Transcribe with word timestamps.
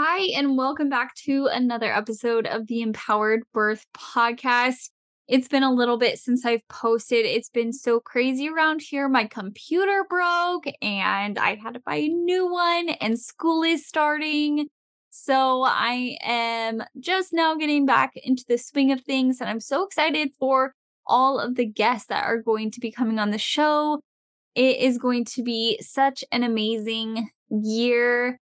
Hi, 0.00 0.28
and 0.36 0.56
welcome 0.56 0.88
back 0.88 1.16
to 1.24 1.46
another 1.46 1.92
episode 1.92 2.46
of 2.46 2.68
the 2.68 2.82
Empowered 2.82 3.42
Birth 3.52 3.84
Podcast. 3.96 4.90
It's 5.26 5.48
been 5.48 5.64
a 5.64 5.74
little 5.74 5.98
bit 5.98 6.20
since 6.20 6.46
I've 6.46 6.66
posted. 6.68 7.26
It's 7.26 7.50
been 7.50 7.72
so 7.72 7.98
crazy 7.98 8.48
around 8.48 8.80
here. 8.80 9.08
My 9.08 9.24
computer 9.24 10.06
broke 10.08 10.66
and 10.80 11.36
I 11.36 11.56
had 11.56 11.74
to 11.74 11.80
buy 11.80 11.96
a 11.96 12.08
new 12.08 12.48
one, 12.48 12.90
and 13.00 13.18
school 13.18 13.64
is 13.64 13.88
starting. 13.88 14.68
So 15.10 15.64
I 15.64 16.16
am 16.22 16.84
just 17.00 17.32
now 17.32 17.56
getting 17.56 17.84
back 17.84 18.12
into 18.14 18.44
the 18.46 18.56
swing 18.56 18.92
of 18.92 19.00
things, 19.00 19.40
and 19.40 19.50
I'm 19.50 19.58
so 19.58 19.82
excited 19.82 20.30
for 20.38 20.74
all 21.08 21.40
of 21.40 21.56
the 21.56 21.66
guests 21.66 22.06
that 22.06 22.24
are 22.24 22.40
going 22.40 22.70
to 22.70 22.78
be 22.78 22.92
coming 22.92 23.18
on 23.18 23.32
the 23.32 23.36
show. 23.38 24.00
It 24.54 24.76
is 24.76 24.96
going 24.96 25.24
to 25.24 25.42
be 25.42 25.76
such 25.82 26.22
an 26.30 26.44
amazing 26.44 27.30
year. 27.50 28.38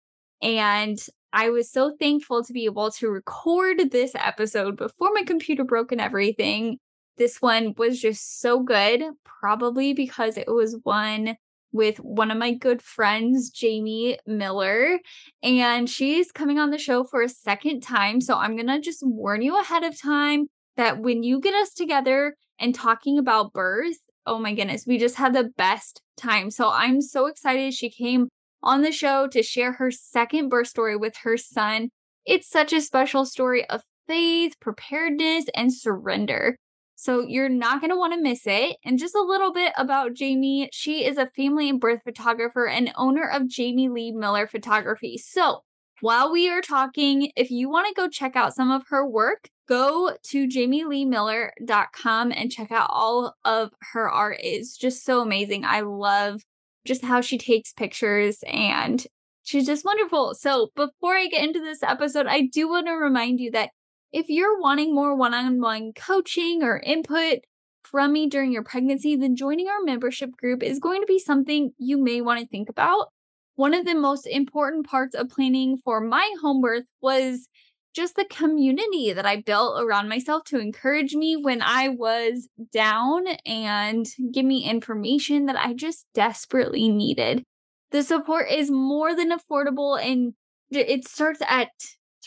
And 0.42 0.98
I 1.32 1.50
was 1.50 1.70
so 1.70 1.94
thankful 1.98 2.42
to 2.44 2.52
be 2.52 2.64
able 2.64 2.90
to 2.92 3.08
record 3.08 3.90
this 3.90 4.12
episode 4.14 4.76
before 4.76 5.10
my 5.14 5.22
computer 5.22 5.64
broke 5.64 5.92
and 5.92 6.00
everything. 6.00 6.78
This 7.18 7.40
one 7.40 7.74
was 7.76 8.00
just 8.00 8.40
so 8.40 8.60
good, 8.60 9.02
probably 9.24 9.92
because 9.92 10.36
it 10.36 10.48
was 10.48 10.76
one 10.82 11.36
with 11.72 11.98
one 11.98 12.30
of 12.30 12.38
my 12.38 12.52
good 12.52 12.82
friends, 12.82 13.50
Jamie 13.50 14.18
Miller, 14.26 14.98
and 15.42 15.88
she's 15.88 16.32
coming 16.32 16.58
on 16.58 16.70
the 16.70 16.78
show 16.78 17.04
for 17.04 17.22
a 17.22 17.28
second 17.28 17.80
time. 17.80 18.20
So 18.20 18.36
I'm 18.36 18.56
going 18.56 18.66
to 18.66 18.80
just 18.80 19.02
warn 19.06 19.42
you 19.42 19.58
ahead 19.58 19.84
of 19.84 20.00
time 20.00 20.46
that 20.76 20.98
when 20.98 21.22
you 21.22 21.40
get 21.40 21.54
us 21.54 21.72
together 21.74 22.34
and 22.58 22.74
talking 22.74 23.18
about 23.18 23.52
birth, 23.52 23.98
oh 24.26 24.38
my 24.38 24.54
goodness, 24.54 24.84
we 24.86 24.98
just 24.98 25.16
had 25.16 25.32
the 25.32 25.50
best 25.56 26.02
time. 26.16 26.50
So 26.50 26.70
I'm 26.70 27.00
so 27.00 27.26
excited 27.26 27.72
she 27.72 27.90
came 27.90 28.28
on 28.62 28.82
the 28.82 28.92
show 28.92 29.26
to 29.28 29.42
share 29.42 29.72
her 29.72 29.90
second 29.90 30.48
birth 30.48 30.68
story 30.68 30.96
with 30.96 31.16
her 31.22 31.36
son. 31.36 31.90
It's 32.26 32.48
such 32.48 32.72
a 32.72 32.80
special 32.80 33.24
story 33.24 33.68
of 33.68 33.82
faith, 34.06 34.54
preparedness, 34.60 35.46
and 35.54 35.72
surrender. 35.72 36.56
So 36.96 37.20
you're 37.26 37.48
not 37.48 37.80
going 37.80 37.90
to 37.90 37.96
want 37.96 38.12
to 38.12 38.20
miss 38.20 38.42
it. 38.44 38.76
And 38.84 38.98
just 38.98 39.14
a 39.14 39.22
little 39.22 39.54
bit 39.54 39.72
about 39.78 40.12
Jamie. 40.12 40.68
She 40.70 41.06
is 41.06 41.16
a 41.16 41.30
family 41.34 41.70
and 41.70 41.80
birth 41.80 42.02
photographer 42.04 42.66
and 42.66 42.92
owner 42.94 43.26
of 43.26 43.48
Jamie 43.48 43.88
Leigh 43.88 44.12
Miller 44.12 44.46
Photography. 44.46 45.16
So 45.16 45.62
while 46.02 46.30
we 46.30 46.50
are 46.50 46.60
talking, 46.60 47.30
if 47.36 47.50
you 47.50 47.70
want 47.70 47.88
to 47.88 47.94
go 47.94 48.08
check 48.08 48.36
out 48.36 48.54
some 48.54 48.70
of 48.70 48.82
her 48.88 49.06
work, 49.06 49.48
go 49.68 50.16
to 50.24 50.46
jamieleighmiller.com 50.46 52.32
and 52.32 52.50
check 52.50 52.70
out 52.70 52.90
all 52.90 53.34
of 53.44 53.70
her 53.92 54.10
art. 54.10 54.36
It's 54.40 54.76
just 54.76 55.04
so 55.04 55.20
amazing. 55.20 55.64
I 55.64 55.80
love 55.80 56.42
just 56.86 57.04
how 57.04 57.20
she 57.20 57.38
takes 57.38 57.72
pictures 57.72 58.38
and 58.46 59.06
she's 59.42 59.66
just 59.66 59.84
wonderful. 59.84 60.34
So, 60.34 60.70
before 60.76 61.16
I 61.16 61.26
get 61.26 61.44
into 61.44 61.60
this 61.60 61.82
episode, 61.82 62.26
I 62.26 62.42
do 62.52 62.68
want 62.68 62.86
to 62.86 62.92
remind 62.92 63.40
you 63.40 63.50
that 63.52 63.70
if 64.12 64.28
you're 64.28 64.60
wanting 64.60 64.94
more 64.94 65.14
one 65.14 65.34
on 65.34 65.60
one 65.60 65.92
coaching 65.92 66.62
or 66.62 66.78
input 66.80 67.40
from 67.82 68.12
me 68.12 68.28
during 68.28 68.52
your 68.52 68.64
pregnancy, 68.64 69.16
then 69.16 69.36
joining 69.36 69.68
our 69.68 69.82
membership 69.82 70.30
group 70.36 70.62
is 70.62 70.78
going 70.78 71.00
to 71.00 71.06
be 71.06 71.18
something 71.18 71.72
you 71.78 72.02
may 72.02 72.20
want 72.20 72.40
to 72.40 72.46
think 72.46 72.68
about. 72.68 73.08
One 73.56 73.74
of 73.74 73.84
the 73.84 73.94
most 73.94 74.26
important 74.26 74.86
parts 74.86 75.14
of 75.14 75.28
planning 75.28 75.78
for 75.84 76.00
my 76.00 76.28
home 76.40 76.60
birth 76.60 76.84
was 77.00 77.48
just 77.94 78.16
the 78.16 78.24
community 78.24 79.12
that 79.12 79.26
I 79.26 79.40
built 79.40 79.82
around 79.82 80.08
myself 80.08 80.44
to 80.44 80.58
encourage 80.58 81.14
me 81.14 81.36
when 81.36 81.60
I 81.62 81.88
was 81.88 82.48
down 82.72 83.26
and 83.44 84.06
give 84.32 84.44
me 84.44 84.64
information 84.64 85.46
that 85.46 85.56
I 85.56 85.74
just 85.74 86.06
desperately 86.14 86.88
needed. 86.88 87.44
The 87.90 88.02
support 88.02 88.50
is 88.50 88.70
more 88.70 89.14
than 89.14 89.32
affordable 89.32 90.00
and 90.00 90.34
it 90.70 91.08
starts 91.08 91.40
at 91.46 91.70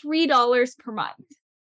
$3 0.04 0.78
per 0.78 0.92
month. 0.92 1.14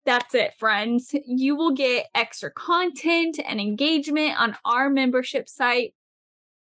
That's 0.06 0.34
it, 0.34 0.54
friends. 0.58 1.14
You 1.26 1.56
will 1.56 1.72
get 1.72 2.06
extra 2.14 2.50
content 2.50 3.38
and 3.44 3.60
engagement 3.60 4.41
on 4.41 4.56
our 4.64 4.88
membership 4.88 5.48
site. 5.48 5.92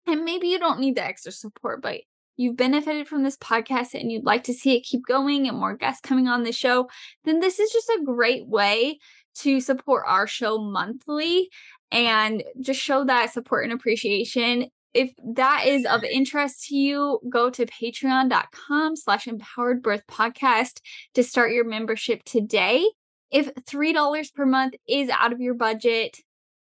And 0.07 0.25
maybe 0.25 0.47
you 0.47 0.59
don't 0.59 0.79
need 0.79 0.95
the 0.95 1.05
extra 1.05 1.31
support, 1.31 1.81
but 1.81 2.01
you've 2.39 2.55
benefited 2.55 3.05
from 3.05 3.23
this 3.23 3.35
podcast 3.35 3.93
and 3.93 4.09
you'd 4.09 4.23
like 4.23 4.45
to 4.45 4.53
see 4.53 4.77
it 4.77 4.85
keep 4.85 5.05
going 5.05 5.45
and 5.47 5.57
more 5.57 5.75
guests 5.75 5.99
coming 5.99 6.29
on 6.29 6.43
the 6.43 6.53
show, 6.53 6.87
then 7.25 7.41
this 7.41 7.59
is 7.59 7.69
just 7.69 7.89
a 7.89 8.03
great 8.05 8.47
way 8.47 8.97
to 9.35 9.59
support 9.59 10.05
our 10.07 10.25
show 10.25 10.57
monthly 10.57 11.49
and 11.91 12.41
just 12.61 12.79
show 12.79 13.03
that 13.03 13.33
support 13.33 13.65
and 13.65 13.73
appreciation. 13.73 14.67
If 14.93 15.11
that 15.35 15.65
is 15.67 15.85
of 15.85 16.05
interest 16.05 16.67
to 16.67 16.77
you, 16.77 17.19
go 17.29 17.49
to 17.49 17.65
patreon.com 17.65 18.95
slash 18.95 19.27
empowered 19.27 19.83
birth 19.83 20.03
podcast 20.07 20.79
to 21.15 21.23
start 21.23 21.51
your 21.51 21.65
membership 21.65 22.23
today. 22.23 22.89
If 23.31 23.53
$3 23.53 24.33
per 24.33 24.45
month 24.45 24.75
is 24.87 25.09
out 25.09 25.33
of 25.33 25.41
your 25.41 25.55
budget, 25.55 26.17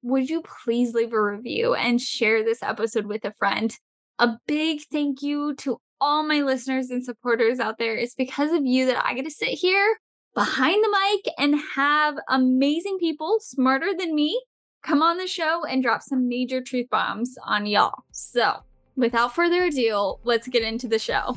would 0.03 0.29
you 0.29 0.43
please 0.65 0.93
leave 0.93 1.15
a 1.15 1.23
review 1.23 1.75
and 1.75 1.99
share 1.99 2.45
this 2.45 2.63
episode 2.63 3.07
with 3.07 3.25
a 3.25 3.33
friend? 3.33 3.75
A 4.19 4.37
big 4.47 4.83
thank 4.93 5.23
you 5.23 5.55
to 5.57 5.81
all 6.01 6.23
my 6.23 6.43
listeners 6.43 6.91
and 6.91 7.03
supporters 7.03 7.59
out 7.59 7.79
there. 7.79 7.97
It's 7.97 8.15
because 8.15 8.53
of 8.53 8.67
you 8.67 8.87
that 8.87 9.03
I 9.05 9.15
get 9.15 9.25
to 9.25 9.31
sit 9.31 9.49
here 9.49 9.99
behind 10.35 10.85
the 10.85 10.91
mic 10.91 11.35
and 11.39 11.59
have 11.75 12.17
amazing 12.29 12.99
people 12.99 13.39
smarter 13.41 13.95
than 13.99 14.15
me 14.15 14.41
come 14.83 15.03
on 15.03 15.17
the 15.17 15.27
show 15.27 15.65
and 15.65 15.83
drop 15.83 16.03
some 16.03 16.29
major 16.29 16.61
truth 16.61 16.91
bombs 16.91 17.37
on 17.47 17.65
y'all. 17.65 18.05
So, 18.11 18.57
without 18.97 19.35
further 19.35 19.65
ado, 19.65 20.17
let's 20.25 20.47
get 20.47 20.63
into 20.63 20.89
the 20.89 20.99
show. 20.99 21.37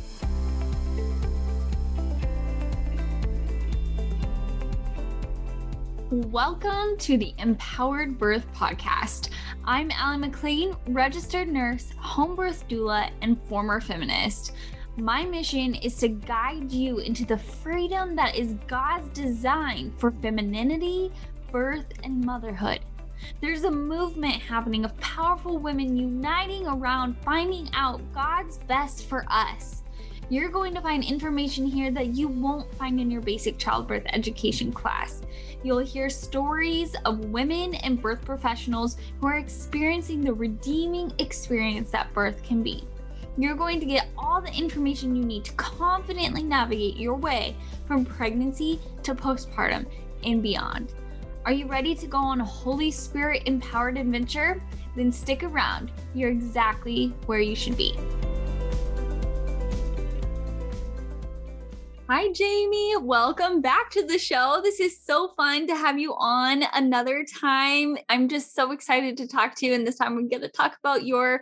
Welcome 6.11 6.97
to 6.99 7.17
the 7.17 7.33
Empowered 7.39 8.17
Birth 8.17 8.45
Podcast. 8.53 9.29
I'm 9.67 9.89
Aly 9.89 10.17
McLean, 10.19 10.75
registered 10.89 11.47
nurse, 11.47 11.91
home 11.97 12.35
birth 12.35 12.67
doula, 12.67 13.09
and 13.23 13.41
former 13.49 13.81
feminist. 13.81 14.51
My 14.95 15.25
mission 15.25 15.73
is 15.73 15.95
to 15.97 16.07
guide 16.07 16.71
you 16.71 16.99
into 16.99 17.25
the 17.25 17.39
freedom 17.39 18.15
that 18.15 18.35
is 18.35 18.53
God's 18.67 19.09
design 19.09 19.91
for 19.97 20.11
femininity, 20.11 21.11
birth, 21.51 21.87
and 22.03 22.23
motherhood. 22.23 22.81
There's 23.41 23.63
a 23.63 23.71
movement 23.71 24.35
happening 24.35 24.85
of 24.85 24.95
powerful 24.97 25.57
women 25.57 25.97
uniting 25.97 26.67
around 26.67 27.17
finding 27.23 27.67
out 27.73 28.01
God's 28.13 28.59
best 28.67 29.07
for 29.07 29.25
us. 29.29 29.81
You're 30.29 30.49
going 30.49 30.75
to 30.75 30.81
find 30.81 31.03
information 31.03 31.65
here 31.65 31.89
that 31.91 32.15
you 32.15 32.27
won't 32.27 32.73
find 32.75 32.99
in 32.99 33.09
your 33.09 33.21
basic 33.21 33.57
childbirth 33.57 34.03
education 34.13 34.71
class. 34.71 35.21
You'll 35.65 35.79
hear 35.79 36.11
stories 36.11 36.95
of 37.05 37.31
women 37.31 37.73
and 37.73 37.99
birth 37.99 38.23
professionals 38.23 38.97
who 39.19 39.25
are 39.25 39.37
experiencing 39.37 40.21
the 40.21 40.31
redeeming 40.31 41.11
experience 41.17 41.89
that 41.89 42.13
birth 42.13 42.43
can 42.43 42.61
be. 42.61 42.83
You're 43.35 43.55
going 43.55 43.79
to 43.79 43.85
get 43.87 44.09
all 44.15 44.39
the 44.41 44.53
information 44.53 45.15
you 45.15 45.23
need 45.23 45.43
to 45.45 45.53
confidently 45.53 46.43
navigate 46.43 46.97
your 46.97 47.15
way 47.15 47.55
from 47.87 48.05
pregnancy 48.05 48.79
to 49.01 49.15
postpartum 49.15 49.87
and 50.23 50.43
beyond. 50.43 50.93
Are 51.45 51.51
you 51.51 51.65
ready 51.65 51.95
to 51.95 52.05
go 52.05 52.19
on 52.19 52.41
a 52.41 52.45
Holy 52.45 52.91
Spirit 52.91 53.41
empowered 53.47 53.97
adventure? 53.97 54.61
Then 54.95 55.11
stick 55.11 55.41
around. 55.41 55.91
You're 56.13 56.29
exactly 56.29 57.07
where 57.25 57.39
you 57.39 57.55
should 57.55 57.75
be. 57.75 57.97
Hi, 62.07 62.31
Jamie. 62.33 62.97
Welcome 62.97 63.61
back 63.61 63.89
to 63.89 64.05
the 64.05 64.19
show. 64.19 64.59
This 64.61 64.79
is 64.79 65.03
so 65.03 65.33
fun 65.35 65.65
to 65.65 65.75
have 65.75 65.97
you 65.97 66.13
on 66.15 66.63
another 66.75 67.25
time. 67.25 67.97
I'm 68.09 68.29
just 68.29 68.53
so 68.53 68.71
excited 68.71 69.17
to 69.17 69.27
talk 69.27 69.55
to 69.55 69.65
you. 69.65 69.73
And 69.73 69.87
this 69.87 69.97
time 69.97 70.13
we're 70.13 70.29
going 70.29 70.43
to 70.43 70.47
talk 70.47 70.77
about 70.83 71.07
your 71.07 71.41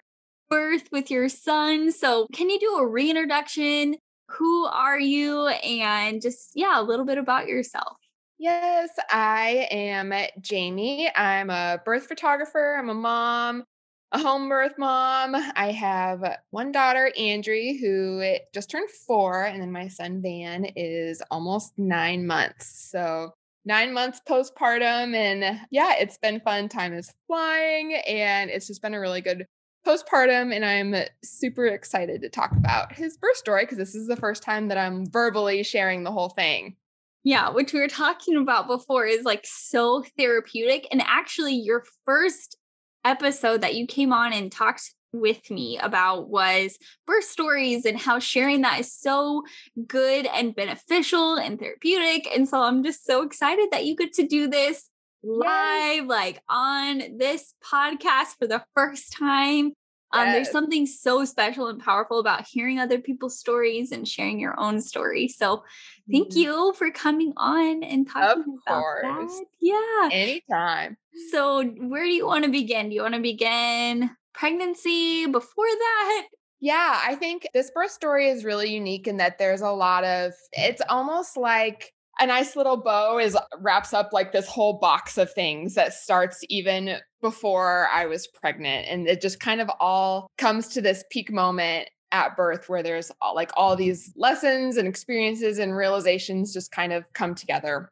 birth 0.50 0.88
with 0.90 1.12
your 1.12 1.28
son. 1.28 1.92
So, 1.92 2.28
can 2.32 2.50
you 2.50 2.62
do 2.62 2.76
a 2.78 2.88
reintroduction? 2.88 3.98
Who 4.30 4.64
are 4.64 4.98
you? 4.98 5.48
And 5.48 6.22
just, 6.22 6.52
yeah, 6.56 6.80
a 6.80 6.82
little 6.82 7.06
bit 7.06 7.18
about 7.18 7.48
yourself. 7.48 7.98
Yes, 8.40 8.90
I 9.12 9.68
am 9.70 10.14
Jamie. 10.40 11.12
I'm 11.14 11.50
a 11.50 11.82
birth 11.84 12.08
photographer, 12.08 12.78
I'm 12.80 12.90
a 12.90 12.94
mom, 12.94 13.66
a 14.14 14.20
home 14.20 14.48
birth 14.48 14.74
mom. 14.78 15.36
I 15.56 15.72
have 15.72 16.38
one 16.52 16.72
daughter, 16.72 17.12
Andrea, 17.18 17.74
who 17.80 18.24
just 18.54 18.70
turned 18.70 18.90
four, 18.90 19.44
and 19.44 19.60
then 19.60 19.72
my 19.72 19.88
son 19.88 20.22
Van 20.22 20.66
is 20.76 21.22
almost 21.32 21.74
nine 21.78 22.28
months. 22.28 22.90
So 22.92 23.34
nine 23.66 23.92
months 23.92 24.22
postpartum, 24.28 25.16
and 25.16 25.60
yeah, 25.72 25.96
it's 25.98 26.18
been 26.20 26.40
fun. 26.42 26.70
Time 26.70 26.94
is 26.94 27.12
flying, 27.28 27.96
and 28.08 28.52
it's 28.52 28.68
just 28.68 28.84
been 28.84 28.94
a 28.94 29.00
really 29.00 29.22
good 29.22 29.46
postpartum. 29.86 30.56
And 30.56 30.64
I'm 30.64 30.96
super 31.24 31.66
excited 31.66 32.22
to 32.22 32.30
talk 32.30 32.52
about 32.52 32.94
his 32.94 33.18
birth 33.18 33.38
story 33.38 33.64
because 33.64 33.80
this 33.80 33.96
is 33.96 34.08
the 34.08 34.16
first 34.16 34.44
time 34.44 34.68
that 34.68 34.78
I'm 34.78 35.10
verbally 35.10 35.64
sharing 35.64 36.04
the 36.04 36.12
whole 36.12 36.30
thing. 36.30 36.76
Yeah, 37.24 37.50
which 37.50 37.74
we 37.74 37.80
were 37.80 37.88
talking 37.88 38.36
about 38.36 38.68
before 38.68 39.06
is 39.06 39.24
like 39.24 39.46
so 39.46 40.04
therapeutic. 40.18 40.88
And 40.92 41.02
actually, 41.02 41.56
your 41.56 41.84
first 42.06 42.58
episode 43.06 43.62
that 43.62 43.76
you 43.76 43.88
came 43.88 44.14
on 44.14 44.34
and 44.34 44.52
talked 44.52 44.94
with 45.12 45.50
me 45.52 45.78
about 45.78 46.28
was 46.30 46.78
birth 47.06 47.24
stories 47.24 47.86
and 47.86 47.98
how 48.00 48.20
sharing 48.20 48.62
that 48.62 48.80
is 48.80 48.94
so 48.94 49.44
good 49.88 50.26
and 50.26 50.56
beneficial 50.56 51.36
and 51.36 51.60
therapeutic. 51.60 52.28
And 52.36 52.50
so 52.50 52.62
I'm 52.62 52.84
just 52.84 53.06
so 53.06 53.22
excited 53.22 53.70
that 53.72 53.86
you 53.86 53.96
get 53.96 54.14
to 54.14 54.28
do 54.28 54.48
this 54.48 54.90
live, 55.24 56.04
yes. 56.04 56.06
like 56.08 56.42
on 56.50 57.18
this 57.18 57.54
podcast 57.64 58.38
for 58.40 58.48
the 58.48 58.64
first 58.76 59.14
time. 59.14 59.74
Um, 60.14 60.28
yes. 60.28 60.36
There's 60.36 60.52
something 60.52 60.86
so 60.86 61.26
special 61.26 61.68
and 61.68 61.84
powerful 61.84 62.20
about 62.20 62.46
hearing 62.48 62.80
other 62.80 63.00
people's 63.00 63.40
stories 63.40 63.92
and 63.92 64.08
sharing 64.08 64.40
your 64.40 64.58
own 64.60 64.80
story. 64.80 65.28
So, 65.28 65.64
thank 66.12 66.30
mm-hmm. 66.30 66.40
you 66.40 66.74
for 66.78 66.92
coming 66.92 67.34
on 67.36 67.84
and 67.84 68.08
talking 68.08 68.42
of 68.42 68.60
about 68.68 68.82
course. 68.82 69.34
that. 69.34 69.46
Yeah, 69.60 70.10
anytime. 70.12 70.98
So, 71.32 71.64
where 71.64 72.04
do 72.04 72.12
you 72.12 72.28
want 72.28 72.46
to 72.46 72.52
begin? 72.52 72.90
Do 72.90 72.96
you 72.96 73.02
want 73.02 73.16
to 73.16 73.22
begin 73.22 74.12
pregnancy 74.34 75.26
before 75.26 75.66
that? 75.66 76.28
Yeah, 76.62 77.02
I 77.04 77.16
think 77.16 77.48
this 77.54 77.72
birth 77.72 77.92
story 77.92 78.30
is 78.30 78.46
really 78.46 78.74
unique 78.74 79.08
in 79.08 79.18
that 79.18 79.38
there's 79.38 79.62
a 79.62 79.72
lot 79.72 80.04
of. 80.04 80.32
It's 80.54 80.82
almost 80.88 81.36
like 81.36 81.92
a 82.20 82.28
nice 82.28 82.56
little 82.56 82.78
bow 82.78 83.18
is 83.18 83.38
wraps 83.60 83.94
up 83.94 84.14
like 84.14 84.32
this 84.32 84.48
whole 84.48 84.74
box 84.74 85.18
of 85.18 85.34
things 85.34 85.74
that 85.74 85.94
starts 85.94 86.42
even 86.50 86.98
before 87.24 87.88
I 87.88 88.06
was 88.06 88.28
pregnant 88.28 88.86
and 88.90 89.08
it 89.08 89.22
just 89.22 89.40
kind 89.40 89.62
of 89.62 89.72
all 89.80 90.28
comes 90.38 90.68
to 90.68 90.82
this 90.82 91.06
peak 91.10 91.32
moment 91.32 91.90
at 92.12 92.36
birth 92.36 92.68
where 92.68 92.84
there's 92.84 93.12
all, 93.22 93.34
like 93.34 93.50
all 93.56 93.78
these 93.78 94.12
lessons 94.18 94.76
and 94.76 94.88
experiences 94.88 95.58
and 95.58 95.76
realizations 95.76 96.54
just 96.54 96.72
kind 96.72 96.92
of 96.92 97.06
come 97.14 97.34
together 97.34 97.90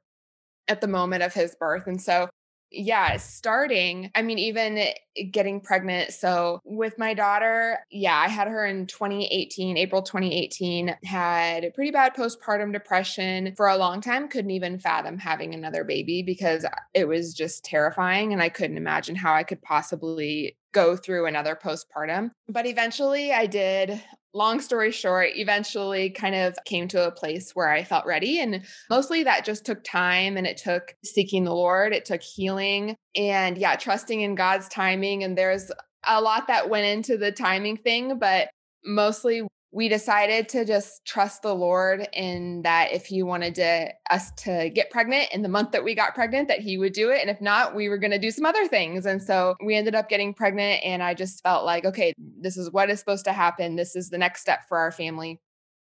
at 0.67 0.81
the 0.81 0.87
moment 0.87 1.23
of 1.23 1.33
his 1.33 1.55
birth 1.55 1.87
and 1.87 1.99
so 2.01 2.27
yeah, 2.71 3.17
starting, 3.17 4.09
I 4.15 4.21
mean, 4.21 4.39
even 4.39 4.77
eh, 4.77 4.93
getting 5.29 5.59
pregnant. 5.59 6.13
So 6.13 6.61
with 6.63 6.97
my 6.97 7.13
daughter, 7.13 7.79
yeah, 7.91 8.15
I 8.15 8.29
had 8.29 8.47
her 8.47 8.65
in 8.65 8.87
2018, 8.87 9.77
April 9.77 10.01
2018, 10.01 10.95
had 11.03 11.73
pretty 11.75 11.91
bad 11.91 12.15
postpartum 12.15 12.71
depression 12.71 13.53
for 13.57 13.67
a 13.67 13.77
long 13.77 13.99
time, 13.99 14.29
couldn't 14.29 14.51
even 14.51 14.79
fathom 14.79 15.17
having 15.17 15.53
another 15.53 15.83
baby 15.83 16.23
because 16.23 16.63
uh, 16.63 16.69
it 16.93 17.07
was 17.07 17.33
just 17.33 17.65
terrifying. 17.65 18.31
And 18.31 18.41
I 18.41 18.47
couldn't 18.47 18.77
imagine 18.77 19.15
how 19.15 19.33
I 19.33 19.43
could 19.43 19.61
possibly 19.61 20.55
go 20.73 20.95
through 20.95 21.25
another 21.25 21.57
postpartum. 21.61 22.31
But 22.47 22.65
eventually 22.65 23.31
I 23.31 23.45
did 23.45 24.01
long 24.33 24.61
story 24.61 24.91
short, 24.91 25.29
eventually 25.35 26.09
kind 26.09 26.35
of 26.35 26.55
came 26.65 26.87
to 26.89 27.07
a 27.07 27.11
place 27.11 27.51
where 27.53 27.69
I 27.69 27.83
felt 27.83 28.05
ready. 28.05 28.39
And 28.39 28.63
mostly 28.89 29.23
that 29.23 29.45
just 29.45 29.65
took 29.65 29.83
time 29.83 30.37
and 30.37 30.47
it 30.47 30.57
took 30.57 30.95
seeking 31.03 31.43
the 31.43 31.53
Lord, 31.53 31.93
it 31.93 32.05
took 32.05 32.21
healing 32.21 32.95
and 33.15 33.57
yeah, 33.57 33.75
trusting 33.75 34.21
in 34.21 34.35
God's 34.35 34.69
timing. 34.69 35.23
And 35.23 35.37
there's 35.37 35.71
a 36.07 36.21
lot 36.21 36.47
that 36.47 36.69
went 36.69 36.85
into 36.85 37.17
the 37.17 37.31
timing 37.31 37.77
thing, 37.77 38.19
but 38.19 38.49
mostly 38.85 39.43
we 39.73 39.87
decided 39.87 40.49
to 40.49 40.65
just 40.65 41.05
trust 41.05 41.43
the 41.43 41.55
Lord 41.55 42.07
in 42.11 42.61
that 42.63 42.91
if 42.91 43.05
he 43.05 43.23
wanted 43.23 43.55
to 43.55 43.89
us 44.09 44.31
to 44.39 44.69
get 44.69 44.89
pregnant 44.89 45.29
in 45.31 45.43
the 45.43 45.49
month 45.49 45.71
that 45.71 45.83
we 45.83 45.95
got 45.95 46.13
pregnant, 46.13 46.49
that 46.49 46.59
he 46.59 46.77
would 46.77 46.91
do 46.91 47.09
it. 47.09 47.21
And 47.21 47.29
if 47.29 47.39
not, 47.39 47.73
we 47.73 47.87
were 47.87 47.97
going 47.97 48.11
to 48.11 48.19
do 48.19 48.31
some 48.31 48.45
other 48.45 48.67
things. 48.67 49.05
And 49.05 49.23
so 49.23 49.55
we 49.63 49.75
ended 49.75 49.95
up 49.95 50.09
getting 50.09 50.33
pregnant. 50.33 50.83
And 50.83 51.01
I 51.01 51.13
just 51.13 51.41
felt 51.41 51.63
like, 51.63 51.85
okay, 51.85 52.13
this 52.17 52.57
is 52.57 52.69
what 52.71 52.89
is 52.89 52.99
supposed 52.99 53.23
to 53.25 53.33
happen. 53.33 53.77
This 53.77 53.95
is 53.95 54.09
the 54.09 54.17
next 54.17 54.41
step 54.41 54.67
for 54.67 54.77
our 54.77 54.91
family. 54.91 55.39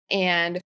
And 0.09 0.59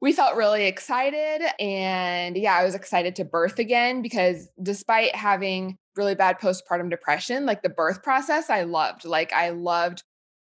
we 0.00 0.12
felt 0.12 0.36
really 0.36 0.64
excited. 0.64 1.42
And 1.60 2.34
yeah, 2.36 2.54
I 2.54 2.64
was 2.64 2.74
excited 2.74 3.14
to 3.16 3.26
birth 3.26 3.58
again 3.58 4.00
because 4.00 4.48
despite 4.62 5.14
having 5.14 5.76
really 5.96 6.14
bad 6.14 6.40
postpartum 6.40 6.88
depression, 6.88 7.44
like 7.44 7.62
the 7.62 7.68
birth 7.68 8.02
process, 8.02 8.48
I 8.48 8.62
loved. 8.62 9.04
Like, 9.04 9.34
I 9.34 9.50
loved 9.50 10.02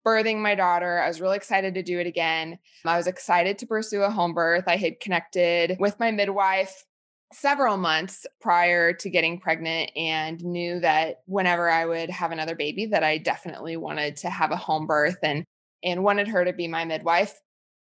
birthing 0.06 0.38
my 0.38 0.56
daughter. 0.56 1.00
I 1.00 1.08
was 1.08 1.20
really 1.20 1.38
excited 1.38 1.74
to 1.74 1.84
do 1.84 2.00
it 2.00 2.08
again. 2.08 2.60
I 2.86 2.98
was 2.98 3.08
excited 3.08 3.58
to 3.60 3.68
pursue 3.68 4.04
a 4.04 4.12
home 4.12 4.34
birth. 4.34 4.66
I 4.68 4.78
had 4.78 5.00
connected 5.00 5.78
with 5.80 6.00
my 6.00 6.12
midwife 6.12 6.86
several 7.34 7.78
months 7.78 8.26
prior 8.40 8.94
to 8.94 9.10
getting 9.10 9.40
pregnant 9.40 9.92
and 9.96 10.44
knew 10.44 10.80
that 10.80 11.22
whenever 11.26 11.70
I 11.70 11.86
would 11.86 12.10
have 12.10 12.32
another 12.32 12.56
baby 12.56 12.86
that 12.88 13.04
I 13.04 13.18
definitely 13.18 13.78
wanted 13.78 14.18
to 14.18 14.30
have 14.30 14.52
a 14.52 14.58
home 14.58 14.88
birth 14.88 15.18
and 15.24 15.44
and 15.84 16.04
wanted 16.04 16.28
her 16.28 16.46
to 16.46 16.54
be 16.54 16.68
my 16.68 16.86
midwife. 16.86 17.40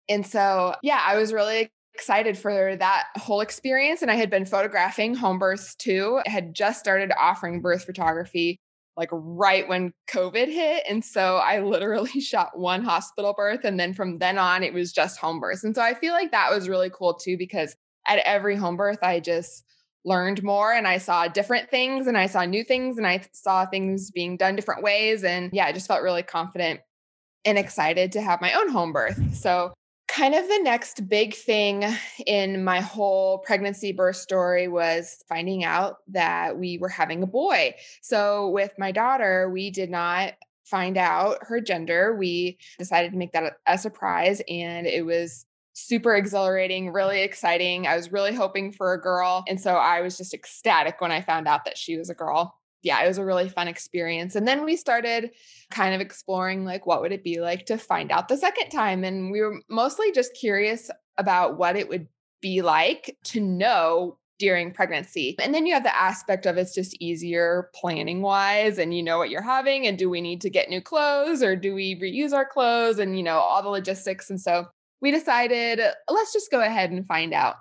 And 0.10 0.26
so, 0.26 0.76
yeah, 0.82 1.02
I 1.06 1.16
was 1.16 1.32
really 1.32 1.70
excited 1.94 2.38
for 2.38 2.76
that 2.76 3.04
whole 3.18 3.42
experience 3.42 4.02
and 4.02 4.10
I 4.10 4.16
had 4.16 4.30
been 4.30 4.46
photographing 4.46 5.14
home 5.14 5.38
births 5.38 5.76
too. 5.76 6.20
I 6.26 6.30
had 6.30 6.56
just 6.56 6.80
started 6.80 7.12
offering 7.18 7.62
birth 7.62 7.86
photography 7.86 8.60
like 8.96 9.10
right 9.12 9.68
when 9.68 9.94
COVID 10.10 10.48
hit. 10.48 10.84
And 10.88 11.04
so 11.04 11.38
I 11.38 11.60
literally 11.60 12.10
shot 12.22 12.58
one 12.58 12.84
hospital 12.84 13.34
birth. 13.36 13.64
And 13.64 13.80
then 13.80 13.94
from 13.94 14.20
then 14.20 14.38
on, 14.38 14.64
it 14.64 14.74
was 14.74 14.92
just 14.92 15.20
home 15.20 15.40
births. 15.40 15.64
And 15.64 15.76
so 15.76 15.82
I 15.82 15.94
feel 15.94 16.14
like 16.14 16.32
that 16.32 16.52
was 16.52 16.70
really 16.70 16.92
cool 16.92 17.16
too, 17.16 17.38
because 17.38 17.76
at 18.08 18.20
every 18.20 18.56
home 18.56 18.78
birth, 18.78 19.00
I 19.02 19.20
just 19.20 19.64
learned 20.06 20.44
more 20.44 20.74
and 20.74 20.88
I 20.88 20.98
saw 20.98 21.28
different 21.28 21.70
things 21.70 22.08
and 22.08 22.18
I 22.18 22.26
saw 22.26 22.44
new 22.44 22.64
things 22.64 22.98
and 22.98 23.08
I 23.08 23.26
saw 23.32 23.66
things 23.66 24.12
being 24.12 24.38
done 24.38 24.56
different 24.56 24.84
ways. 24.84 25.24
And 25.24 25.50
yeah, 25.54 25.66
I 25.66 25.72
just 25.72 25.88
felt 25.88 26.04
really 26.04 26.24
confident 26.24 26.82
and 27.46 27.58
excited 27.58 28.12
to 28.14 28.22
have 28.22 28.42
my 28.42 28.54
own 28.54 28.70
home 28.70 28.94
birth. 28.94 29.36
So 29.36 29.74
kind 30.14 30.36
of 30.36 30.48
the 30.48 30.60
next 30.60 31.10
big 31.10 31.34
thing 31.34 31.84
in 32.28 32.64
my 32.64 32.80
whole 32.80 33.40
pregnancy 33.40 33.92
birth 33.92 34.16
story 34.16 34.68
was 34.68 35.24
finding 35.28 35.64
out 35.64 35.98
that 36.08 36.58
we 36.58 36.78
were 36.78 36.90
having 36.90 37.24
a 37.24 37.28
boy. 37.28 37.74
So, 38.02 38.50
with 38.50 38.72
my 38.78 38.92
daughter, 38.92 39.50
we 39.50 39.72
did 39.72 39.90
not 39.90 40.34
find 40.66 40.98
out 40.98 41.40
her 41.42 41.60
gender. 41.60 42.16
We 42.16 42.60
decided 42.78 43.12
to 43.12 43.18
make 43.18 43.32
that 43.34 43.54
a, 43.66 43.78
surprise, 43.78 44.42
and 44.48 44.86
it 44.86 45.06
was 45.06 45.46
super 45.74 46.16
exhilarating, 46.16 46.92
really 46.92 47.22
exciting. 47.22 47.88
I 47.88 47.96
was 47.96 48.12
really 48.12 48.34
hoping 48.34 48.72
for 48.72 48.94
a 48.94 49.02
girl. 49.02 49.44
And 49.48 49.60
so 49.60 49.74
I 49.74 50.02
was 50.02 50.18
just 50.18 50.34
ecstatic 50.34 51.02
when 51.02 51.12
I 51.12 51.22
found 51.22 51.48
out 51.48 51.66
that 51.66 51.78
she 51.78 51.98
was 51.98 52.12
a 52.12 52.14
girl 52.14 52.56
yeah, 52.84 53.04
it 53.04 53.08
was 53.08 53.18
a 53.18 53.26
really 53.26 53.50
fun 53.50 53.68
experience. 53.68 54.36
And 54.36 54.48
then 54.48 54.64
we 54.64 54.76
started 54.76 55.32
kind 55.72 55.96
of 55.96 56.02
exploring 56.02 56.66
like 56.66 56.86
what 56.86 57.02
would 57.02 57.14
it 57.14 57.24
be 57.24 57.40
like 57.40 57.66
to 57.68 57.78
find 57.78 58.12
out 58.12 58.28
the 58.28 58.38
second 58.38 58.70
time 58.70 59.04
and 59.04 59.32
we 59.32 59.42
were 59.42 59.60
mostly 59.70 60.12
just 60.12 60.36
curious 60.36 60.92
about 61.18 61.58
what 61.58 61.76
it 61.76 61.88
would 61.90 62.08
be 62.42 62.62
like 62.62 63.18
to 63.24 63.40
know 63.40 64.18
during 64.40 64.74
pregnancy. 64.74 65.36
And 65.42 65.54
then 65.54 65.66
you 65.66 65.74
have 65.74 65.84
the 65.84 65.96
aspect 65.96 66.46
of 66.46 66.58
it's 66.58 66.76
just 66.76 66.96
easier 67.00 67.70
planning 67.74 68.22
wise 68.22 68.78
and 68.78 68.94
you 68.94 69.02
know 69.02 69.18
what 69.18 69.30
you're 69.30 69.42
having 69.42 69.88
and 69.88 69.98
do 69.98 70.10
we 70.10 70.20
need 70.20 70.42
to 70.42 70.50
get 70.50 70.70
new 70.70 70.82
clothes 70.82 71.42
or 71.42 71.56
do 71.56 71.74
we 71.74 71.98
reuse 72.00 72.34
our 72.34 72.46
clothes 72.46 73.00
and 73.00 73.16
you 73.16 73.24
know 73.24 73.38
all 73.38 73.64
the 73.64 73.70
logistics 73.70 74.30
and 74.30 74.42
so 74.42 74.66
we 75.02 75.12
decided 75.12 75.80
let's 76.10 76.34
just 76.34 76.52
go 76.52 76.60
ahead 76.60 76.92
and 76.92 77.08
find 77.08 77.34
out. 77.34 77.56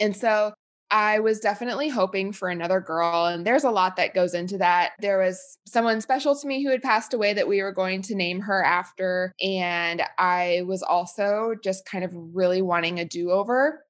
And 0.00 0.14
so 0.14 0.52
I 0.90 1.18
was 1.18 1.40
definitely 1.40 1.88
hoping 1.88 2.32
for 2.32 2.48
another 2.48 2.80
girl. 2.80 3.26
And 3.26 3.46
there's 3.46 3.64
a 3.64 3.70
lot 3.70 3.96
that 3.96 4.14
goes 4.14 4.32
into 4.32 4.56
that. 4.58 4.92
There 5.00 5.18
was 5.18 5.58
someone 5.66 6.00
special 6.00 6.34
to 6.34 6.46
me 6.46 6.62
who 6.62 6.70
had 6.70 6.82
passed 6.82 7.12
away 7.12 7.34
that 7.34 7.48
we 7.48 7.62
were 7.62 7.72
going 7.72 8.00
to 8.02 8.14
name 8.14 8.40
her 8.40 8.64
after. 8.64 9.34
And 9.42 10.02
I 10.16 10.62
was 10.66 10.82
also 10.82 11.54
just 11.62 11.84
kind 11.84 12.04
of 12.04 12.10
really 12.14 12.62
wanting 12.62 12.98
a 12.98 13.04
do 13.04 13.30
over. 13.30 13.84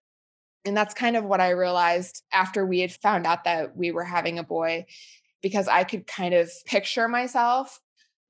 And 0.65 0.77
that's 0.77 0.93
kind 0.93 1.17
of 1.17 1.25
what 1.25 1.41
I 1.41 1.51
realized 1.51 2.25
after 2.33 2.67
we 2.67 2.81
had 2.81 2.93
found 2.93 3.27
out 3.27 3.45
that 3.45 3.77
we 3.77 3.93
were 3.93 4.05
having 4.05 4.39
a 4.39 4.43
boy, 4.43 4.87
because 5.41 5.69
I 5.69 5.85
could 5.85 6.07
kind 6.07 6.35
of 6.35 6.51
picture 6.67 7.07
myself 7.07 7.81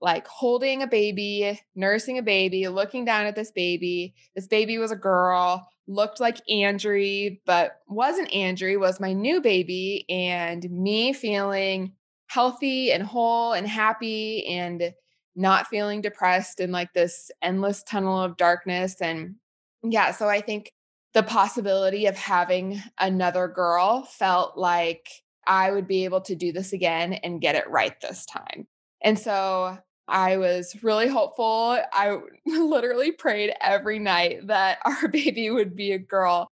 like 0.00 0.26
holding 0.28 0.82
a 0.82 0.86
baby, 0.86 1.58
nursing 1.74 2.18
a 2.18 2.22
baby, 2.22 2.68
looking 2.68 3.04
down 3.04 3.26
at 3.26 3.34
this 3.34 3.50
baby. 3.50 4.14
This 4.36 4.46
baby 4.46 4.78
was 4.78 4.92
a 4.92 4.96
girl 4.96 5.68
looked 5.88 6.20
like 6.20 6.38
Andrew, 6.48 7.30
but 7.46 7.80
wasn't 7.88 8.32
Andrew, 8.32 8.78
was 8.78 9.00
my 9.00 9.12
new 9.12 9.40
baby, 9.40 10.04
and 10.08 10.68
me 10.70 11.12
feeling 11.12 11.94
healthy 12.28 12.92
and 12.92 13.02
whole 13.02 13.54
and 13.54 13.66
happy 13.66 14.46
and 14.46 14.92
not 15.34 15.66
feeling 15.66 16.00
depressed 16.00 16.60
in 16.60 16.70
like 16.70 16.92
this 16.92 17.30
endless 17.42 17.82
tunnel 17.82 18.20
of 18.20 18.36
darkness. 18.36 19.00
And 19.00 19.36
yeah, 19.82 20.12
so 20.12 20.28
I 20.28 20.40
think 20.40 20.72
the 21.14 21.22
possibility 21.22 22.06
of 22.06 22.16
having 22.16 22.82
another 22.98 23.48
girl 23.48 24.02
felt 24.02 24.58
like 24.58 25.08
I 25.46 25.70
would 25.70 25.88
be 25.88 26.04
able 26.04 26.20
to 26.22 26.34
do 26.36 26.52
this 26.52 26.72
again 26.72 27.14
and 27.14 27.40
get 27.40 27.54
it 27.54 27.68
right 27.70 27.98
this 28.00 28.26
time. 28.26 28.66
And 29.02 29.18
so 29.18 29.78
I 30.08 30.38
was 30.38 30.74
really 30.82 31.06
hopeful. 31.06 31.78
I 31.92 32.18
literally 32.46 33.12
prayed 33.12 33.54
every 33.60 33.98
night 33.98 34.46
that 34.46 34.78
our 34.84 35.08
baby 35.08 35.50
would 35.50 35.76
be 35.76 35.92
a 35.92 35.98
girl. 35.98 36.48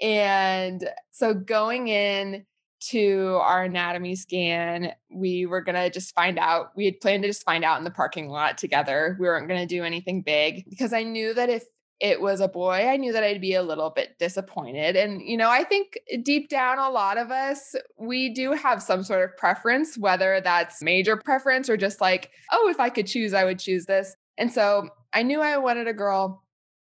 And 0.00 0.88
so 1.12 1.34
going 1.34 1.88
in 1.88 2.46
to 2.88 3.38
our 3.40 3.64
anatomy 3.64 4.16
scan, 4.16 4.92
we 5.10 5.46
were 5.46 5.60
going 5.60 5.76
to 5.76 5.90
just 5.90 6.14
find 6.14 6.38
out. 6.38 6.72
We 6.76 6.86
had 6.86 7.00
planned 7.00 7.22
to 7.22 7.28
just 7.28 7.44
find 7.44 7.64
out 7.64 7.78
in 7.78 7.84
the 7.84 7.90
parking 7.90 8.28
lot 8.28 8.58
together. 8.58 9.16
We 9.20 9.26
weren't 9.26 9.48
going 9.48 9.60
to 9.60 9.66
do 9.66 9.84
anything 9.84 10.22
big 10.22 10.64
because 10.68 10.92
I 10.92 11.02
knew 11.02 11.32
that 11.34 11.48
if 11.48 11.64
it 12.00 12.20
was 12.20 12.40
a 12.40 12.48
boy, 12.48 12.88
I 12.88 12.96
knew 12.96 13.12
that 13.12 13.24
I'd 13.24 13.40
be 13.40 13.54
a 13.54 13.62
little 13.62 13.90
bit 13.90 14.18
disappointed. 14.18 14.96
And, 14.96 15.22
you 15.22 15.36
know, 15.36 15.48
I 15.48 15.64
think 15.64 15.98
eh, 16.10 16.18
deep 16.22 16.48
down, 16.48 16.78
a 16.78 16.90
lot 16.90 17.18
of 17.18 17.30
us, 17.30 17.74
we 17.98 18.32
do 18.32 18.52
have 18.52 18.82
some 18.82 19.02
sort 19.04 19.22
of 19.22 19.36
preference, 19.36 19.96
whether 19.96 20.40
that's 20.40 20.82
major 20.82 21.16
preference 21.16 21.70
or 21.70 21.76
just 21.76 22.00
like, 22.00 22.30
oh, 22.52 22.68
if 22.68 22.80
I 22.80 22.90
could 22.90 23.06
choose, 23.06 23.32
I 23.32 23.44
would 23.44 23.58
choose 23.58 23.86
this. 23.86 24.16
And 24.36 24.52
so 24.52 24.88
I 25.12 25.22
knew 25.22 25.40
I 25.40 25.56
wanted 25.58 25.86
a 25.86 25.94
girl, 25.94 26.42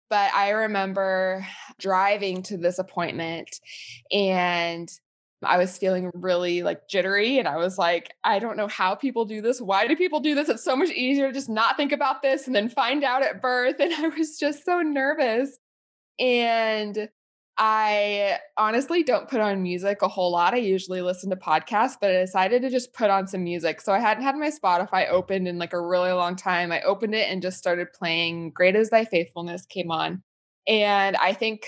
but 0.10 0.34
I 0.34 0.50
remember 0.50 1.46
driving 1.80 2.44
to 2.44 2.58
this 2.58 2.80
appointment 2.80 3.50
and 4.12 4.90
I 5.44 5.58
was 5.58 5.78
feeling 5.78 6.12
really 6.14 6.64
like 6.64 6.88
jittery 6.90 7.40
and 7.40 7.48
I 7.48 7.58
was 7.58 7.78
like, 7.78 8.14
I 8.24 8.40
don't 8.40 8.58
know 8.58 8.68
how 8.68 8.96
people 8.96 9.24
do 9.26 9.42
this. 9.42 9.62
Why 9.62 9.88
do 9.88 9.96
people 9.96 10.20
do 10.20 10.36
this? 10.36 10.50
It's 10.50 10.64
so 10.64 10.76
much 10.76 10.90
easier 10.90 11.28
to 11.28 11.34
just 11.34 11.50
not 11.50 11.78
think 11.78 11.92
about 11.92 12.22
this 12.22 12.46
and 12.46 12.56
then 12.56 12.68
find 12.70 13.04
out 13.04 13.24
at 13.24 13.42
birth. 13.42 13.78
And 13.80 13.94
I 13.98 14.10
was 14.10 14.38
just 14.38 14.66
so 14.66 14.82
nervous. 14.82 15.58
And 16.20 17.10
I 17.58 18.40
honestly 18.58 19.04
don't 19.04 19.30
put 19.30 19.42
on 19.42 19.62
music 19.62 20.02
a 20.02 20.08
whole 20.08 20.32
lot. 20.32 20.54
I 20.54 20.58
usually 20.58 21.02
listen 21.02 21.30
to 21.30 21.36
podcasts, 21.36 21.96
but 22.00 22.10
I 22.10 22.20
decided 22.20 22.62
to 22.62 22.70
just 22.70 22.94
put 22.94 23.10
on 23.10 23.28
some 23.28 23.44
music. 23.44 23.82
So 23.82 23.92
I 23.92 24.00
hadn't 24.00 24.24
had 24.24 24.38
my 24.38 24.50
Spotify 24.50 25.10
opened 25.10 25.48
in 25.48 25.58
like 25.58 25.74
a 25.74 25.82
really 25.82 26.12
long 26.12 26.38
time. 26.38 26.72
I 26.72 26.82
opened 26.82 27.16
it 27.16 27.30
and 27.30 27.42
just 27.42 27.58
started 27.58 27.88
playing 27.94 28.52
Great 28.52 28.78
is 28.78 28.90
Thy 28.90 29.04
Faithfulness 29.04 29.66
came 29.66 29.92
on. 29.92 30.24
And 30.68 31.18
I 31.18 31.34
think 31.34 31.66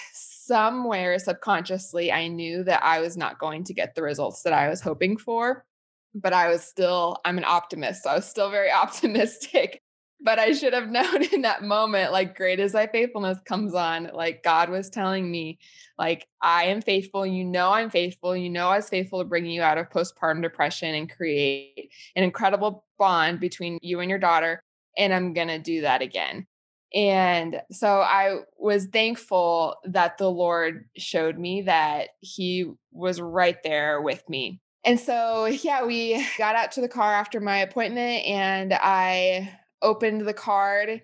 somewhere 0.52 1.18
subconsciously, 1.18 2.12
I 2.12 2.28
knew 2.28 2.64
that 2.64 2.84
I 2.84 3.00
was 3.00 3.16
not 3.16 3.40
going 3.40 3.64
to 3.66 3.74
get 3.74 3.96
the 3.96 4.04
results 4.04 4.44
that 4.44 4.54
I 4.54 4.68
was 4.68 4.82
hoping 4.82 5.18
for. 5.18 5.66
But 6.14 6.34
I 6.34 6.50
was 6.50 6.62
still, 6.62 7.18
I'm 7.24 7.38
an 7.38 7.46
optimist. 7.46 8.04
So 8.04 8.10
I 8.10 8.16
was 8.16 8.26
still 8.26 8.50
very 8.50 8.72
optimistic 8.84 9.82
but 10.24 10.40
I 10.40 10.52
should 10.54 10.74
have 10.74 10.90
known 10.90 11.24
in 11.34 11.42
that 11.42 11.64
moment, 11.64 12.12
like, 12.12 12.36
great 12.36 12.60
as 12.60 12.74
thy 12.74 12.88
faithfulness 12.88 13.40
comes 13.46 13.74
on. 13.74 14.10
Like, 14.14 14.44
God 14.44 14.70
was 14.70 14.90
telling 14.90 15.30
me, 15.30 15.60
like, 15.98 16.28
I 16.42 16.66
am 16.66 16.82
faithful. 16.82 17.26
You 17.26 17.44
know, 17.44 17.72
I'm 17.72 17.90
faithful. 17.90 18.36
You 18.36 18.50
know, 18.50 18.70
I 18.70 18.78
was 18.78 18.90
faithful 18.90 19.20
to 19.20 19.26
bring 19.26 19.46
you 19.46 19.62
out 19.62 19.78
of 19.78 19.90
postpartum 19.90 20.42
depression 20.42 20.96
and 20.96 21.12
create 21.12 21.92
an 22.16 22.24
incredible 22.24 22.86
bond 22.98 23.40
between 23.40 23.80
you 23.82 24.00
and 24.00 24.10
your 24.10 24.20
daughter. 24.20 24.62
And 24.98 25.14
I'm 25.14 25.34
going 25.34 25.48
to 25.48 25.60
do 25.60 25.82
that 25.82 26.02
again. 26.02 26.46
And 26.94 27.62
so 27.72 28.02
I 28.02 28.40
was 28.58 28.88
thankful 28.88 29.76
that 29.86 30.18
the 30.18 30.30
Lord 30.30 30.86
showed 30.98 31.38
me 31.38 31.64
that 31.64 32.10
He 32.20 32.72
was 32.92 33.22
right 33.22 33.62
there 33.64 34.02
with 34.02 34.28
me. 34.28 34.60
And 34.84 35.00
so, 35.00 35.46
yeah, 35.46 35.86
we 35.86 36.26
got 36.38 36.56
out 36.56 36.72
to 36.74 36.82
the 36.82 36.90
car 36.90 37.14
after 37.14 37.40
my 37.40 37.58
appointment 37.58 38.26
and 38.26 38.74
I 38.74 39.58
opened 39.82 40.22
the 40.22 40.34
card 40.34 41.02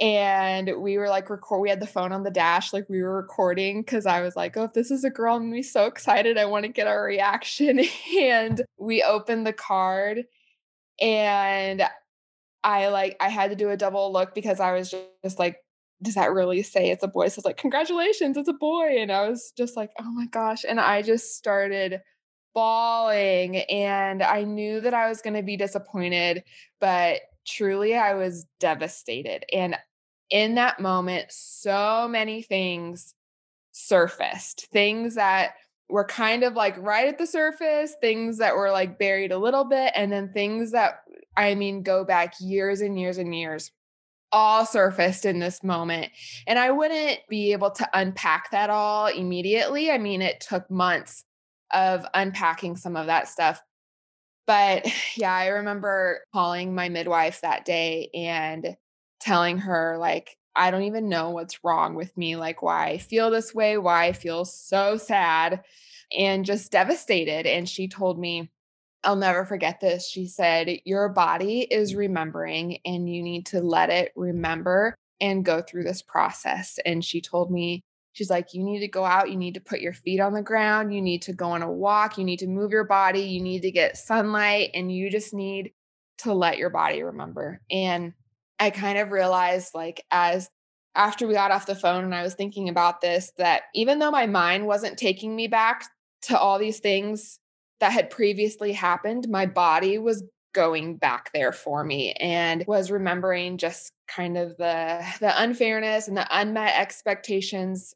and 0.00 0.70
we 0.78 0.98
were 0.98 1.08
like 1.08 1.30
record 1.30 1.60
we 1.60 1.70
had 1.70 1.80
the 1.80 1.86
phone 1.86 2.12
on 2.12 2.22
the 2.22 2.30
dash 2.30 2.72
like 2.72 2.88
we 2.88 3.02
were 3.02 3.16
recording 3.16 3.80
because 3.80 4.04
i 4.04 4.20
was 4.20 4.36
like 4.36 4.56
oh 4.56 4.64
if 4.64 4.72
this 4.74 4.90
is 4.90 5.04
a 5.04 5.10
girl 5.10 5.36
i'm 5.36 5.44
gonna 5.44 5.52
be 5.52 5.62
so 5.62 5.86
excited 5.86 6.36
i 6.36 6.44
want 6.44 6.64
to 6.64 6.68
get 6.70 6.86
our 6.86 7.02
reaction 7.02 7.80
and 8.18 8.62
we 8.78 9.02
opened 9.02 9.46
the 9.46 9.52
card 9.52 10.24
and 11.00 11.82
i 12.66 12.88
like 12.88 13.16
i 13.20 13.28
had 13.28 13.48
to 13.50 13.56
do 13.56 13.70
a 13.70 13.76
double 13.76 14.12
look 14.12 14.34
because 14.34 14.60
i 14.60 14.72
was 14.72 14.94
just, 15.24 15.38
like 15.38 15.56
does 16.02 16.14
that 16.14 16.34
really 16.34 16.62
say 16.62 16.90
it's 16.90 17.02
a 17.02 17.08
boy? 17.08 17.26
So 17.28 17.38
it's 17.38 17.46
like 17.46 17.56
congratulations 17.56 18.36
it's 18.36 18.50
a 18.50 18.52
boy. 18.52 18.98
And 18.98 19.10
i 19.10 19.26
was 19.26 19.52
just 19.56 19.76
like 19.76 19.90
oh 19.98 20.10
my 20.10 20.26
gosh. 20.26 20.64
And 20.68 20.78
i 20.78 21.00
just 21.00 21.36
started 21.36 22.02
bawling 22.54 23.56
and 23.56 24.22
i 24.22 24.42
knew 24.42 24.80
that 24.80 24.94
i 24.94 25.08
was 25.08 25.20
going 25.20 25.36
to 25.36 25.42
be 25.42 25.58
disappointed 25.58 26.42
but 26.80 27.20
truly 27.46 27.94
I 27.94 28.14
was 28.14 28.46
devastated. 28.60 29.44
And 29.52 29.76
in 30.28 30.56
that 30.56 30.80
moment, 30.80 31.26
so 31.30 32.08
many 32.08 32.42
things 32.42 33.14
surfaced, 33.72 34.66
things 34.72 35.14
that 35.14 35.52
were 35.88 36.04
kind 36.04 36.42
of 36.42 36.54
like 36.54 36.76
right 36.78 37.06
at 37.06 37.18
the 37.18 37.26
surface, 37.26 37.94
things 38.00 38.38
that 38.38 38.56
were 38.56 38.72
like 38.72 38.98
buried 38.98 39.30
a 39.30 39.38
little 39.38 39.64
bit, 39.64 39.92
and 39.94 40.10
then 40.10 40.32
things 40.32 40.72
that 40.72 41.02
I 41.36 41.54
mean 41.54 41.82
go 41.82 42.04
back 42.04 42.34
years 42.40 42.80
and 42.80 42.98
years 42.98 43.18
and 43.18 43.34
years 43.34 43.70
all 44.32 44.66
surfaced 44.66 45.24
in 45.24 45.38
this 45.38 45.62
moment. 45.62 46.10
And 46.46 46.58
I 46.58 46.70
wouldn't 46.70 47.20
be 47.28 47.52
able 47.52 47.70
to 47.70 47.88
unpack 47.94 48.50
that 48.50 48.70
all 48.70 49.06
immediately. 49.06 49.90
I 49.90 49.98
mean, 49.98 50.22
it 50.22 50.40
took 50.40 50.70
months 50.70 51.24
of 51.72 52.06
unpacking 52.14 52.76
some 52.76 52.96
of 52.96 53.06
that 53.06 53.28
stuff. 53.28 53.62
But 54.46 54.86
yeah, 55.16 55.32
I 55.32 55.48
remember 55.48 56.20
calling 56.32 56.74
my 56.74 56.88
midwife 56.88 57.40
that 57.40 57.64
day 57.64 58.10
and 58.14 58.76
telling 59.20 59.58
her, 59.58 59.96
like, 59.98 60.36
I 60.54 60.70
don't 60.70 60.84
even 60.84 61.08
know 61.08 61.30
what's 61.30 61.62
wrong 61.62 61.94
with 61.94 62.16
me, 62.16 62.36
like, 62.36 62.62
why 62.62 62.88
I 62.88 62.98
feel 62.98 63.30
this 63.30 63.54
way, 63.54 63.76
why 63.76 64.06
I 64.06 64.12
feel 64.12 64.44
so 64.44 64.96
sad 64.96 65.62
and 66.16 66.44
just 66.44 66.72
devastated. 66.72 67.46
And 67.46 67.68
she 67.68 67.88
told 67.88 68.18
me, 68.18 68.50
I'll 69.06 69.16
never 69.16 69.44
forget 69.44 69.80
this. 69.80 70.06
She 70.06 70.26
said, 70.26 70.80
Your 70.84 71.08
body 71.08 71.60
is 71.60 71.94
mm. 71.94 71.98
remembering, 71.98 72.78
and 72.84 73.08
you 73.08 73.22
need 73.22 73.46
to 73.46 73.60
let 73.60 73.88
it 73.88 74.12
remember 74.16 74.94
and 75.20 75.44
go 75.44 75.62
through 75.62 75.84
this 75.84 76.02
process. 76.02 76.78
And 76.84 77.04
she 77.04 77.20
told 77.20 77.50
me, 77.50 77.80
She's 78.12 78.30
like, 78.30 78.54
you 78.54 78.64
need 78.64 78.80
to 78.80 78.88
go 78.88 79.04
out, 79.04 79.30
you 79.30 79.36
need 79.36 79.54
to 79.54 79.60
put 79.60 79.80
your 79.80 79.92
feet 79.92 80.20
on 80.20 80.32
the 80.32 80.40
ground, 80.40 80.94
you 80.94 81.02
need 81.02 81.20
to 81.22 81.34
go 81.34 81.50
on 81.50 81.60
a 81.60 81.70
walk, 81.70 82.16
you 82.16 82.24
need 82.24 82.38
to 82.38 82.46
move 82.46 82.70
your 82.70 82.84
body, 82.84 83.20
you 83.20 83.42
need 83.42 83.60
to 83.60 83.70
get 83.70 83.98
sunlight, 83.98 84.70
and 84.72 84.90
you 84.90 85.10
just 85.10 85.34
need 85.34 85.72
to 86.18 86.32
let 86.32 86.56
your 86.56 86.70
body 86.70 87.02
remember. 87.02 87.60
And 87.70 88.14
I 88.58 88.70
kind 88.70 88.96
of 88.96 89.10
realized, 89.10 89.72
like, 89.74 90.02
as 90.10 90.48
after 90.94 91.26
we 91.26 91.34
got 91.34 91.50
off 91.50 91.66
the 91.66 91.74
phone 91.74 92.04
and 92.04 92.14
I 92.14 92.22
was 92.22 92.32
thinking 92.32 92.70
about 92.70 93.02
this, 93.02 93.32
that 93.36 93.64
even 93.74 93.98
though 93.98 94.10
my 94.10 94.26
mind 94.26 94.66
wasn't 94.66 94.96
taking 94.96 95.36
me 95.36 95.46
back 95.46 95.84
to 96.22 96.38
all 96.38 96.58
these 96.58 96.80
things 96.80 97.38
that 97.80 97.92
had 97.92 98.10
previously 98.10 98.72
happened, 98.72 99.28
my 99.28 99.46
body 99.46 99.98
was 99.98 100.24
going 100.54 100.96
back 100.96 101.30
there 101.34 101.52
for 101.52 101.84
me 101.84 102.12
and 102.14 102.64
was 102.66 102.90
remembering 102.90 103.58
just 103.58 103.92
kind 104.08 104.38
of 104.38 104.56
the 104.56 105.04
the 105.20 105.42
unfairness 105.42 106.08
and 106.08 106.16
the 106.16 106.26
unmet 106.30 106.80
expectations 106.80 107.94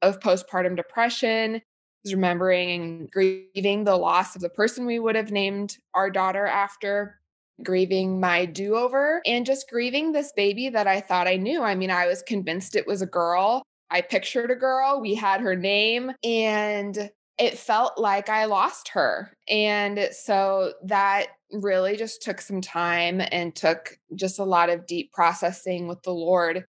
of 0.00 0.20
postpartum 0.20 0.74
depression, 0.74 1.60
was 2.04 2.14
remembering 2.14 2.70
and 2.70 3.10
grieving 3.10 3.84
the 3.84 3.96
loss 3.96 4.34
of 4.34 4.42
the 4.42 4.48
person 4.48 4.86
we 4.86 4.98
would 4.98 5.16
have 5.16 5.32
named 5.32 5.76
our 5.94 6.08
daughter 6.08 6.46
after, 6.46 7.20
grieving 7.62 8.20
my 8.20 8.46
do 8.46 8.76
over, 8.76 9.20
and 9.26 9.44
just 9.44 9.68
grieving 9.68 10.12
this 10.12 10.32
baby 10.36 10.68
that 10.70 10.86
I 10.86 11.00
thought 11.00 11.28
I 11.28 11.36
knew. 11.36 11.62
I 11.62 11.74
mean, 11.74 11.90
I 11.90 12.06
was 12.06 12.22
convinced 12.22 12.76
it 12.76 12.86
was 12.86 13.02
a 13.02 13.06
girl. 13.06 13.62
I 13.90 14.00
pictured 14.02 14.50
a 14.50 14.56
girl, 14.56 15.00
we 15.00 15.14
had 15.14 15.40
her 15.40 15.56
name, 15.56 16.12
and 16.22 17.10
it 17.38 17.58
felt 17.58 17.98
like 17.98 18.28
I 18.28 18.46
lost 18.46 18.90
her. 18.90 19.32
And 19.48 20.08
so 20.10 20.72
that 20.84 21.28
really 21.52 21.96
just 21.96 22.22
took 22.22 22.40
some 22.40 22.60
time 22.60 23.22
and 23.32 23.54
took 23.54 23.98
just 24.14 24.38
a 24.38 24.44
lot 24.44 24.70
of 24.70 24.86
deep 24.86 25.12
processing 25.12 25.86
with 25.86 26.02
the 26.02 26.12
Lord 26.12 26.64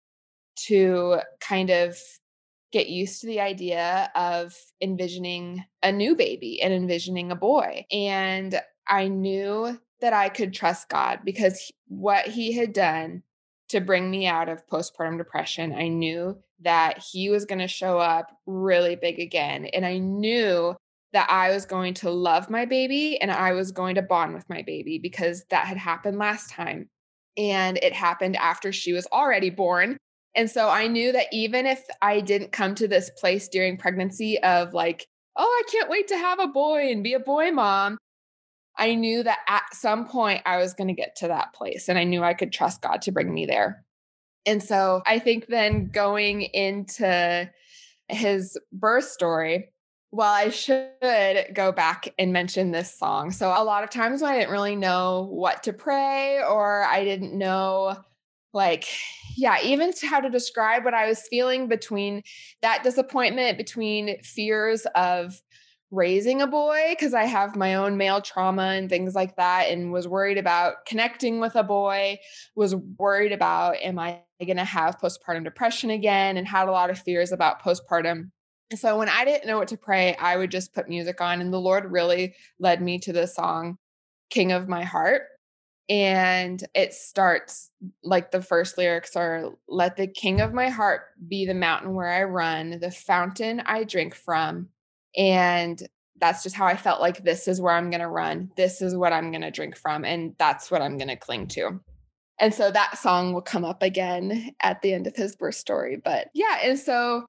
to 0.67 1.19
kind 1.39 1.69
of 1.69 1.97
get 2.71 2.89
used 2.89 3.21
to 3.21 3.27
the 3.27 3.39
idea 3.39 4.09
of 4.15 4.53
envisioning 4.81 5.63
a 5.83 5.91
new 5.91 6.15
baby 6.15 6.61
and 6.61 6.73
envisioning 6.73 7.31
a 7.31 7.35
boy. 7.35 7.85
And 7.91 8.59
I 8.87 9.07
knew 9.07 9.79
that 10.01 10.13
I 10.13 10.29
could 10.29 10.53
trust 10.53 10.89
God 10.89 11.19
because 11.23 11.71
what 11.87 12.27
he 12.27 12.53
had 12.53 12.73
done 12.73 13.23
to 13.69 13.79
bring 13.79 14.11
me 14.11 14.27
out 14.27 14.49
of 14.49 14.67
postpartum 14.67 15.17
depression, 15.17 15.73
I 15.73 15.87
knew 15.87 16.37
that 16.61 17.03
he 17.11 17.29
was 17.29 17.45
going 17.45 17.59
to 17.59 17.67
show 17.67 17.99
up 17.99 18.31
really 18.45 18.95
big 18.95 19.19
again. 19.19 19.65
And 19.65 19.85
I 19.85 19.97
knew 19.97 20.75
that 21.13 21.29
I 21.29 21.49
was 21.51 21.65
going 21.65 21.93
to 21.95 22.09
love 22.09 22.49
my 22.49 22.65
baby 22.65 23.19
and 23.21 23.31
I 23.31 23.53
was 23.53 23.71
going 23.71 23.95
to 23.95 24.01
bond 24.01 24.33
with 24.33 24.49
my 24.49 24.63
baby 24.63 24.99
because 24.99 25.45
that 25.49 25.65
had 25.65 25.77
happened 25.77 26.17
last 26.17 26.49
time. 26.49 26.89
And 27.37 27.77
it 27.77 27.93
happened 27.93 28.35
after 28.37 28.71
she 28.71 28.93
was 28.93 29.07
already 29.11 29.49
born. 29.49 29.97
And 30.35 30.49
so 30.49 30.69
I 30.69 30.87
knew 30.87 31.11
that 31.13 31.27
even 31.31 31.65
if 31.65 31.83
I 32.01 32.19
didn't 32.19 32.51
come 32.51 32.75
to 32.75 32.87
this 32.87 33.09
place 33.17 33.47
during 33.47 33.77
pregnancy 33.77 34.41
of 34.41 34.73
like, 34.73 35.07
oh, 35.37 35.43
I 35.43 35.71
can't 35.71 35.89
wait 35.89 36.09
to 36.09 36.17
have 36.17 36.39
a 36.39 36.47
boy 36.47 36.91
and 36.91 37.03
be 37.03 37.13
a 37.13 37.19
boy 37.19 37.51
mom, 37.51 37.97
I 38.77 38.95
knew 38.95 39.23
that 39.23 39.39
at 39.47 39.73
some 39.73 40.05
point 40.07 40.41
I 40.45 40.57
was 40.57 40.73
going 40.73 40.89
to 40.89 40.93
get 40.93 41.15
to 41.17 41.29
that 41.29 41.53
place 41.53 41.87
and 41.87 41.97
I 41.97 42.03
knew 42.03 42.23
I 42.23 42.33
could 42.33 42.51
trust 42.51 42.81
God 42.81 43.01
to 43.03 43.11
bring 43.11 43.33
me 43.33 43.45
there. 43.45 43.84
And 44.45 44.61
so 44.61 45.01
I 45.05 45.19
think 45.19 45.47
then 45.47 45.87
going 45.87 46.41
into 46.41 47.49
his 48.09 48.57
birth 48.71 49.05
story, 49.05 49.69
well, 50.11 50.31
I 50.31 50.49
should 50.49 51.51
go 51.53 51.71
back 51.71 52.13
and 52.17 52.31
mention 52.31 52.71
this 52.71 52.97
song. 52.97 53.31
So 53.31 53.49
a 53.49 53.63
lot 53.63 53.83
of 53.83 53.89
times 53.89 54.21
when 54.21 54.31
I 54.31 54.37
didn't 54.37 54.51
really 54.51 54.75
know 54.75 55.27
what 55.31 55.63
to 55.63 55.73
pray 55.73 56.41
or 56.41 56.83
I 56.85 57.03
didn't 57.03 57.37
know 57.37 57.97
like 58.55 58.87
yeah 59.35 59.57
even 59.61 59.91
how 60.01 60.19
to 60.19 60.29
describe 60.29 60.85
what 60.85 60.93
i 60.93 61.07
was 61.07 61.27
feeling 61.29 61.67
between 61.67 62.23
that 62.61 62.83
disappointment 62.83 63.57
between 63.57 64.19
fears 64.23 64.87
of 64.95 65.39
raising 65.91 66.41
a 66.41 66.47
boy 66.47 66.87
because 66.91 67.13
i 67.13 67.25
have 67.25 67.55
my 67.55 67.75
own 67.75 67.97
male 67.97 68.21
trauma 68.21 68.63
and 68.63 68.89
things 68.89 69.13
like 69.13 69.35
that 69.35 69.69
and 69.69 69.91
was 69.91 70.07
worried 70.07 70.37
about 70.37 70.85
connecting 70.87 71.39
with 71.39 71.55
a 71.55 71.63
boy 71.63 72.17
was 72.55 72.73
worried 72.75 73.33
about 73.33 73.75
am 73.75 73.99
i 73.99 74.21
going 74.43 74.57
to 74.57 74.63
have 74.65 74.99
postpartum 74.99 75.43
depression 75.43 75.89
again 75.89 76.37
and 76.37 76.47
had 76.47 76.67
a 76.67 76.71
lot 76.71 76.89
of 76.89 76.99
fears 76.99 77.31
about 77.31 77.61
postpartum 77.61 78.31
so 78.75 78.97
when 78.97 79.09
i 79.09 79.23
didn't 79.23 79.47
know 79.47 79.57
what 79.57 79.67
to 79.67 79.77
pray 79.77 80.15
i 80.15 80.35
would 80.35 80.51
just 80.51 80.73
put 80.73 80.89
music 80.89 81.21
on 81.21 81.39
and 81.39 81.53
the 81.53 81.59
lord 81.59 81.91
really 81.91 82.33
led 82.59 82.81
me 82.81 82.99
to 82.99 83.13
the 83.13 83.27
song 83.27 83.77
king 84.29 84.51
of 84.51 84.67
my 84.67 84.83
heart 84.83 85.21
And 85.87 86.63
it 86.73 86.93
starts 86.93 87.69
like 88.03 88.31
the 88.31 88.41
first 88.41 88.77
lyrics 88.77 89.15
are 89.15 89.51
Let 89.67 89.97
the 89.97 90.07
king 90.07 90.41
of 90.41 90.53
my 90.53 90.69
heart 90.69 91.01
be 91.27 91.45
the 91.45 91.53
mountain 91.53 91.93
where 91.93 92.09
I 92.09 92.23
run, 92.23 92.79
the 92.79 92.91
fountain 92.91 93.61
I 93.65 93.83
drink 93.83 94.15
from. 94.15 94.69
And 95.15 95.81
that's 96.19 96.43
just 96.43 96.55
how 96.55 96.65
I 96.65 96.75
felt 96.75 97.01
like 97.01 97.23
this 97.23 97.47
is 97.47 97.61
where 97.61 97.75
I'm 97.75 97.89
going 97.89 98.01
to 98.01 98.07
run. 98.07 98.49
This 98.57 98.81
is 98.81 98.95
what 98.95 99.13
I'm 99.13 99.31
going 99.31 99.41
to 99.41 99.51
drink 99.51 99.77
from. 99.77 100.05
And 100.05 100.33
that's 100.39 100.71
what 100.71 100.81
I'm 100.81 100.97
going 100.97 101.09
to 101.09 101.15
cling 101.17 101.47
to. 101.49 101.79
And 102.39 102.53
so 102.53 102.71
that 102.71 102.97
song 102.97 103.33
will 103.33 103.41
come 103.41 103.63
up 103.63 103.81
again 103.81 104.53
at 104.59 104.81
the 104.81 104.93
end 104.93 105.07
of 105.07 105.15
his 105.15 105.35
birth 105.35 105.55
story. 105.55 106.01
But 106.03 106.27
yeah. 106.33 106.59
And 106.63 106.77
so, 106.77 107.25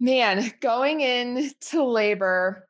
man, 0.00 0.50
going 0.60 1.00
into 1.00 1.84
labor, 1.84 2.66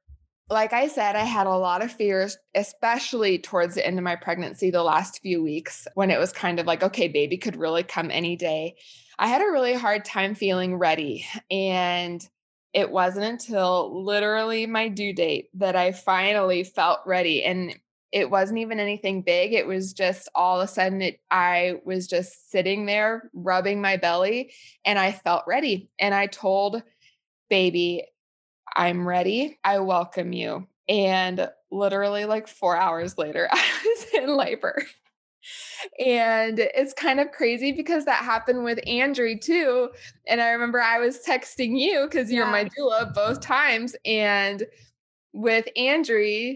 like 0.49 0.73
I 0.73 0.89
said, 0.89 1.17
I 1.17 1.25
had 1.25 1.47
a 1.47 1.57
lot 1.57 1.83
of 1.83 1.93
fears, 1.93 2.39
especially 2.55 3.39
towards 3.39 3.75
the 3.75 3.87
end 3.87 3.99
of 3.99 4.05
my 4.05 4.17
pregnancy, 4.17 4.71
the 4.71 4.83
last 4.83 5.21
few 5.21 5.43
weeks 5.43 5.87
when 5.95 6.11
it 6.11 6.19
was 6.19 6.33
kind 6.33 6.61
of 6.61 6.67
like, 6.67 6.83
okay, 6.83 7.09
baby 7.09 7.37
could 7.37 7.57
really 7.57 7.83
come 7.83 8.11
any 8.11 8.37
day. 8.37 8.77
I 9.19 9.29
had 9.29 9.43
a 9.43 9.51
really 9.51 9.75
hard 9.75 10.05
time 10.05 10.35
feeling 10.35 10.77
ready. 10.77 11.27
And 11.51 12.27
it 12.73 12.91
wasn't 12.91 13.25
until 13.25 14.05
literally 14.05 14.67
my 14.67 14.89
due 14.89 15.15
date 15.15 15.49
that 15.55 15.77
I 15.77 15.93
finally 15.93 16.63
felt 16.63 17.01
ready. 17.07 17.43
And 17.43 17.75
it 18.13 18.31
wasn't 18.31 18.59
even 18.59 18.81
anything 18.81 19.23
big. 19.23 19.53
It 19.53 19.67
was 19.67 19.93
just 19.93 20.29
all 20.35 20.61
of 20.61 20.65
a 20.65 20.73
sudden 20.73 21.03
it, 21.03 21.21
I 21.31 21.81
was 21.85 22.07
just 22.07 22.51
sitting 22.51 22.87
there 22.87 23.31
rubbing 23.35 23.81
my 23.81 23.97
belly 23.97 24.53
and 24.85 24.99
I 24.99 25.13
felt 25.13 25.45
ready. 25.47 25.91
And 25.99 26.15
I 26.15 26.27
told 26.27 26.83
baby, 27.49 28.05
I'm 28.75 29.07
ready. 29.07 29.59
I 29.65 29.81
welcome 29.81 30.33
you. 30.33 30.67
And 30.89 31.49
literally, 31.71 32.27
like 32.27 32.47
four 32.49 32.77
hours 32.77 33.19
later, 33.19 33.49
I 33.53 33.65
was 33.85 34.23
in 34.23 34.37
labor. 34.37 34.83
And 36.05 36.59
it's 36.59 36.93
kind 36.93 37.21
of 37.21 37.31
crazy 37.31 37.73
because 37.73 38.05
that 38.05 38.25
happened 38.25 38.65
with 38.65 38.81
Andrew 38.87 39.39
too. 39.39 39.91
And 40.27 40.41
I 40.41 40.51
remember 40.51 40.81
I 40.81 40.99
was 40.99 41.21
texting 41.27 41.79
you 41.79 42.07
because 42.11 42.33
you're 42.33 42.47
my 42.47 42.65
doula 42.65 43.15
both 43.15 43.41
times. 43.41 43.95
And 44.05 44.65
with 45.33 45.67
Andrew, 45.77 46.55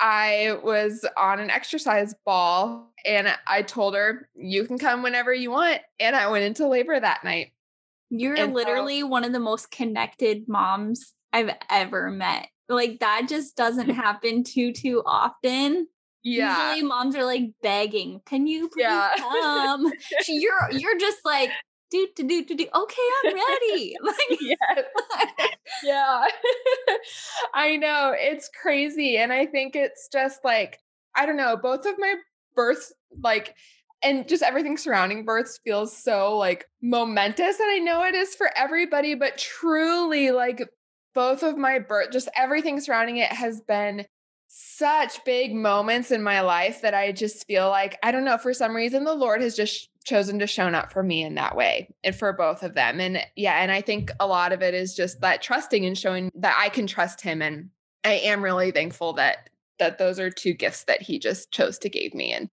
I 0.00 0.58
was 0.62 1.04
on 1.16 1.40
an 1.40 1.50
exercise 1.50 2.14
ball 2.24 2.92
and 3.04 3.28
I 3.46 3.62
told 3.62 3.94
her, 3.94 4.28
You 4.34 4.64
can 4.64 4.78
come 4.78 5.02
whenever 5.02 5.32
you 5.32 5.50
want. 5.50 5.80
And 5.98 6.14
I 6.14 6.28
went 6.28 6.44
into 6.44 6.68
labor 6.68 6.98
that 6.98 7.24
night. 7.24 7.52
You're 8.10 8.36
and 8.36 8.54
literally 8.54 9.00
so, 9.00 9.06
one 9.06 9.24
of 9.24 9.32
the 9.32 9.40
most 9.40 9.70
connected 9.70 10.48
moms 10.48 11.12
I've 11.32 11.50
ever 11.70 12.10
met. 12.10 12.48
Like 12.68 13.00
that 13.00 13.26
just 13.28 13.56
doesn't 13.56 13.90
happen 13.90 14.44
too 14.44 14.72
too 14.72 15.02
often. 15.04 15.88
Yeah. 16.22 16.72
Usually 16.74 16.88
moms 16.88 17.16
are 17.16 17.24
like 17.24 17.50
begging, 17.62 18.20
"Can 18.26 18.46
you 18.46 18.68
please 18.68 18.82
yeah. 18.82 19.10
come?" 19.18 19.90
you're 20.28 20.70
you're 20.72 20.98
just 20.98 21.18
like 21.24 21.50
do 21.90 22.06
to 22.16 22.22
do 22.22 22.44
to 22.44 22.54
do. 22.54 22.66
Okay, 22.74 23.02
I'm 23.24 23.34
ready. 23.34 23.96
like 24.02 24.16
yeah. 24.40 24.82
yeah. 25.84 26.24
I 27.58 27.76
know. 27.76 28.14
It's 28.16 28.48
crazy 28.62 29.16
and 29.16 29.32
I 29.32 29.44
think 29.44 29.74
it's 29.74 30.08
just 30.12 30.44
like 30.44 30.78
I 31.16 31.26
don't 31.26 31.36
know, 31.36 31.56
both 31.56 31.86
of 31.86 31.96
my 31.98 32.14
births 32.54 32.92
like 33.20 33.56
and 34.04 34.28
just 34.28 34.44
everything 34.44 34.76
surrounding 34.76 35.24
births 35.24 35.58
feels 35.64 35.96
so 35.96 36.36
like 36.38 36.66
momentous 36.80 37.58
and 37.58 37.68
I 37.68 37.78
know 37.78 38.04
it 38.04 38.14
is 38.14 38.36
for 38.36 38.48
everybody 38.56 39.16
but 39.16 39.36
truly 39.38 40.30
like 40.30 40.68
both 41.16 41.42
of 41.42 41.58
my 41.58 41.80
birth, 41.80 42.12
just 42.12 42.28
everything 42.36 42.78
surrounding 42.78 43.16
it 43.16 43.32
has 43.32 43.60
been 43.62 44.06
such 44.48 45.22
big 45.24 45.54
moments 45.54 46.10
in 46.10 46.22
my 46.22 46.40
life 46.40 46.80
that 46.80 46.94
I 46.94 47.12
just 47.12 47.46
feel 47.46 47.68
like, 47.68 47.98
I 48.02 48.10
don't 48.10 48.24
know, 48.24 48.38
for 48.38 48.54
some 48.54 48.74
reason, 48.74 49.04
the 49.04 49.14
Lord 49.14 49.42
has 49.42 49.54
just 49.54 49.90
chosen 50.04 50.38
to 50.38 50.46
show 50.46 50.66
up 50.68 50.90
for 50.90 51.02
me 51.02 51.22
in 51.22 51.34
that 51.34 51.54
way 51.54 51.94
and 52.02 52.16
for 52.16 52.32
both 52.32 52.62
of 52.62 52.74
them. 52.74 52.98
And 52.98 53.20
yeah, 53.36 53.62
and 53.62 53.70
I 53.70 53.82
think 53.82 54.10
a 54.18 54.26
lot 54.26 54.52
of 54.52 54.62
it 54.62 54.72
is 54.72 54.94
just 54.94 55.20
that 55.20 55.42
trusting 55.42 55.84
and 55.84 55.96
showing 55.96 56.30
that 56.34 56.56
I 56.58 56.70
can 56.70 56.86
trust 56.86 57.20
him. 57.20 57.42
And 57.42 57.68
I 58.04 58.14
am 58.14 58.42
really 58.42 58.70
thankful 58.70 59.12
that 59.14 59.50
that 59.78 59.98
those 59.98 60.18
are 60.18 60.30
two 60.30 60.54
gifts 60.54 60.84
that 60.84 61.02
he 61.02 61.18
just 61.18 61.52
chose 61.52 61.78
to 61.78 61.88
give 61.88 62.12
me 62.14 62.32
and 62.32 62.48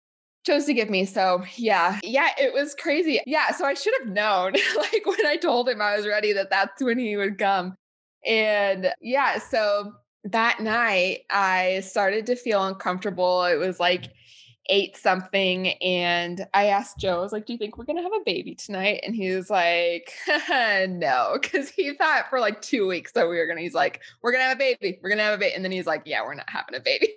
chose 0.45 0.65
to 0.65 0.75
give 0.75 0.91
me. 0.91 1.05
So 1.05 1.45
yeah, 1.57 2.01
yeah, 2.03 2.31
it 2.39 2.53
was 2.53 2.75
crazy. 2.75 3.21
Yeah. 3.27 3.53
So 3.53 3.65
I 3.65 3.75
should 3.75 3.95
have 4.01 4.09
known, 4.09 4.55
like 4.77 5.07
when 5.07 5.27
I 5.27 5.37
told 5.37 5.69
him 5.69 5.81
I 5.81 5.97
was 5.97 6.07
ready, 6.07 6.33
that 6.33 6.51
that's 6.51 6.83
when 6.83 6.99
he 6.99 7.17
would 7.17 7.39
come. 7.39 7.75
And 8.27 8.93
yeah, 9.01 9.39
so 9.39 9.93
that 10.25 10.61
night 10.61 11.21
I 11.31 11.81
started 11.81 12.27
to 12.27 12.37
feel 12.37 12.65
uncomfortable. 12.65 13.45
It 13.45 13.57
was 13.57 13.81
like 13.81 14.13
eight 14.69 14.97
something. 14.97 15.69
And 15.83 16.47
I 16.55 16.67
asked 16.67 16.99
Joe, 16.99 17.19
I 17.19 17.23
was 17.23 17.33
like, 17.33 17.47
Do 17.47 17.53
you 17.53 17.59
think 17.59 17.77
we're 17.77 17.85
going 17.85 17.97
to 17.97 18.03
have 18.03 18.13
a 18.13 18.25
baby 18.25 18.55
tonight? 18.55 19.01
And 19.05 19.15
he 19.15 19.35
was 19.35 19.51
like, 19.51 20.13
No, 20.49 21.39
because 21.41 21.69
he 21.69 21.95
thought 21.95 22.31
for 22.31 22.41
like 22.41 22.63
two 22.63 22.87
weeks 22.87 23.13
that 23.13 23.29
we 23.29 23.37
were 23.37 23.47
going 23.47 23.57
to, 23.57 23.63
he's 23.63 23.75
like, 23.75 24.01
We're 24.23 24.33
going 24.33 24.43
to 24.43 24.49
have 24.49 24.57
a 24.57 24.77
baby. 24.81 24.99
We're 25.03 25.11
going 25.11 25.19
to 25.19 25.25
have 25.25 25.35
a 25.35 25.39
baby. 25.39 25.55
And 25.55 25.65
then 25.65 25.73
he's 25.73 25.87
like, 25.87 26.03
Yeah, 26.05 26.23
we're 26.23 26.35
not 26.35 26.49
having 26.49 26.75
a 26.75 26.81
baby. 26.81 27.09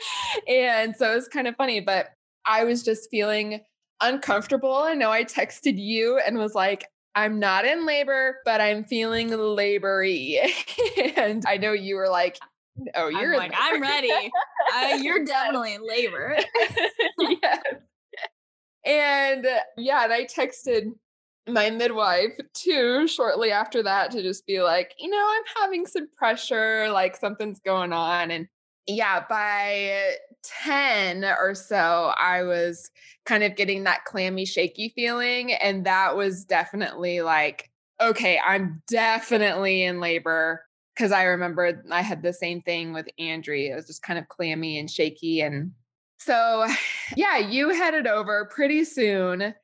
and 0.48 0.94
so 0.96 1.12
it 1.12 1.16
was 1.16 1.28
kind 1.28 1.48
of 1.48 1.56
funny, 1.56 1.80
but 1.80 2.10
I 2.46 2.64
was 2.64 2.82
just 2.82 3.10
feeling 3.10 3.60
uncomfortable. 4.00 4.74
I 4.74 4.94
know 4.94 5.10
I 5.10 5.24
texted 5.24 5.78
you 5.78 6.20
and 6.24 6.38
was 6.38 6.54
like, 6.54 6.86
I'm 7.14 7.38
not 7.38 7.64
in 7.64 7.86
labor, 7.86 8.38
but 8.44 8.60
I'm 8.60 8.84
feeling 8.84 9.28
labory. 9.28 10.40
and 11.16 11.44
I 11.46 11.56
know 11.58 11.72
you 11.72 11.96
were 11.96 12.08
like, 12.08 12.38
Oh, 12.94 13.08
you're 13.08 13.34
I'm 13.34 13.38
like, 13.38 13.52
I'm 13.58 13.80
ready. 13.80 14.10
uh, 14.74 14.98
you're 15.00 15.24
definitely 15.24 15.74
in 15.74 15.86
labor. 15.86 16.36
yes. 17.18 17.62
And 18.84 19.46
yeah, 19.76 20.04
and 20.04 20.12
I 20.12 20.24
texted 20.24 20.92
my 21.48 21.70
midwife 21.70 22.32
too 22.54 23.06
shortly 23.08 23.50
after 23.50 23.82
that 23.82 24.10
to 24.12 24.22
just 24.22 24.46
be 24.46 24.62
like, 24.62 24.94
you 24.98 25.10
know, 25.10 25.30
I'm 25.30 25.62
having 25.62 25.86
some 25.86 26.08
pressure, 26.16 26.88
like 26.90 27.16
something's 27.16 27.60
going 27.60 27.92
on. 27.92 28.30
And 28.30 28.48
yeah, 28.86 29.24
by 29.28 30.14
10 30.64 31.24
or 31.24 31.54
so, 31.54 32.12
I 32.18 32.42
was 32.42 32.90
kind 33.24 33.44
of 33.44 33.56
getting 33.56 33.84
that 33.84 34.04
clammy, 34.04 34.44
shaky 34.44 34.92
feeling. 34.94 35.52
And 35.52 35.84
that 35.86 36.16
was 36.16 36.44
definitely 36.44 37.20
like, 37.22 37.70
okay, 38.00 38.40
I'm 38.44 38.82
definitely 38.88 39.84
in 39.84 40.00
labor. 40.00 40.64
Cause 40.96 41.10
I 41.12 41.24
remember 41.24 41.82
I 41.90 42.02
had 42.02 42.22
the 42.22 42.32
same 42.32 42.60
thing 42.62 42.92
with 42.92 43.08
Andrew. 43.18 43.56
It 43.56 43.74
was 43.74 43.86
just 43.86 44.02
kind 44.02 44.18
of 44.18 44.28
clammy 44.28 44.78
and 44.78 44.90
shaky. 44.90 45.40
And 45.40 45.72
so, 46.18 46.66
yeah, 47.16 47.38
you 47.38 47.70
headed 47.70 48.06
over 48.06 48.50
pretty 48.52 48.84
soon 48.84 49.54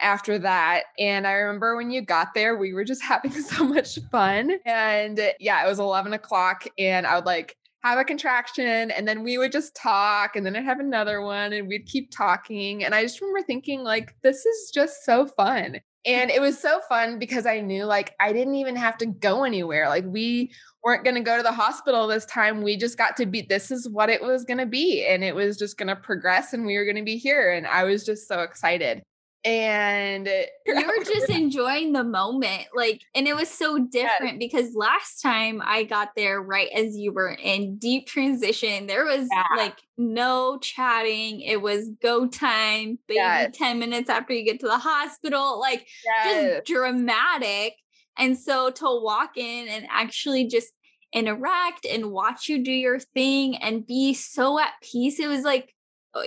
after 0.00 0.38
that. 0.38 0.84
And 0.98 1.26
I 1.26 1.32
remember 1.32 1.76
when 1.76 1.90
you 1.90 2.02
got 2.02 2.28
there, 2.34 2.56
we 2.56 2.72
were 2.72 2.84
just 2.84 3.02
having 3.04 3.32
so 3.32 3.64
much 3.64 3.98
fun. 4.10 4.52
And 4.64 5.20
uh, 5.20 5.32
yeah, 5.38 5.64
it 5.64 5.68
was 5.68 5.78
11 5.78 6.12
o'clock, 6.12 6.64
and 6.78 7.06
I 7.06 7.16
would 7.16 7.26
like 7.26 7.56
have 7.82 7.98
a 7.98 8.04
contraction 8.04 8.90
and 8.90 9.08
then 9.08 9.22
we 9.22 9.38
would 9.38 9.52
just 9.52 9.74
talk 9.74 10.36
and 10.36 10.44
then 10.44 10.54
I'd 10.54 10.64
have 10.64 10.80
another 10.80 11.22
one 11.22 11.54
and 11.54 11.66
we'd 11.66 11.86
keep 11.86 12.10
talking. 12.10 12.84
And 12.84 12.94
I 12.94 13.02
just 13.02 13.20
remember 13.20 13.42
thinking, 13.46 13.82
like, 13.82 14.14
this 14.22 14.44
is 14.44 14.70
just 14.70 15.04
so 15.04 15.26
fun. 15.26 15.80
And 16.06 16.30
it 16.30 16.40
was 16.40 16.58
so 16.58 16.80
fun 16.88 17.18
because 17.18 17.44
I 17.44 17.60
knew 17.60 17.84
like 17.84 18.14
I 18.20 18.32
didn't 18.32 18.54
even 18.54 18.76
have 18.76 18.96
to 18.98 19.06
go 19.06 19.44
anywhere. 19.44 19.88
Like 19.88 20.04
we 20.06 20.50
weren't 20.82 21.04
going 21.04 21.16
to 21.16 21.20
go 21.20 21.36
to 21.36 21.42
the 21.42 21.52
hospital 21.52 22.06
this 22.06 22.24
time. 22.24 22.62
We 22.62 22.76
just 22.76 22.96
got 22.96 23.16
to 23.18 23.26
be, 23.26 23.42
this 23.42 23.70
is 23.70 23.88
what 23.88 24.08
it 24.08 24.22
was 24.22 24.44
going 24.44 24.58
to 24.58 24.66
be. 24.66 25.06
And 25.06 25.22
it 25.22 25.34
was 25.34 25.58
just 25.58 25.76
going 25.76 25.88
to 25.88 25.96
progress 25.96 26.54
and 26.54 26.64
we 26.64 26.78
were 26.78 26.84
going 26.84 26.96
to 26.96 27.02
be 27.02 27.18
here. 27.18 27.52
And 27.52 27.66
I 27.66 27.84
was 27.84 28.04
just 28.06 28.26
so 28.26 28.40
excited 28.40 29.02
and 29.44 30.26
you 30.66 30.86
were 30.86 31.04
just 31.04 31.30
enjoying 31.30 31.92
the 31.92 32.04
moment 32.04 32.66
like 32.74 33.00
and 33.14 33.26
it 33.26 33.34
was 33.34 33.48
so 33.48 33.78
different 33.78 34.40
yes. 34.40 34.50
because 34.52 34.74
last 34.74 35.22
time 35.22 35.62
i 35.64 35.82
got 35.82 36.10
there 36.14 36.42
right 36.42 36.68
as 36.76 36.94
you 36.96 37.10
were 37.10 37.30
in 37.30 37.76
deep 37.78 38.06
transition 38.06 38.86
there 38.86 39.04
was 39.04 39.26
yeah. 39.32 39.44
like 39.56 39.78
no 39.96 40.58
chatting 40.58 41.40
it 41.40 41.62
was 41.62 41.88
go 42.02 42.26
time 42.26 42.98
baby 43.08 43.16
yes. 43.16 43.56
10 43.56 43.78
minutes 43.78 44.10
after 44.10 44.34
you 44.34 44.44
get 44.44 44.60
to 44.60 44.66
the 44.66 44.78
hospital 44.78 45.58
like 45.58 45.86
yes. 46.04 46.56
just 46.56 46.66
dramatic 46.66 47.74
and 48.18 48.38
so 48.38 48.70
to 48.70 48.84
walk 48.84 49.38
in 49.38 49.68
and 49.68 49.86
actually 49.90 50.46
just 50.46 50.72
interact 51.14 51.86
and 51.86 52.10
watch 52.12 52.48
you 52.48 52.62
do 52.62 52.72
your 52.72 52.98
thing 52.98 53.56
and 53.56 53.86
be 53.86 54.12
so 54.12 54.58
at 54.58 54.72
peace 54.82 55.18
it 55.18 55.28
was 55.28 55.42
like 55.44 55.74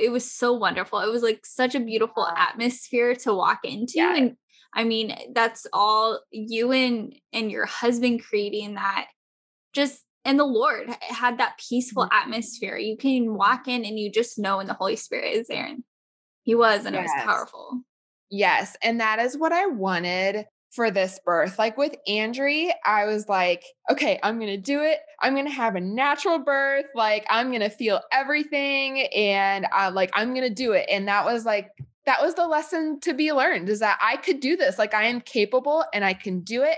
it 0.01 0.11
was 0.11 0.29
so 0.29 0.53
wonderful. 0.53 0.99
It 0.99 1.11
was 1.11 1.23
like 1.23 1.45
such 1.45 1.75
a 1.75 1.79
beautiful 1.79 2.25
atmosphere 2.25 3.15
to 3.17 3.33
walk 3.33 3.59
into. 3.63 3.93
Yeah. 3.95 4.15
And 4.15 4.37
I 4.73 4.83
mean, 4.83 5.15
that's 5.33 5.67
all 5.73 6.21
you 6.31 6.71
and 6.71 7.13
and 7.31 7.51
your 7.51 7.65
husband 7.65 8.23
creating 8.23 8.75
that 8.75 9.07
just 9.73 10.03
and 10.25 10.39
the 10.39 10.45
Lord 10.45 10.89
had 11.01 11.39
that 11.39 11.59
peaceful 11.69 12.03
mm-hmm. 12.03 12.17
atmosphere. 12.17 12.77
You 12.77 12.97
can 12.97 13.35
walk 13.35 13.67
in 13.67 13.85
and 13.85 13.99
you 13.99 14.11
just 14.11 14.39
know 14.39 14.57
when 14.57 14.67
the 14.67 14.73
Holy 14.73 14.95
Spirit 14.95 15.35
is 15.35 15.47
there. 15.47 15.65
And 15.65 15.83
he 16.43 16.55
was, 16.55 16.85
and 16.85 16.95
yes. 16.95 17.09
it 17.09 17.15
was 17.15 17.23
powerful. 17.25 17.81
Yes. 18.29 18.75
And 18.81 18.99
that 18.99 19.19
is 19.19 19.37
what 19.37 19.51
I 19.51 19.67
wanted 19.67 20.45
for 20.73 20.89
this 20.89 21.19
birth. 21.23 21.59
Like 21.59 21.77
with 21.77 21.95
Andry, 22.07 22.73
I 22.85 23.05
was 23.05 23.29
like, 23.29 23.63
okay, 23.91 24.19
I'm 24.23 24.39
going 24.39 24.51
to 24.51 24.57
do 24.57 24.81
it. 24.81 24.99
I'm 25.21 25.33
going 25.33 25.45
to 25.45 25.51
have 25.51 25.75
a 25.75 25.81
natural 25.81 26.39
birth. 26.39 26.85
Like 26.95 27.25
I'm 27.29 27.49
going 27.49 27.61
to 27.61 27.69
feel 27.69 28.01
everything 28.11 29.01
and 29.15 29.67
I 29.71 29.89
like 29.89 30.09
I'm 30.13 30.33
going 30.33 30.47
to 30.47 30.53
do 30.53 30.73
it. 30.73 30.87
And 30.89 31.07
that 31.07 31.25
was 31.25 31.45
like 31.45 31.69
that 32.05 32.21
was 32.21 32.33
the 32.33 32.47
lesson 32.47 32.99
to 33.01 33.13
be 33.13 33.31
learned 33.31 33.69
is 33.69 33.79
that 33.79 33.97
I 34.01 34.17
could 34.17 34.39
do 34.39 34.57
this. 34.57 34.77
Like 34.77 34.93
I 34.93 35.05
am 35.05 35.21
capable 35.21 35.85
and 35.93 36.03
I 36.03 36.13
can 36.13 36.41
do 36.41 36.63
it. 36.63 36.77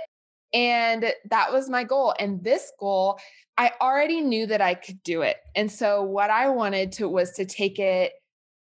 And 0.53 1.11
that 1.29 1.51
was 1.51 1.69
my 1.69 1.83
goal. 1.83 2.13
And 2.19 2.43
this 2.43 2.71
goal, 2.79 3.19
I 3.57 3.71
already 3.81 4.21
knew 4.21 4.45
that 4.47 4.61
I 4.61 4.75
could 4.75 5.01
do 5.03 5.21
it. 5.21 5.37
And 5.55 5.71
so 5.71 6.03
what 6.03 6.29
I 6.29 6.49
wanted 6.49 6.91
to 6.93 7.09
was 7.09 7.31
to 7.33 7.45
take 7.45 7.79
it 7.79 8.13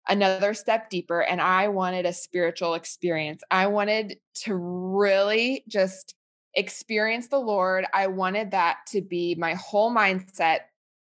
another 0.07 0.53
step 0.53 0.89
deeper 0.89 1.21
and 1.21 1.41
I 1.41 1.67
wanted 1.67 2.05
a 2.05 2.13
spiritual 2.13 2.73
experience. 2.73 3.43
I 3.51 3.67
wanted 3.67 4.17
to 4.45 4.55
really 4.55 5.63
just 5.67 6.15
experience 6.55 7.27
the 7.27 7.39
Lord. 7.39 7.85
I 7.93 8.07
wanted 8.07 8.51
that 8.51 8.77
to 8.87 9.01
be 9.01 9.35
my 9.35 9.53
whole 9.53 9.93
mindset. 9.93 10.59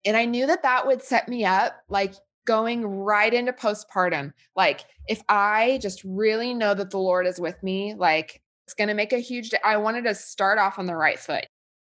And 0.04 0.16
I 0.16 0.24
knew 0.24 0.46
that 0.46 0.62
that 0.62 0.86
would 0.86 1.02
set 1.02 1.28
me 1.28 1.44
up 1.44 1.82
like 1.88 2.14
going 2.44 2.84
right 2.84 3.32
into 3.32 3.52
postpartum. 3.52 4.32
Like 4.56 4.84
if 5.08 5.22
I 5.28 5.78
just 5.82 6.02
really 6.04 6.54
know 6.54 6.74
that 6.74 6.90
the 6.90 6.98
Lord 6.98 7.26
is 7.26 7.40
with 7.40 7.60
me, 7.62 7.94
like 7.94 8.40
it's 8.66 8.74
going 8.74 8.88
to 8.88 8.94
make 8.94 9.12
a 9.12 9.18
huge 9.18 9.50
I 9.64 9.76
wanted 9.76 10.04
to 10.04 10.14
start 10.14 10.58
off 10.58 10.78
on 10.78 10.86
the 10.86 10.96
right 10.96 11.18
foot. 11.18 11.46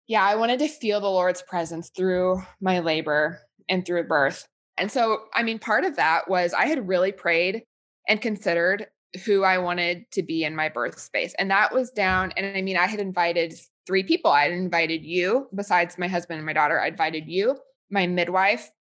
Yeah, 0.08 0.24
I 0.24 0.36
wanted 0.36 0.60
to 0.60 0.68
feel 0.68 1.00
the 1.00 1.08
Lord's 1.08 1.42
presence 1.42 1.90
through 1.96 2.42
my 2.60 2.80
labor 2.80 3.40
and 3.70 3.86
through 3.86 4.04
birth. 4.04 4.48
And 4.78 4.92
so, 4.92 5.24
I 5.34 5.44
mean, 5.44 5.60
part 5.60 5.84
of 5.84 5.96
that 5.98 6.30
was 6.30 6.54
I 6.54 6.66
had 6.66 6.88
really 6.88 7.12
prayed 7.12 7.64
and 8.08 8.22
considered 8.22 8.88
who 9.26 9.44
I 9.44 9.60
wanted 9.60 10.10
to 10.12 10.24
be 10.24 10.44
in 10.44 10.56
my 10.56 10.70
birth 10.70 11.00
space. 11.00 11.36
And 11.38 11.52
that 11.52 11.74
was 11.74 11.92
down. 11.92 12.34
And 12.36 12.58
I 12.58 12.62
mean, 12.62 12.78
I 12.78 12.88
had 12.88 13.00
invited 13.00 13.54
three 13.86 14.04
people. 14.04 14.32
I 14.32 14.44
had 14.44 14.54
invited 14.54 15.04
you, 15.04 15.48
besides 15.54 15.98
my 15.98 16.08
husband 16.08 16.38
and 16.38 16.46
my 16.46 16.54
daughter, 16.54 16.80
I 16.82 16.88
invited 16.88 17.28
you, 17.28 17.58
my 17.92 18.08
midwife, 18.08 18.72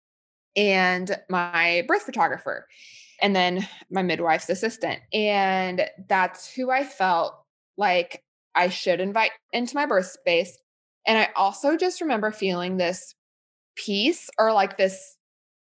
and 0.57 1.19
my 1.29 1.85
birth 1.89 2.03
photographer, 2.03 2.67
and 3.21 3.35
then 3.35 3.67
my 3.91 4.03
midwife's 4.03 4.49
assistant. 4.49 5.01
And 5.13 5.87
that's 6.09 6.53
who 6.53 6.71
I 6.71 6.85
felt 6.85 7.35
like 7.77 8.23
I 8.55 8.69
should 8.69 9.01
invite 9.01 9.33
into 9.53 9.75
my 9.75 9.87
birth 9.87 10.07
space. 10.07 10.59
And 11.07 11.19
I 11.19 11.29
also 11.37 11.77
just 11.77 12.01
remember 12.01 12.31
feeling 12.31 12.77
this 12.77 13.15
peace 13.77 14.31
or 14.39 14.53
like 14.53 14.77
this 14.77 15.17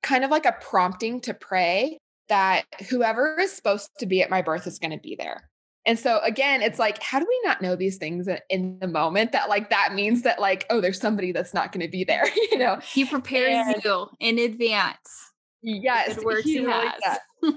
kind 0.04 0.24
of 0.24 0.32
like 0.32 0.46
a 0.46 0.56
prompting 0.62 1.22
to 1.22 1.34
pray 1.34 1.98
that 2.30 2.64
whoever 2.90 3.38
is 3.40 3.52
supposed 3.52 3.90
to 4.00 4.06
be 4.06 4.22
at 4.22 4.30
my 4.30 4.42
birth 4.42 4.66
is 4.66 4.80
going 4.80 4.92
to 4.92 4.98
be 4.98 5.16
there. 5.16 5.50
And 5.86 5.98
so 5.98 6.20
again, 6.20 6.62
it's 6.62 6.80
like, 6.80 7.02
how 7.02 7.20
do 7.20 7.26
we 7.28 7.42
not 7.44 7.62
know 7.62 7.76
these 7.76 7.98
things 7.98 8.28
in 8.50 8.78
the 8.80 8.88
moment 8.88 9.32
that 9.32 9.50
like 9.50 9.70
that 9.72 9.94
means 9.96 10.22
that 10.22 10.40
like, 10.40 10.66
oh, 10.70 10.80
there's 10.80 11.00
somebody 11.00 11.32
that's 11.32 11.54
not 11.54 11.72
going 11.72 11.86
to 11.86 11.92
be 11.92 12.04
there, 12.04 12.24
you 12.52 12.58
know? 12.58 12.78
He 12.84 13.06
prepares 13.06 13.76
and, 13.76 13.84
you 13.84 14.08
in 14.20 14.38
advance. 14.38 15.32
Yes, 15.64 16.18
it 16.18 16.24
works 16.24 16.44
he 16.44 16.60
really 16.60 16.90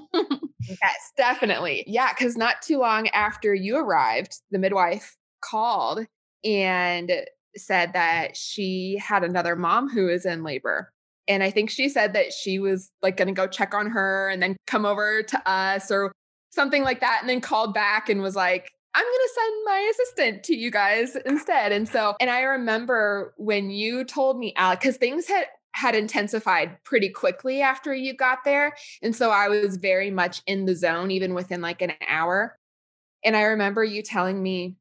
yes, 0.61 1.12
definitely. 1.16 1.85
Yeah, 1.87 2.12
because 2.12 2.37
not 2.37 2.62
too 2.62 2.78
long 2.78 3.09
after 3.09 3.54
you 3.54 3.76
arrived, 3.76 4.40
the 4.50 4.59
midwife 4.59 5.16
called 5.42 6.07
and 6.44 7.12
said 7.57 7.92
that 7.92 8.37
she 8.37 9.00
had 9.02 9.24
another 9.24 9.57
mom 9.57 9.88
who 9.88 10.07
was 10.07 10.26
in 10.26 10.42
labor 10.42 10.92
and 11.28 11.42
I 11.42 11.50
think 11.50 11.70
she 11.70 11.88
said 11.88 12.12
that 12.12 12.32
she 12.32 12.58
was 12.58 12.90
like 13.02 13.16
going 13.16 13.28
to 13.28 13.34
go 13.34 13.46
check 13.46 13.74
on 13.74 13.87
her 13.90 14.28
and 14.28 14.42
then 14.42 14.56
come 14.66 14.84
over 14.84 15.22
to 15.22 15.50
us 15.50 15.90
or 15.90 16.12
something 16.50 16.82
like 16.82 17.00
that. 17.00 17.18
And 17.20 17.28
then 17.28 17.40
called 17.40 17.74
back 17.74 18.08
and 18.08 18.20
was 18.20 18.37
like, 18.37 18.70
I'm 18.94 19.04
going 19.04 19.12
to 19.12 19.30
send 19.34 19.64
my 19.64 19.90
assistant 19.92 20.44
to 20.44 20.56
you 20.56 20.70
guys 20.70 21.16
instead. 21.26 21.72
And 21.72 21.88
so, 21.88 22.14
and 22.20 22.30
I 22.30 22.42
remember 22.42 23.34
when 23.37 23.70
you 23.70 24.04
told 24.04 24.38
me, 24.38 24.54
Alec, 24.56 24.80
because 24.80 24.96
things 24.96 25.26
had, 25.26 25.46
had 25.72 25.96
intensified 25.96 26.78
pretty 26.84 27.08
quickly 27.08 27.60
after 27.60 27.92
you 27.92 28.14
got 28.14 28.44
there. 28.44 28.74
And 29.02 29.16
so 29.16 29.30
I 29.30 29.48
was 29.48 29.78
very 29.78 30.10
much 30.10 30.42
in 30.46 30.66
the 30.66 30.76
zone, 30.76 31.10
even 31.10 31.34
within 31.34 31.60
like 31.60 31.82
an 31.82 31.94
hour. 32.06 32.56
And 33.24 33.37
I 33.37 33.42
remember 33.42 33.82
you 33.82 34.02
telling 34.02 34.40
me, 34.40 34.76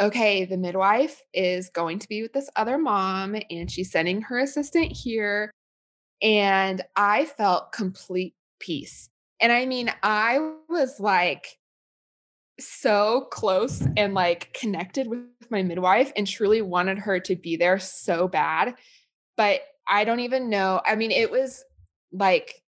okay, 0.00 0.44
the 0.44 0.56
midwife 0.56 1.22
is 1.32 1.70
going 1.70 1.98
to 2.00 2.08
be 2.08 2.22
with 2.22 2.32
this 2.32 2.50
other 2.56 2.78
mom 2.78 3.36
and 3.50 3.70
she's 3.70 3.90
sending 3.90 4.22
her 4.22 4.38
assistant 4.38 4.92
here. 4.92 5.50
And 6.22 6.82
I 6.94 7.26
felt 7.26 7.72
complete 7.72 8.34
peace. 8.58 9.10
And 9.40 9.52
I 9.52 9.66
mean, 9.66 9.92
I 10.02 10.54
was 10.68 10.98
like 10.98 11.58
so 12.58 13.28
close 13.30 13.86
and 13.96 14.14
like 14.14 14.54
connected 14.58 15.08
with 15.08 15.20
my 15.50 15.62
midwife 15.62 16.12
and 16.16 16.26
truly 16.26 16.62
wanted 16.62 16.98
her 16.98 17.20
to 17.20 17.36
be 17.36 17.56
there 17.56 17.78
so 17.78 18.28
bad. 18.28 18.74
But 19.36 19.60
I 19.88 20.04
don't 20.04 20.20
even 20.20 20.48
know. 20.48 20.80
I 20.86 20.96
mean, 20.96 21.10
it 21.10 21.30
was 21.30 21.64
like 22.12 22.62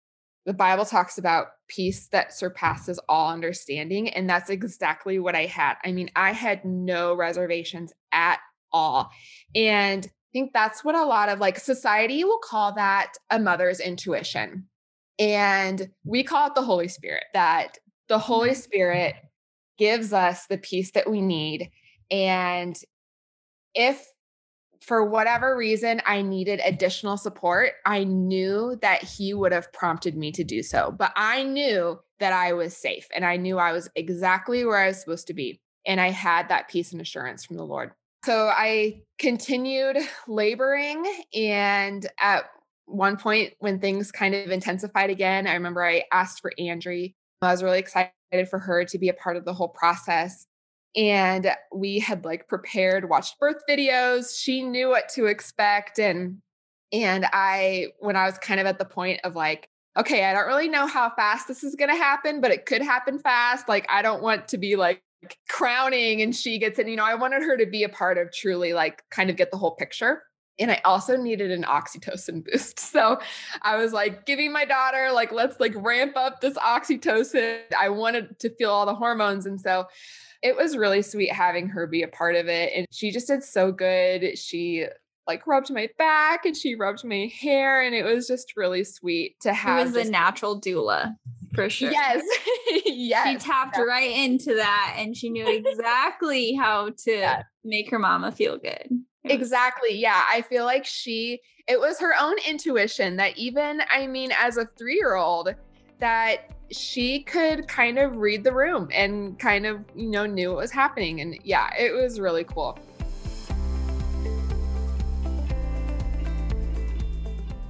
the 0.44 0.52
Bible 0.52 0.84
talks 0.84 1.18
about 1.18 1.48
peace 1.68 2.08
that 2.08 2.32
surpasses 2.32 3.00
all 3.08 3.32
understanding. 3.32 4.08
And 4.08 4.28
that's 4.28 4.50
exactly 4.50 5.18
what 5.18 5.34
I 5.34 5.46
had. 5.46 5.74
I 5.84 5.92
mean, 5.92 6.10
I 6.14 6.32
had 6.32 6.64
no 6.64 7.14
reservations 7.14 7.92
at 8.12 8.38
all. 8.72 9.10
And 9.54 10.08
think 10.36 10.52
that's 10.52 10.84
what 10.84 10.94
a 10.94 11.04
lot 11.04 11.30
of 11.30 11.38
like 11.38 11.58
society 11.58 12.22
will 12.22 12.40
call 12.44 12.74
that 12.74 13.14
a 13.30 13.38
mother's 13.38 13.80
intuition. 13.80 14.66
And 15.18 15.88
we 16.04 16.24
call 16.24 16.48
it 16.48 16.54
the 16.54 16.60
Holy 16.60 16.88
Spirit, 16.88 17.24
that 17.32 17.78
the 18.10 18.18
Holy 18.18 18.50
mm-hmm. 18.50 18.60
Spirit 18.60 19.14
gives 19.78 20.12
us 20.12 20.46
the 20.46 20.58
peace 20.58 20.90
that 20.90 21.10
we 21.10 21.22
need. 21.22 21.70
And 22.10 22.78
if 23.74 24.06
for 24.82 25.06
whatever 25.06 25.56
reason 25.56 26.02
I 26.04 26.20
needed 26.20 26.60
additional 26.62 27.16
support, 27.16 27.72
I 27.86 28.04
knew 28.04 28.78
that 28.82 29.02
he 29.02 29.32
would 29.32 29.52
have 29.52 29.72
prompted 29.72 30.18
me 30.18 30.32
to 30.32 30.44
do 30.44 30.62
so. 30.62 30.94
But 30.96 31.12
I 31.16 31.44
knew 31.44 31.98
that 32.20 32.34
I 32.34 32.52
was 32.52 32.76
safe 32.76 33.08
and 33.14 33.24
I 33.24 33.38
knew 33.38 33.56
I 33.56 33.72
was 33.72 33.88
exactly 33.96 34.66
where 34.66 34.76
I 34.76 34.88
was 34.88 35.00
supposed 35.00 35.28
to 35.28 35.34
be. 35.34 35.62
And 35.86 35.98
I 35.98 36.10
had 36.10 36.50
that 36.50 36.68
peace 36.68 36.92
and 36.92 37.00
assurance 37.00 37.42
from 37.42 37.56
the 37.56 37.64
Lord. 37.64 37.92
So 38.26 38.48
I 38.48 39.02
continued 39.20 39.98
laboring. 40.26 41.06
And 41.32 42.04
at 42.20 42.46
one 42.86 43.16
point, 43.16 43.52
when 43.60 43.78
things 43.78 44.10
kind 44.10 44.34
of 44.34 44.50
intensified 44.50 45.10
again, 45.10 45.46
I 45.46 45.54
remember 45.54 45.84
I 45.84 46.02
asked 46.12 46.40
for 46.40 46.52
Andry. 46.58 47.14
I 47.40 47.52
was 47.52 47.62
really 47.62 47.78
excited 47.78 48.10
for 48.50 48.58
her 48.58 48.84
to 48.84 48.98
be 48.98 49.08
a 49.08 49.14
part 49.14 49.36
of 49.36 49.44
the 49.44 49.54
whole 49.54 49.68
process. 49.68 50.48
And 50.96 51.52
we 51.72 52.00
had 52.00 52.24
like 52.24 52.48
prepared, 52.48 53.08
watched 53.08 53.38
birth 53.38 53.62
videos. 53.70 54.36
She 54.36 54.64
knew 54.64 54.88
what 54.88 55.08
to 55.10 55.26
expect. 55.26 56.00
And 56.00 56.38
and 56.92 57.26
I, 57.32 57.92
when 58.00 58.16
I 58.16 58.26
was 58.26 58.38
kind 58.38 58.58
of 58.58 58.66
at 58.66 58.80
the 58.80 58.84
point 58.84 59.20
of 59.22 59.36
like, 59.36 59.68
okay, 59.96 60.24
I 60.24 60.32
don't 60.32 60.48
really 60.48 60.68
know 60.68 60.88
how 60.88 61.10
fast 61.10 61.46
this 61.46 61.62
is 61.62 61.76
going 61.76 61.90
to 61.90 61.96
happen, 61.96 62.40
but 62.40 62.50
it 62.50 62.66
could 62.66 62.82
happen 62.82 63.20
fast. 63.20 63.68
Like, 63.68 63.86
I 63.88 64.02
don't 64.02 64.22
want 64.22 64.48
to 64.48 64.58
be 64.58 64.74
like 64.74 65.02
crowning 65.48 66.22
and 66.22 66.34
she 66.34 66.58
gets 66.58 66.78
it. 66.78 66.88
You 66.88 66.96
know, 66.96 67.04
I 67.04 67.14
wanted 67.14 67.42
her 67.42 67.56
to 67.56 67.66
be 67.66 67.82
a 67.82 67.88
part 67.88 68.18
of 68.18 68.32
truly 68.32 68.72
like 68.72 69.02
kind 69.10 69.30
of 69.30 69.36
get 69.36 69.50
the 69.50 69.56
whole 69.56 69.74
picture. 69.76 70.22
And 70.58 70.70
I 70.70 70.80
also 70.84 71.16
needed 71.16 71.50
an 71.50 71.64
oxytocin 71.64 72.44
boost. 72.44 72.80
So 72.96 73.20
I 73.60 73.76
was 73.76 73.92
like 73.92 74.24
giving 74.24 74.52
my 74.52 74.64
daughter, 74.64 75.10
like, 75.12 75.30
let's 75.30 75.60
like 75.60 75.74
ramp 75.76 76.16
up 76.16 76.40
this 76.40 76.54
oxytocin. 76.54 77.58
I 77.78 77.90
wanted 77.90 78.38
to 78.38 78.48
feel 78.56 78.70
all 78.70 78.86
the 78.86 78.94
hormones. 78.94 79.44
And 79.44 79.60
so 79.60 79.86
it 80.42 80.56
was 80.56 80.78
really 80.78 81.02
sweet 81.02 81.30
having 81.30 81.68
her 81.68 81.86
be 81.86 82.02
a 82.02 82.08
part 82.08 82.36
of 82.36 82.48
it. 82.48 82.72
And 82.74 82.86
she 82.90 83.10
just 83.10 83.26
did 83.26 83.44
so 83.44 83.70
good. 83.70 84.38
She 84.38 84.86
like 85.26 85.46
rubbed 85.46 85.70
my 85.70 85.90
back 85.98 86.46
and 86.46 86.56
she 86.56 86.74
rubbed 86.74 87.04
my 87.04 87.30
hair 87.38 87.82
and 87.82 87.94
it 87.94 88.04
was 88.04 88.26
just 88.26 88.56
really 88.56 88.84
sweet 88.84 89.38
to 89.40 89.52
have. 89.52 89.80
It 89.80 89.96
was 89.96 90.06
a 90.06 90.10
natural 90.10 90.58
doula 90.58 91.16
for 91.56 91.68
sure. 91.68 91.90
Yes. 91.90 92.22
yes. 92.84 93.28
She 93.28 93.48
tapped 93.48 93.76
right 93.78 94.10
into 94.10 94.54
that 94.54 94.94
and 94.98 95.16
she 95.16 95.30
knew 95.30 95.48
exactly 95.48 96.54
how 96.54 96.90
to 97.04 97.12
yeah. 97.12 97.42
make 97.64 97.90
her 97.90 97.98
mama 97.98 98.30
feel 98.30 98.58
good. 98.58 98.88
Exactly. 99.24 99.98
Yeah. 99.98 100.22
I 100.30 100.42
feel 100.42 100.64
like 100.64 100.84
she, 100.84 101.40
it 101.66 101.80
was 101.80 101.98
her 101.98 102.14
own 102.20 102.36
intuition 102.48 103.16
that 103.16 103.36
even, 103.36 103.82
I 103.90 104.06
mean, 104.06 104.30
as 104.38 104.56
a 104.56 104.66
three 104.78 104.94
year 104.94 105.16
old, 105.16 105.52
that 105.98 106.52
she 106.70 107.22
could 107.22 107.66
kind 107.66 107.98
of 107.98 108.16
read 108.16 108.44
the 108.44 108.52
room 108.52 108.88
and 108.92 109.38
kind 109.38 109.66
of, 109.66 109.80
you 109.94 110.10
know, 110.10 110.26
knew 110.26 110.50
what 110.50 110.58
was 110.58 110.70
happening. 110.70 111.20
And 111.20 111.38
yeah, 111.42 111.70
it 111.76 111.92
was 111.92 112.20
really 112.20 112.44
cool. 112.44 112.78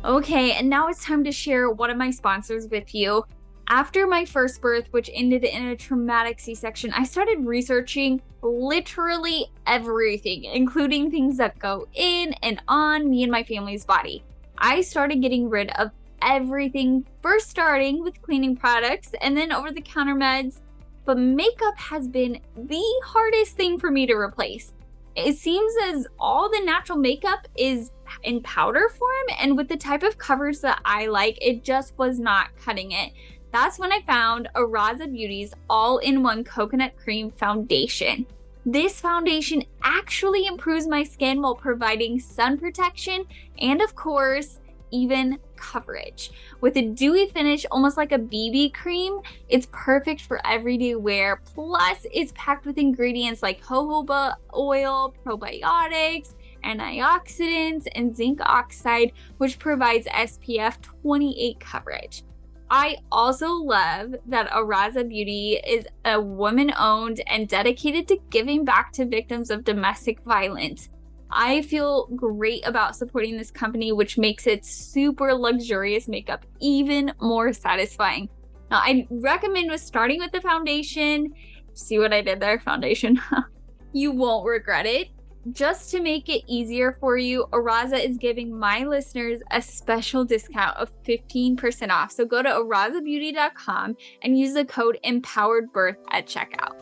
Okay, 0.07 0.53
and 0.53 0.70
now 0.70 0.87
it's 0.87 1.05
time 1.05 1.25
to 1.25 1.33
share 1.33 1.68
one 1.68 1.90
of 1.90 1.96
my 1.96 2.12
sponsors 2.12 2.68
with 2.68 2.94
you. 2.94 3.25
After 3.68 4.07
my 4.07 4.24
first 4.24 4.61
birth, 4.61 4.87
which 4.92 5.11
ended 5.12 5.42
in 5.42 5.66
a 5.66 5.76
traumatic 5.76 6.38
C 6.38 6.55
section, 6.55 6.92
I 6.92 7.02
started 7.02 7.44
researching 7.44 8.22
literally 8.40 9.46
everything, 9.66 10.44
including 10.44 11.11
things 11.11 11.37
that 11.38 11.59
go 11.59 11.88
in 11.94 12.33
and 12.44 12.62
on 12.68 13.11
me 13.11 13.24
and 13.24 13.33
my 13.33 13.42
family's 13.42 13.85
body. 13.85 14.22
I 14.57 14.83
started 14.83 15.20
getting 15.20 15.50
rid 15.50 15.70
of 15.70 15.90
everything, 16.22 17.07
first 17.22 17.50
starting 17.50 18.05
with 18.05 18.22
cleaning 18.22 18.57
products 18.57 19.11
and 19.20 19.37
then 19.37 19.50
over 19.50 19.72
the 19.72 19.81
counter 19.81 20.14
meds. 20.14 20.61
but 21.05 21.18
makeup 21.18 21.79
has 21.79 22.07
been 22.09 22.40
the 22.57 23.00
hardest 23.05 23.57
thing 23.57 23.79
for 23.79 23.90
me 23.90 24.07
to 24.07 24.14
replace. 24.14 24.74
It 25.14 25.38
seems 25.38 25.72
as 25.85 26.07
all 26.18 26.50
the 26.50 26.61
natural 26.61 26.98
makeup 26.98 27.48
is 27.57 27.92
in 28.22 28.42
powder 28.42 28.90
form, 28.90 29.26
and 29.40 29.57
with 29.57 29.68
the 29.68 29.76
type 29.76 30.02
of 30.02 30.18
covers 30.18 30.61
that 30.61 30.81
I 30.85 31.07
like, 31.07 31.38
it 31.40 31.64
just 31.64 31.96
was 31.96 32.18
not 32.18 32.55
cutting 32.57 32.92
it. 32.92 33.12
That's 33.57 33.79
when 33.79 33.90
I 33.90 34.03
found 34.03 34.51
Araza 34.55 35.11
Beauty's 35.11 35.55
all 35.71 35.97
in 35.97 36.23
one 36.23 36.45
coconut 36.45 36.95
cream 36.99 37.31
foundation. 37.31 38.27
This 38.66 39.01
foundation 39.01 39.64
actually 39.83 40.45
improves 40.45 40.87
my 40.87 41.03
skin 41.03 41.40
while 41.40 41.55
providing 41.55 42.21
sun 42.21 42.59
protection 42.59 43.25
and, 43.59 43.81
of 43.81 43.95
course, 43.95 44.61
even 44.90 45.38
coverage. 45.57 46.33
With 46.61 46.77
a 46.77 46.83
dewy 46.83 47.31
finish, 47.31 47.64
almost 47.71 47.97
like 47.97 48.12
a 48.12 48.19
BB 48.19 48.75
cream, 48.75 49.21
it's 49.49 49.69
perfect 49.73 50.21
for 50.21 50.47
everyday 50.47 50.95
wear. 50.95 51.40
Plus, 51.55 52.05
it's 52.12 52.35
packed 52.37 52.66
with 52.66 52.77
ingredients 52.77 53.42
like 53.42 53.64
jojoba 53.64 54.35
oil, 54.55 55.14
probiotics, 55.25 56.35
antioxidants, 56.62 57.87
and 57.95 58.14
zinc 58.14 58.38
oxide, 58.42 59.12
which 59.38 59.59
provides 59.59 60.07
SPF 60.09 60.83
28 60.83 61.59
coverage. 61.59 62.23
I 62.70 62.96
also 63.12 63.48
love 63.48 64.16
that 64.26 64.50
Araza 64.50 65.09
Beauty 65.09 65.61
is 65.66 65.87
a 66.05 66.20
woman 66.20 66.72
owned 66.76 67.22
and 67.29 67.48
dedicated 67.48 68.09
to 68.09 68.18
giving 68.31 68.64
back 68.64 68.92
to 68.94 69.07
victims 69.07 69.50
of 69.50 69.62
domestic 69.62 70.20
violence. 70.22 70.88
I 71.31 71.62
feel 71.62 72.07
great 72.16 72.66
about 72.66 72.96
supporting 72.96 73.37
this 73.37 73.50
company, 73.50 73.92
which 73.92 74.18
makes 74.18 74.46
its 74.46 74.70
super 74.70 75.33
luxurious 75.35 76.09
makeup 76.09 76.44
even 76.61 77.12
more 77.20 77.52
satisfying. 77.52 78.29
Now, 78.70 78.79
I 78.79 79.07
recommend 79.11 79.70
with 79.70 79.81
starting 79.81 80.20
with 80.20 80.33
the 80.33 80.40
foundation. 80.40 81.35
See 81.74 81.98
what 81.98 82.12
I 82.12 82.20
did 82.20 82.40
there? 82.40 82.59
Foundation. 82.59 83.20
you 83.92 84.11
won't 84.12 84.46
regret 84.46 84.87
it. 84.87 85.09
Just 85.52 85.92
to 85.92 86.00
make 86.00 86.28
it 86.28 86.42
easier 86.48 86.96
for 86.98 87.16
you, 87.16 87.46
Araza 87.52 88.04
is 88.04 88.16
giving 88.16 88.59
my 88.59 88.82
listeners 88.82 89.40
a 89.52 89.62
special 89.62 90.24
discount 90.24 90.76
of 90.76 90.90
15% 91.04 91.90
off. 91.90 92.11
So 92.11 92.24
go 92.24 92.42
to 92.42 92.48
arazabeauty.com 92.48 93.96
and 94.22 94.37
use 94.37 94.54
the 94.54 94.64
code 94.64 94.98
EMPOWEREDBIRTH 95.04 95.98
at 96.11 96.26
checkout. 96.26 96.74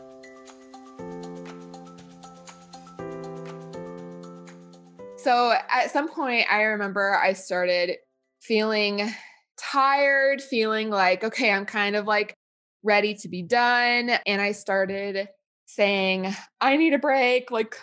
So 5.17 5.53
at 5.69 5.91
some 5.91 6.09
point, 6.09 6.47
I 6.51 6.63
remember 6.63 7.15
I 7.15 7.33
started 7.33 7.97
feeling 8.41 9.11
tired, 9.59 10.41
feeling 10.41 10.89
like, 10.89 11.23
okay, 11.23 11.51
I'm 11.51 11.67
kind 11.67 11.95
of 11.95 12.07
like 12.07 12.33
ready 12.81 13.13
to 13.15 13.27
be 13.27 13.43
done. 13.43 14.09
And 14.25 14.41
I 14.41 14.53
started 14.53 15.27
saying, 15.67 16.33
I 16.59 16.77
need 16.77 16.93
a 16.93 16.99
break. 16.99 17.51
Like, 17.51 17.75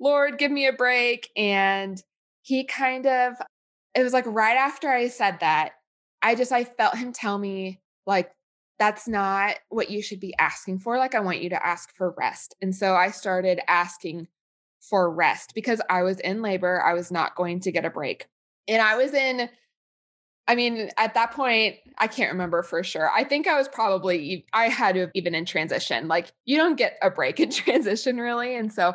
Lord, 0.00 0.38
give 0.38 0.50
me 0.50 0.66
a 0.66 0.72
break. 0.72 1.30
And 1.36 2.02
he 2.42 2.64
kind 2.64 3.06
of, 3.06 3.34
it 3.94 4.02
was 4.02 4.12
like 4.12 4.26
right 4.26 4.56
after 4.56 4.88
I 4.88 5.08
said 5.08 5.38
that, 5.40 5.72
I 6.22 6.34
just, 6.34 6.52
I 6.52 6.64
felt 6.64 6.96
him 6.96 7.12
tell 7.12 7.38
me, 7.38 7.80
like, 8.06 8.30
that's 8.78 9.08
not 9.08 9.56
what 9.70 9.90
you 9.90 10.02
should 10.02 10.20
be 10.20 10.34
asking 10.38 10.78
for. 10.78 10.98
Like, 10.98 11.14
I 11.14 11.20
want 11.20 11.42
you 11.42 11.50
to 11.50 11.66
ask 11.66 11.94
for 11.96 12.14
rest. 12.16 12.54
And 12.62 12.74
so 12.74 12.94
I 12.94 13.10
started 13.10 13.60
asking 13.68 14.28
for 14.80 15.12
rest 15.12 15.52
because 15.54 15.80
I 15.90 16.02
was 16.02 16.20
in 16.20 16.42
labor. 16.42 16.80
I 16.80 16.94
was 16.94 17.10
not 17.10 17.34
going 17.34 17.60
to 17.60 17.72
get 17.72 17.84
a 17.84 17.90
break. 17.90 18.28
And 18.68 18.80
I 18.80 18.96
was 18.96 19.14
in, 19.14 19.48
I 20.46 20.54
mean, 20.54 20.90
at 20.96 21.14
that 21.14 21.32
point, 21.32 21.76
I 21.98 22.06
can't 22.06 22.32
remember 22.32 22.62
for 22.62 22.84
sure. 22.84 23.10
I 23.10 23.24
think 23.24 23.48
I 23.48 23.58
was 23.58 23.68
probably, 23.68 24.46
I 24.52 24.68
had 24.68 24.94
to 24.94 25.00
have 25.02 25.10
even 25.14 25.34
in 25.34 25.44
transition. 25.44 26.06
Like, 26.06 26.32
you 26.44 26.56
don't 26.56 26.76
get 26.76 26.98
a 27.02 27.10
break 27.10 27.40
in 27.40 27.50
transition 27.50 28.18
really. 28.18 28.54
And 28.56 28.72
so 28.72 28.94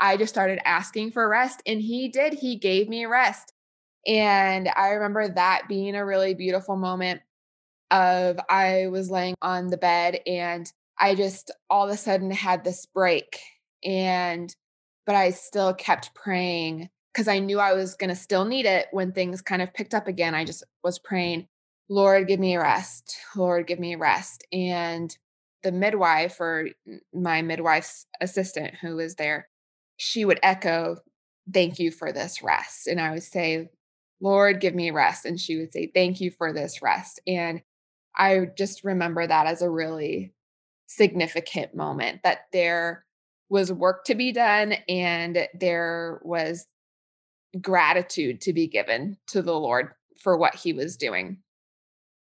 I 0.00 0.16
just 0.16 0.32
started 0.32 0.58
asking 0.64 1.12
for 1.12 1.28
rest 1.28 1.62
and 1.66 1.80
he 1.80 2.08
did. 2.08 2.32
He 2.34 2.56
gave 2.56 2.88
me 2.88 3.04
rest. 3.06 3.52
And 4.06 4.68
I 4.74 4.90
remember 4.90 5.28
that 5.28 5.68
being 5.68 5.94
a 5.94 6.04
really 6.04 6.34
beautiful 6.34 6.76
moment 6.76 7.20
of 7.90 8.38
I 8.48 8.86
was 8.86 9.10
laying 9.10 9.34
on 9.42 9.66
the 9.66 9.76
bed 9.76 10.20
and 10.26 10.70
I 10.98 11.14
just 11.14 11.50
all 11.68 11.86
of 11.86 11.90
a 11.92 11.96
sudden 11.96 12.30
had 12.30 12.64
this 12.64 12.86
break 12.86 13.38
and 13.84 14.54
but 15.06 15.16
I 15.16 15.30
still 15.30 15.74
kept 15.74 16.14
praying 16.14 16.88
because 17.12 17.28
I 17.28 17.40
knew 17.40 17.58
I 17.58 17.72
was 17.72 17.96
going 17.96 18.10
to 18.10 18.16
still 18.16 18.44
need 18.44 18.66
it 18.66 18.86
when 18.92 19.12
things 19.12 19.42
kind 19.42 19.60
of 19.60 19.74
picked 19.74 19.94
up 19.94 20.06
again. 20.06 20.34
I 20.34 20.44
just 20.44 20.62
was 20.84 20.98
praying, 20.98 21.48
Lord, 21.88 22.28
give 22.28 22.38
me 22.38 22.56
rest. 22.56 23.16
Lord, 23.34 23.66
give 23.66 23.80
me 23.80 23.96
rest. 23.96 24.46
And 24.52 25.14
the 25.62 25.72
midwife 25.72 26.40
or 26.40 26.68
my 27.12 27.42
midwife's 27.42 28.06
assistant 28.20 28.74
who 28.80 28.96
was 28.96 29.16
there, 29.16 29.48
she 30.00 30.24
would 30.24 30.40
echo, 30.42 30.96
Thank 31.52 31.78
you 31.78 31.90
for 31.90 32.12
this 32.12 32.42
rest. 32.42 32.86
And 32.86 33.00
I 33.00 33.10
would 33.10 33.22
say, 33.22 33.70
Lord, 34.20 34.60
give 34.60 34.74
me 34.74 34.90
rest. 34.90 35.24
And 35.24 35.40
she 35.40 35.56
would 35.56 35.72
say, 35.72 35.90
Thank 35.92 36.20
you 36.20 36.30
for 36.30 36.52
this 36.52 36.80
rest. 36.80 37.20
And 37.26 37.62
I 38.16 38.46
just 38.56 38.82
remember 38.82 39.26
that 39.26 39.46
as 39.46 39.62
a 39.62 39.70
really 39.70 40.32
significant 40.86 41.74
moment 41.74 42.22
that 42.24 42.46
there 42.52 43.04
was 43.48 43.72
work 43.72 44.04
to 44.04 44.14
be 44.14 44.32
done 44.32 44.74
and 44.88 45.46
there 45.54 46.20
was 46.22 46.66
gratitude 47.60 48.40
to 48.42 48.52
be 48.52 48.68
given 48.68 49.18
to 49.28 49.42
the 49.42 49.58
Lord 49.58 49.90
for 50.22 50.36
what 50.36 50.54
he 50.54 50.72
was 50.72 50.96
doing. 50.96 51.38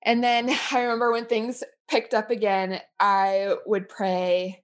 And 0.04 0.24
then 0.24 0.50
I 0.72 0.82
remember 0.82 1.12
when 1.12 1.26
things 1.26 1.64
picked 1.90 2.14
up 2.14 2.30
again, 2.30 2.82
I 3.00 3.56
would 3.66 3.90
pray 3.90 4.64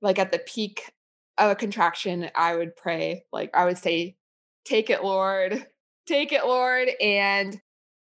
like 0.00 0.18
at 0.18 0.32
the 0.32 0.38
peak 0.38 0.92
a 1.38 1.54
contraction, 1.54 2.30
I 2.36 2.56
would 2.56 2.76
pray, 2.76 3.24
like 3.32 3.50
I 3.54 3.64
would 3.64 3.78
say, 3.78 4.16
Take 4.64 4.90
it, 4.90 5.02
Lord, 5.02 5.66
take 6.06 6.32
it, 6.32 6.44
Lord. 6.44 6.88
And 7.00 7.60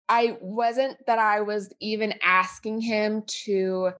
I 0.07 0.37
wasn't 0.39 0.97
that 1.07 1.19
I 1.19 1.41
was 1.41 1.69
even 1.81 2.13
asking 2.23 2.81
him 2.81 3.23
to 3.45 3.91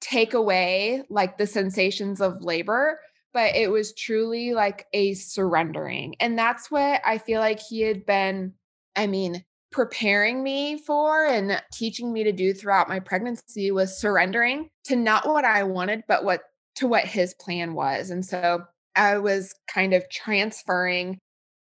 take 0.00 0.34
away 0.34 1.04
like 1.08 1.38
the 1.38 1.46
sensations 1.46 2.20
of 2.20 2.42
labor, 2.42 2.98
but 3.32 3.54
it 3.54 3.70
was 3.70 3.94
truly 3.94 4.52
like 4.52 4.86
a 4.92 5.14
surrendering. 5.14 6.16
And 6.20 6.38
that's 6.38 6.70
what 6.70 7.00
I 7.06 7.18
feel 7.18 7.40
like 7.40 7.60
he 7.60 7.82
had 7.82 8.04
been, 8.04 8.54
I 8.96 9.06
mean, 9.06 9.44
preparing 9.70 10.42
me 10.42 10.76
for 10.76 11.24
and 11.24 11.62
teaching 11.72 12.12
me 12.12 12.24
to 12.24 12.32
do 12.32 12.52
throughout 12.52 12.88
my 12.88 13.00
pregnancy 13.00 13.70
was 13.70 13.98
surrendering 13.98 14.68
to 14.84 14.96
not 14.96 15.26
what 15.26 15.44
I 15.44 15.62
wanted, 15.62 16.02
but 16.06 16.24
what 16.24 16.42
to 16.76 16.86
what 16.86 17.04
his 17.04 17.34
plan 17.34 17.74
was. 17.74 18.10
And 18.10 18.24
so 18.24 18.64
I 18.96 19.18
was 19.18 19.54
kind 19.72 19.94
of 19.94 20.08
transferring 20.10 21.18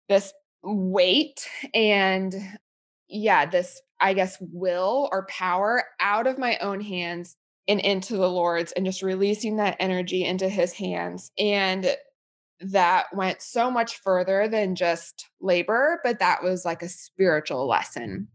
this 0.08 0.32
weight 0.62 1.48
and 1.74 2.34
yeah, 3.08 3.46
this, 3.46 3.80
I 4.00 4.14
guess, 4.14 4.38
will 4.40 5.08
or 5.12 5.26
power 5.26 5.84
out 6.00 6.26
of 6.26 6.38
my 6.38 6.56
own 6.58 6.80
hands 6.80 7.36
and 7.68 7.80
into 7.80 8.16
the 8.16 8.30
Lord's 8.30 8.72
and 8.72 8.84
just 8.86 9.02
releasing 9.02 9.56
that 9.56 9.76
energy 9.78 10.24
into 10.24 10.48
his 10.48 10.72
hands. 10.72 11.30
And 11.38 11.94
that 12.60 13.06
went 13.12 13.42
so 13.42 13.70
much 13.70 13.98
further 13.98 14.48
than 14.48 14.74
just 14.74 15.28
labor, 15.40 16.00
but 16.04 16.20
that 16.20 16.42
was 16.42 16.64
like 16.64 16.82
a 16.82 16.88
spiritual 16.88 17.66
lesson. 17.68 18.28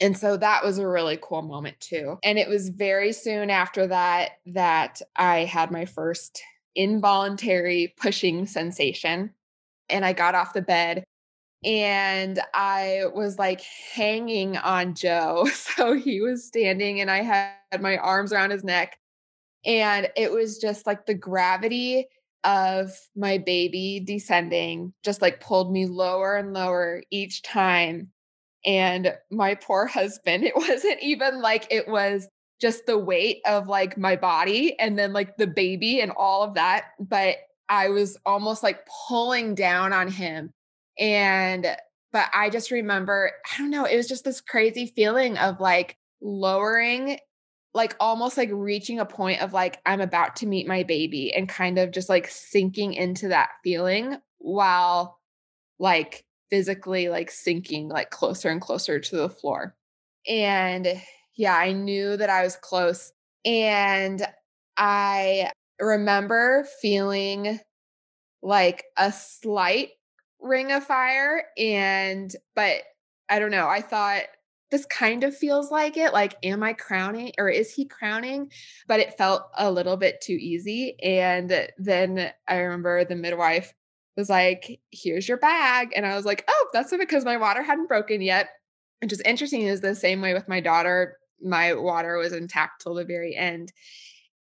And 0.00 0.16
so 0.16 0.36
that 0.36 0.64
was 0.64 0.78
a 0.78 0.88
really 0.88 1.18
cool 1.20 1.42
moment 1.42 1.78
too. 1.80 2.18
And 2.22 2.38
it 2.38 2.48
was 2.48 2.70
very 2.70 3.12
soon 3.12 3.50
after 3.50 3.86
that 3.86 4.32
that 4.46 5.00
I 5.16 5.44
had 5.44 5.70
my 5.70 5.84
first 5.84 6.42
involuntary 6.74 7.94
pushing 7.96 8.46
sensation. 8.46 9.30
And 9.88 10.04
I 10.04 10.12
got 10.12 10.34
off 10.34 10.52
the 10.52 10.62
bed 10.62 11.04
and 11.64 12.40
I 12.54 13.02
was 13.14 13.38
like 13.38 13.60
hanging 13.60 14.56
on 14.56 14.94
Joe. 14.94 15.48
So 15.76 15.94
he 15.94 16.20
was 16.20 16.44
standing 16.44 17.00
and 17.00 17.10
I 17.10 17.22
had 17.22 17.80
my 17.80 17.96
arms 17.96 18.32
around 18.32 18.50
his 18.50 18.64
neck. 18.64 18.98
And 19.64 20.08
it 20.16 20.30
was 20.30 20.58
just 20.58 20.86
like 20.86 21.06
the 21.06 21.14
gravity 21.14 22.06
of 22.44 22.90
my 23.14 23.38
baby 23.38 24.00
descending 24.00 24.92
just 25.04 25.20
like 25.20 25.40
pulled 25.40 25.72
me 25.72 25.86
lower 25.86 26.36
and 26.36 26.52
lower 26.52 27.02
each 27.10 27.42
time. 27.42 28.08
And 28.66 29.14
my 29.30 29.54
poor 29.54 29.86
husband, 29.86 30.44
it 30.44 30.56
wasn't 30.56 31.02
even 31.02 31.40
like 31.40 31.66
it 31.70 31.88
was 31.88 32.28
just 32.60 32.86
the 32.86 32.98
weight 32.98 33.40
of 33.46 33.68
like 33.68 33.96
my 33.96 34.16
body 34.16 34.78
and 34.78 34.98
then 34.98 35.12
like 35.12 35.36
the 35.36 35.46
baby 35.46 36.00
and 36.00 36.12
all 36.12 36.42
of 36.42 36.54
that. 36.54 36.86
But 36.98 37.36
I 37.68 37.88
was 37.88 38.18
almost 38.26 38.62
like 38.62 38.86
pulling 39.08 39.54
down 39.54 39.92
on 39.92 40.08
him 40.08 40.52
and, 40.98 41.66
but 42.12 42.26
I 42.34 42.50
just 42.50 42.70
remember, 42.70 43.32
I 43.52 43.58
don't 43.58 43.70
know, 43.70 43.84
it 43.84 43.96
was 43.96 44.08
just 44.08 44.24
this 44.24 44.40
crazy 44.40 44.86
feeling 44.86 45.38
of 45.38 45.60
like 45.60 45.96
lowering, 46.20 47.18
like 47.72 47.96
almost 48.00 48.36
like 48.36 48.50
reaching 48.52 48.98
a 48.98 49.06
point 49.06 49.40
of 49.40 49.52
like, 49.52 49.80
I'm 49.86 50.00
about 50.00 50.36
to 50.36 50.46
meet 50.46 50.66
my 50.66 50.82
baby 50.82 51.32
and 51.32 51.48
kind 51.48 51.78
of 51.78 51.92
just 51.92 52.08
like 52.08 52.28
sinking 52.28 52.94
into 52.94 53.28
that 53.28 53.50
feeling 53.62 54.16
while 54.38 55.18
like 55.78 56.24
physically 56.50 57.08
like 57.08 57.30
sinking 57.30 57.88
like 57.88 58.10
closer 58.10 58.50
and 58.50 58.60
closer 58.60 58.98
to 58.98 59.16
the 59.16 59.30
floor. 59.30 59.76
And 60.28 61.00
yeah, 61.40 61.56
I 61.56 61.72
knew 61.72 62.18
that 62.18 62.28
I 62.28 62.42
was 62.42 62.56
close. 62.56 63.14
And 63.46 64.22
I 64.76 65.50
remember 65.80 66.66
feeling 66.82 67.58
like 68.42 68.84
a 68.98 69.10
slight 69.10 69.88
ring 70.38 70.70
of 70.70 70.84
fire 70.84 71.44
and 71.56 72.30
but 72.54 72.82
I 73.30 73.38
don't 73.38 73.50
know. 73.50 73.68
I 73.68 73.80
thought 73.80 74.24
this 74.70 74.84
kind 74.84 75.24
of 75.24 75.34
feels 75.34 75.70
like 75.70 75.96
it. 75.96 76.12
Like, 76.12 76.36
am 76.42 76.62
I 76.62 76.74
crowning 76.74 77.32
or 77.38 77.48
is 77.48 77.72
he 77.72 77.86
crowning? 77.86 78.50
But 78.86 79.00
it 79.00 79.16
felt 79.16 79.44
a 79.56 79.72
little 79.72 79.96
bit 79.96 80.20
too 80.20 80.36
easy. 80.38 80.96
And 81.02 81.70
then 81.78 82.32
I 82.48 82.56
remember 82.56 83.06
the 83.06 83.16
midwife 83.16 83.72
was 84.14 84.28
like, 84.28 84.78
here's 84.90 85.26
your 85.26 85.38
bag. 85.38 85.94
And 85.96 86.04
I 86.04 86.16
was 86.16 86.26
like, 86.26 86.44
oh, 86.48 86.68
that's 86.74 86.94
because 86.94 87.24
my 87.24 87.38
water 87.38 87.62
hadn't 87.62 87.88
broken 87.88 88.20
yet. 88.20 88.50
Which 89.00 89.14
is 89.14 89.22
interesting 89.22 89.62
is 89.62 89.80
the 89.80 89.94
same 89.94 90.20
way 90.20 90.34
with 90.34 90.46
my 90.46 90.60
daughter. 90.60 91.16
My 91.42 91.74
water 91.74 92.16
was 92.16 92.32
intact 92.32 92.82
till 92.82 92.94
the 92.94 93.04
very 93.04 93.36
end. 93.36 93.72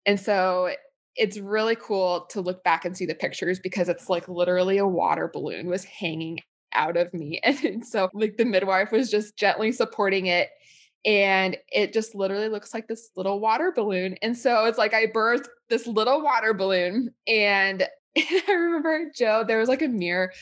And 0.07 0.19
so 0.19 0.71
it's 1.17 1.39
really 1.39 1.77
cool 1.77 2.27
to 2.31 2.41
look 2.41 2.65
back 2.65 2.85
and 2.85 2.97
see 2.97 3.07
the 3.07 3.15
pictures 3.15 3.59
because 3.59 3.89
it's 3.89 4.09
like 4.09 4.29
literally 4.29 4.79
a 4.79 4.87
water 4.87 5.31
balloon 5.33 5.67
was 5.67 5.85
hanging 5.85 6.41
out 6.73 6.97
of 6.97 7.13
me. 7.13 7.41
And 7.65 7.87
so, 7.87 8.09
like, 8.15 8.37
the 8.37 8.45
midwife 8.45 8.93
was 8.93 9.11
just 9.11 9.37
gently 9.37 9.73
supporting 9.73 10.27
it. 10.27 10.49
And 11.05 11.57
it 11.71 11.93
just 11.93 12.15
literally 12.15 12.49
looks 12.49 12.73
like 12.73 12.87
this 12.87 13.11
little 13.17 13.41
water 13.41 13.73
balloon. 13.75 14.17
And 14.23 14.39
so 14.39 14.67
it's 14.67 14.79
like 14.79 14.95
I 14.95 15.07
birthed 15.07 15.49
this 15.69 15.87
little 15.87 16.23
water 16.23 16.55
balloon. 16.55 17.13
And 17.27 17.87
I 18.17 18.53
remember 18.53 19.11
Joe, 19.15 19.45
there 19.47 19.59
was 19.59 19.69
like 19.69 19.83
a 19.83 19.89
mirror 19.89 20.33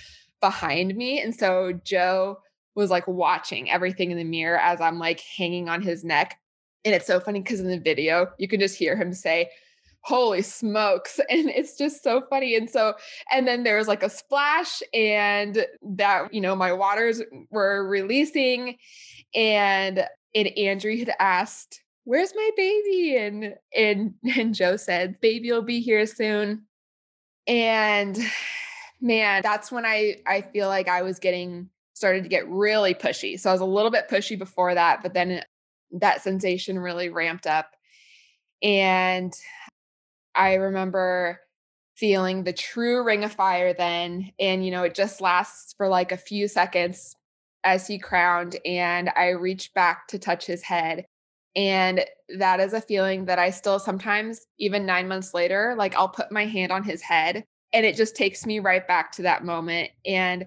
behind 0.40 0.94
me. 0.94 1.20
And 1.20 1.34
so 1.34 1.72
Joe 1.84 2.38
was 2.80 2.90
like 2.90 3.06
watching 3.06 3.70
everything 3.70 4.10
in 4.10 4.18
the 4.18 4.24
mirror 4.24 4.58
as 4.58 4.80
I'm 4.80 4.98
like 4.98 5.20
hanging 5.20 5.68
on 5.68 5.82
his 5.82 6.02
neck. 6.04 6.38
And 6.84 6.94
it's 6.94 7.06
so 7.06 7.20
funny 7.20 7.40
because 7.40 7.60
in 7.60 7.68
the 7.68 7.78
video, 7.78 8.28
you 8.38 8.48
can 8.48 8.58
just 8.58 8.76
hear 8.76 8.96
him 8.96 9.12
say, 9.12 9.50
holy 10.02 10.42
smokes 10.42 11.18
and 11.30 11.48
it's 11.50 11.76
just 11.76 12.02
so 12.02 12.22
funny 12.30 12.56
and 12.56 12.70
so 12.70 12.94
and 13.30 13.46
then 13.46 13.62
there 13.62 13.76
was 13.76 13.88
like 13.88 14.02
a 14.02 14.10
splash 14.10 14.82
and 14.94 15.66
that 15.82 16.32
you 16.32 16.40
know 16.40 16.56
my 16.56 16.72
waters 16.72 17.22
were 17.50 17.86
releasing 17.86 18.76
and 19.34 20.06
and 20.34 20.48
Andrea 20.56 20.98
had 20.98 21.14
asked 21.18 21.82
where's 22.04 22.34
my 22.34 22.50
baby 22.56 23.16
and 23.16 23.54
and 23.76 24.14
and 24.36 24.54
joe 24.54 24.76
said 24.76 25.20
baby 25.20 25.50
will 25.52 25.62
be 25.62 25.80
here 25.80 26.06
soon 26.06 26.62
and 27.46 28.18
man 29.02 29.40
that's 29.42 29.72
when 29.72 29.86
i 29.86 30.16
i 30.26 30.42
feel 30.42 30.68
like 30.68 30.86
i 30.86 31.00
was 31.00 31.18
getting 31.18 31.70
started 32.00 32.22
to 32.22 32.28
get 32.28 32.48
really 32.48 32.94
pushy 32.94 33.38
so 33.38 33.50
i 33.50 33.52
was 33.52 33.60
a 33.60 33.64
little 33.64 33.90
bit 33.90 34.08
pushy 34.08 34.38
before 34.38 34.74
that 34.74 35.02
but 35.02 35.14
then 35.14 35.42
that 35.92 36.22
sensation 36.22 36.78
really 36.78 37.08
ramped 37.08 37.46
up 37.46 37.76
and 38.62 39.34
I 40.34 40.54
remember 40.54 41.40
feeling 41.96 42.44
the 42.44 42.52
true 42.52 43.02
ring 43.02 43.24
of 43.24 43.32
fire 43.32 43.74
then. 43.74 44.32
And, 44.38 44.64
you 44.64 44.70
know, 44.70 44.84
it 44.84 44.94
just 44.94 45.20
lasts 45.20 45.74
for 45.76 45.88
like 45.88 46.12
a 46.12 46.16
few 46.16 46.48
seconds 46.48 47.14
as 47.64 47.86
he 47.86 47.98
crowned. 47.98 48.56
And 48.64 49.10
I 49.16 49.30
reached 49.30 49.74
back 49.74 50.08
to 50.08 50.18
touch 50.18 50.46
his 50.46 50.62
head. 50.62 51.04
And 51.56 52.04
that 52.38 52.60
is 52.60 52.72
a 52.72 52.80
feeling 52.80 53.24
that 53.26 53.38
I 53.38 53.50
still 53.50 53.78
sometimes, 53.78 54.46
even 54.58 54.86
nine 54.86 55.08
months 55.08 55.34
later, 55.34 55.74
like 55.76 55.94
I'll 55.94 56.08
put 56.08 56.30
my 56.30 56.46
hand 56.46 56.70
on 56.70 56.84
his 56.84 57.02
head 57.02 57.44
and 57.72 57.84
it 57.84 57.96
just 57.96 58.16
takes 58.16 58.46
me 58.46 58.60
right 58.60 58.86
back 58.86 59.12
to 59.12 59.22
that 59.22 59.44
moment. 59.44 59.90
And 60.06 60.46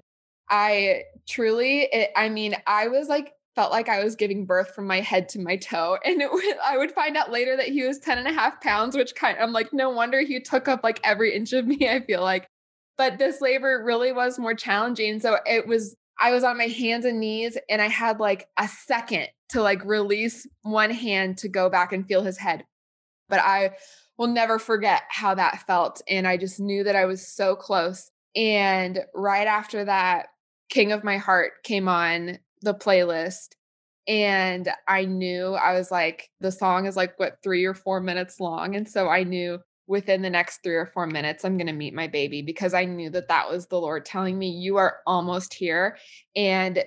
I 0.49 1.03
truly, 1.27 1.83
it, 1.91 2.11
I 2.15 2.29
mean, 2.29 2.55
I 2.67 2.87
was 2.87 3.07
like 3.07 3.33
felt 3.55 3.71
like 3.71 3.89
I 3.89 4.03
was 4.03 4.15
giving 4.15 4.45
birth 4.45 4.73
from 4.73 4.87
my 4.87 4.99
head 4.99 5.29
to 5.29 5.39
my 5.39 5.57
toe. 5.57 5.97
And 6.03 6.23
would, 6.31 6.57
I 6.63 6.77
would 6.77 6.91
find 6.91 7.15
out 7.17 7.31
later 7.31 7.55
that 7.57 7.67
he 7.67 7.83
was 7.83 7.99
10 7.99 8.17
and 8.17 8.27
a 8.27 8.33
half 8.33 8.61
pounds, 8.61 8.95
which 8.95 9.15
kind 9.15 9.37
of, 9.37 9.43
I'm 9.43 9.53
like, 9.53 9.73
no 9.73 9.89
wonder 9.89 10.21
he 10.21 10.39
took 10.39 10.67
up 10.67 10.83
like 10.83 10.99
every 11.03 11.35
inch 11.35 11.53
of 11.53 11.65
me, 11.65 11.89
I 11.89 12.01
feel 12.01 12.21
like. 12.21 12.47
But 12.97 13.17
this 13.17 13.41
labor 13.41 13.83
really 13.83 14.11
was 14.11 14.37
more 14.37 14.53
challenging. 14.53 15.19
So 15.19 15.37
it 15.45 15.67
was, 15.67 15.95
I 16.19 16.31
was 16.31 16.43
on 16.43 16.57
my 16.57 16.67
hands 16.67 17.05
and 17.05 17.19
knees 17.19 17.57
and 17.69 17.81
I 17.81 17.87
had 17.87 18.19
like 18.19 18.47
a 18.57 18.67
second 18.67 19.27
to 19.49 19.61
like 19.61 19.83
release 19.83 20.47
one 20.61 20.91
hand 20.91 21.39
to 21.39 21.49
go 21.49 21.69
back 21.69 21.91
and 21.91 22.07
feel 22.07 22.21
his 22.21 22.37
head. 22.37 22.65
But 23.29 23.39
I 23.39 23.71
will 24.17 24.27
never 24.27 24.59
forget 24.59 25.03
how 25.09 25.33
that 25.35 25.65
felt. 25.65 26.01
And 26.07 26.27
I 26.27 26.37
just 26.37 26.59
knew 26.59 26.83
that 26.83 26.95
I 26.95 27.05
was 27.05 27.27
so 27.27 27.55
close. 27.55 28.11
And 28.35 28.99
right 29.13 29.47
after 29.47 29.85
that, 29.85 30.27
King 30.69 30.91
of 30.91 31.03
My 31.03 31.17
Heart 31.17 31.63
came 31.63 31.87
on 31.87 32.39
the 32.61 32.73
playlist 32.73 33.49
and 34.07 34.69
I 34.87 35.05
knew 35.05 35.53
I 35.53 35.73
was 35.73 35.91
like, 35.91 36.29
the 36.41 36.51
song 36.51 36.85
is 36.85 36.95
like 36.95 37.17
what 37.17 37.37
three 37.43 37.65
or 37.65 37.73
four 37.73 38.01
minutes 38.01 38.39
long. 38.39 38.75
And 38.75 38.87
so 38.89 39.07
I 39.09 39.23
knew 39.23 39.59
within 39.87 40.21
the 40.21 40.29
next 40.29 40.63
three 40.63 40.75
or 40.75 40.85
four 40.85 41.07
minutes, 41.07 41.45
I'm 41.45 41.57
going 41.57 41.67
to 41.67 41.73
meet 41.73 41.93
my 41.93 42.07
baby 42.07 42.41
because 42.41 42.73
I 42.73 42.85
knew 42.85 43.09
that 43.11 43.27
that 43.27 43.49
was 43.49 43.67
the 43.67 43.79
Lord 43.79 44.05
telling 44.05 44.37
me, 44.37 44.49
you 44.49 44.77
are 44.77 44.97
almost 45.05 45.53
here. 45.53 45.97
And 46.35 46.83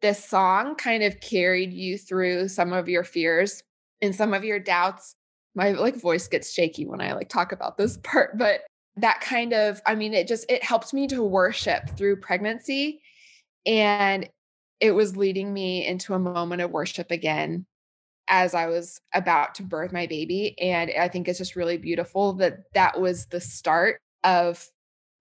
this 0.00 0.24
song 0.24 0.76
kind 0.76 1.02
of 1.02 1.20
carried 1.20 1.72
you 1.72 1.98
through 1.98 2.48
some 2.48 2.72
of 2.72 2.88
your 2.88 3.04
fears 3.04 3.62
and 4.00 4.14
some 4.14 4.32
of 4.32 4.44
your 4.44 4.58
doubts. 4.58 5.14
My 5.54 5.72
like 5.72 5.96
voice 5.96 6.26
gets 6.28 6.52
shaky 6.52 6.86
when 6.86 7.00
I 7.00 7.12
like 7.12 7.28
talk 7.28 7.52
about 7.52 7.76
this 7.76 7.96
part, 8.02 8.38
but 8.38 8.62
that 8.96 9.20
kind 9.20 9.52
of, 9.52 9.80
I 9.86 9.94
mean, 9.94 10.14
it 10.14 10.28
just, 10.28 10.50
it 10.50 10.62
helped 10.62 10.92
me 10.92 11.06
to 11.08 11.22
worship 11.22 11.90
through 11.96 12.16
pregnancy. 12.16 13.00
And 13.66 14.28
it 14.80 14.92
was 14.92 15.16
leading 15.16 15.52
me 15.52 15.86
into 15.86 16.14
a 16.14 16.18
moment 16.18 16.62
of 16.62 16.70
worship 16.70 17.10
again 17.10 17.66
as 18.28 18.54
I 18.54 18.66
was 18.66 19.00
about 19.12 19.56
to 19.56 19.62
birth 19.62 19.92
my 19.92 20.06
baby. 20.06 20.56
And 20.60 20.90
I 20.98 21.08
think 21.08 21.28
it's 21.28 21.38
just 21.38 21.56
really 21.56 21.76
beautiful 21.76 22.34
that 22.34 22.58
that 22.74 23.00
was 23.00 23.26
the 23.26 23.40
start 23.40 24.00
of 24.24 24.66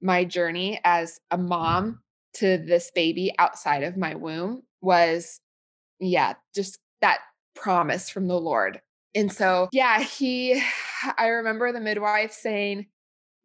my 0.01 0.23
journey 0.23 0.79
as 0.83 1.19
a 1.31 1.37
mom 1.37 1.99
to 2.35 2.57
this 2.57 2.91
baby 2.93 3.33
outside 3.39 3.83
of 3.83 3.97
my 3.97 4.15
womb 4.15 4.63
was, 4.81 5.41
yeah, 5.99 6.33
just 6.55 6.77
that 7.01 7.19
promise 7.55 8.09
from 8.09 8.27
the 8.27 8.39
Lord. 8.39 8.79
And 9.15 9.33
so, 9.33 9.67
yeah, 9.71 10.01
he, 10.01 10.61
I 11.17 11.27
remember 11.27 11.71
the 11.71 11.81
midwife 11.81 12.31
saying, 12.31 12.87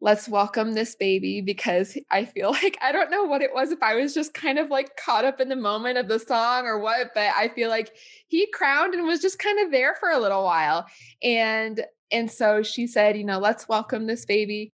let's 0.04 0.28
welcome 0.28 0.74
this 0.74 0.94
baby 0.94 1.40
because 1.40 1.96
I 2.10 2.26
feel 2.26 2.50
like 2.62 2.76
I 2.82 2.92
don't 2.92 3.10
know 3.10 3.24
what 3.24 3.40
it 3.40 3.54
was 3.54 3.72
if 3.72 3.82
I 3.82 3.94
was 3.94 4.12
just 4.12 4.34
kind 4.34 4.58
of 4.58 4.68
like 4.68 4.96
caught 4.96 5.24
up 5.24 5.40
in 5.40 5.48
the 5.48 5.56
moment 5.56 5.96
of 5.96 6.08
the 6.08 6.18
song 6.18 6.66
or 6.66 6.78
what, 6.78 7.12
but 7.14 7.32
I 7.34 7.48
feel 7.48 7.70
like 7.70 7.90
he 8.28 8.46
crowned 8.52 8.94
and 8.94 9.06
was 9.06 9.22
just 9.22 9.38
kind 9.38 9.58
of 9.64 9.72
there 9.72 9.96
for 9.98 10.10
a 10.10 10.20
little 10.20 10.44
while. 10.44 10.86
And 11.22 11.82
and 12.12 12.30
so 12.30 12.62
she 12.62 12.86
said, 12.86 13.16
you 13.16 13.24
know, 13.24 13.38
let's 13.38 13.66
welcome 13.66 14.06
this 14.06 14.26
baby. 14.26 14.72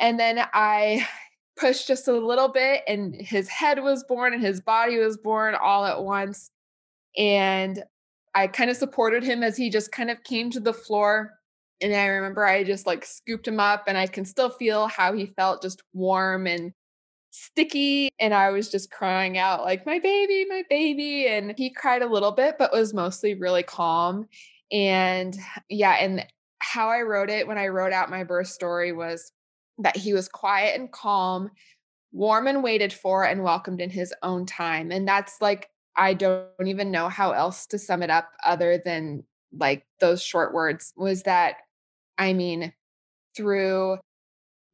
And 0.00 0.18
then 0.18 0.44
I 0.52 1.06
pushed 1.56 1.86
just 1.86 2.08
a 2.08 2.12
little 2.12 2.48
bit 2.48 2.82
and 2.88 3.14
his 3.14 3.48
head 3.48 3.80
was 3.82 4.02
born 4.02 4.34
and 4.34 4.42
his 4.42 4.60
body 4.60 4.98
was 4.98 5.16
born 5.16 5.54
all 5.54 5.84
at 5.84 6.02
once. 6.02 6.50
And 7.16 7.84
I 8.34 8.48
kind 8.48 8.70
of 8.70 8.76
supported 8.76 9.22
him 9.22 9.44
as 9.44 9.56
he 9.56 9.70
just 9.70 9.92
kind 9.92 10.10
of 10.10 10.24
came 10.24 10.50
to 10.50 10.60
the 10.60 10.72
floor 10.72 11.39
and 11.80 11.94
I 11.94 12.06
remember 12.06 12.44
I 12.44 12.64
just 12.64 12.86
like 12.86 13.04
scooped 13.04 13.48
him 13.48 13.60
up 13.60 13.84
and 13.86 13.96
I 13.96 14.06
can 14.06 14.24
still 14.24 14.50
feel 14.50 14.86
how 14.86 15.12
he 15.12 15.26
felt 15.26 15.62
just 15.62 15.82
warm 15.92 16.46
and 16.46 16.72
sticky. 17.30 18.10
And 18.18 18.34
I 18.34 18.50
was 18.50 18.70
just 18.70 18.90
crying 18.90 19.38
out, 19.38 19.62
like, 19.62 19.86
my 19.86 19.98
baby, 19.98 20.44
my 20.48 20.62
baby. 20.68 21.26
And 21.26 21.54
he 21.56 21.70
cried 21.70 22.02
a 22.02 22.12
little 22.12 22.32
bit, 22.32 22.56
but 22.58 22.72
was 22.72 22.92
mostly 22.92 23.34
really 23.34 23.62
calm. 23.62 24.26
And 24.72 25.36
yeah, 25.68 25.92
and 25.92 26.26
how 26.58 26.88
I 26.88 27.02
wrote 27.02 27.30
it 27.30 27.46
when 27.46 27.58
I 27.58 27.68
wrote 27.68 27.92
out 27.92 28.10
my 28.10 28.24
birth 28.24 28.48
story 28.48 28.92
was 28.92 29.32
that 29.78 29.96
he 29.96 30.12
was 30.12 30.28
quiet 30.28 30.78
and 30.78 30.92
calm, 30.92 31.50
warm 32.12 32.46
and 32.46 32.62
waited 32.62 32.92
for, 32.92 33.24
and 33.24 33.42
welcomed 33.42 33.80
in 33.80 33.90
his 33.90 34.12
own 34.22 34.44
time. 34.46 34.90
And 34.90 35.08
that's 35.08 35.40
like, 35.40 35.68
I 35.96 36.14
don't 36.14 36.66
even 36.66 36.90
know 36.90 37.08
how 37.08 37.32
else 37.32 37.66
to 37.68 37.78
sum 37.78 38.02
it 38.02 38.10
up 38.10 38.30
other 38.44 38.80
than 38.84 39.24
like 39.52 39.84
those 40.00 40.22
short 40.22 40.54
words 40.54 40.92
was 40.96 41.24
that 41.24 41.56
I 42.20 42.34
mean, 42.34 42.72
through 43.34 43.98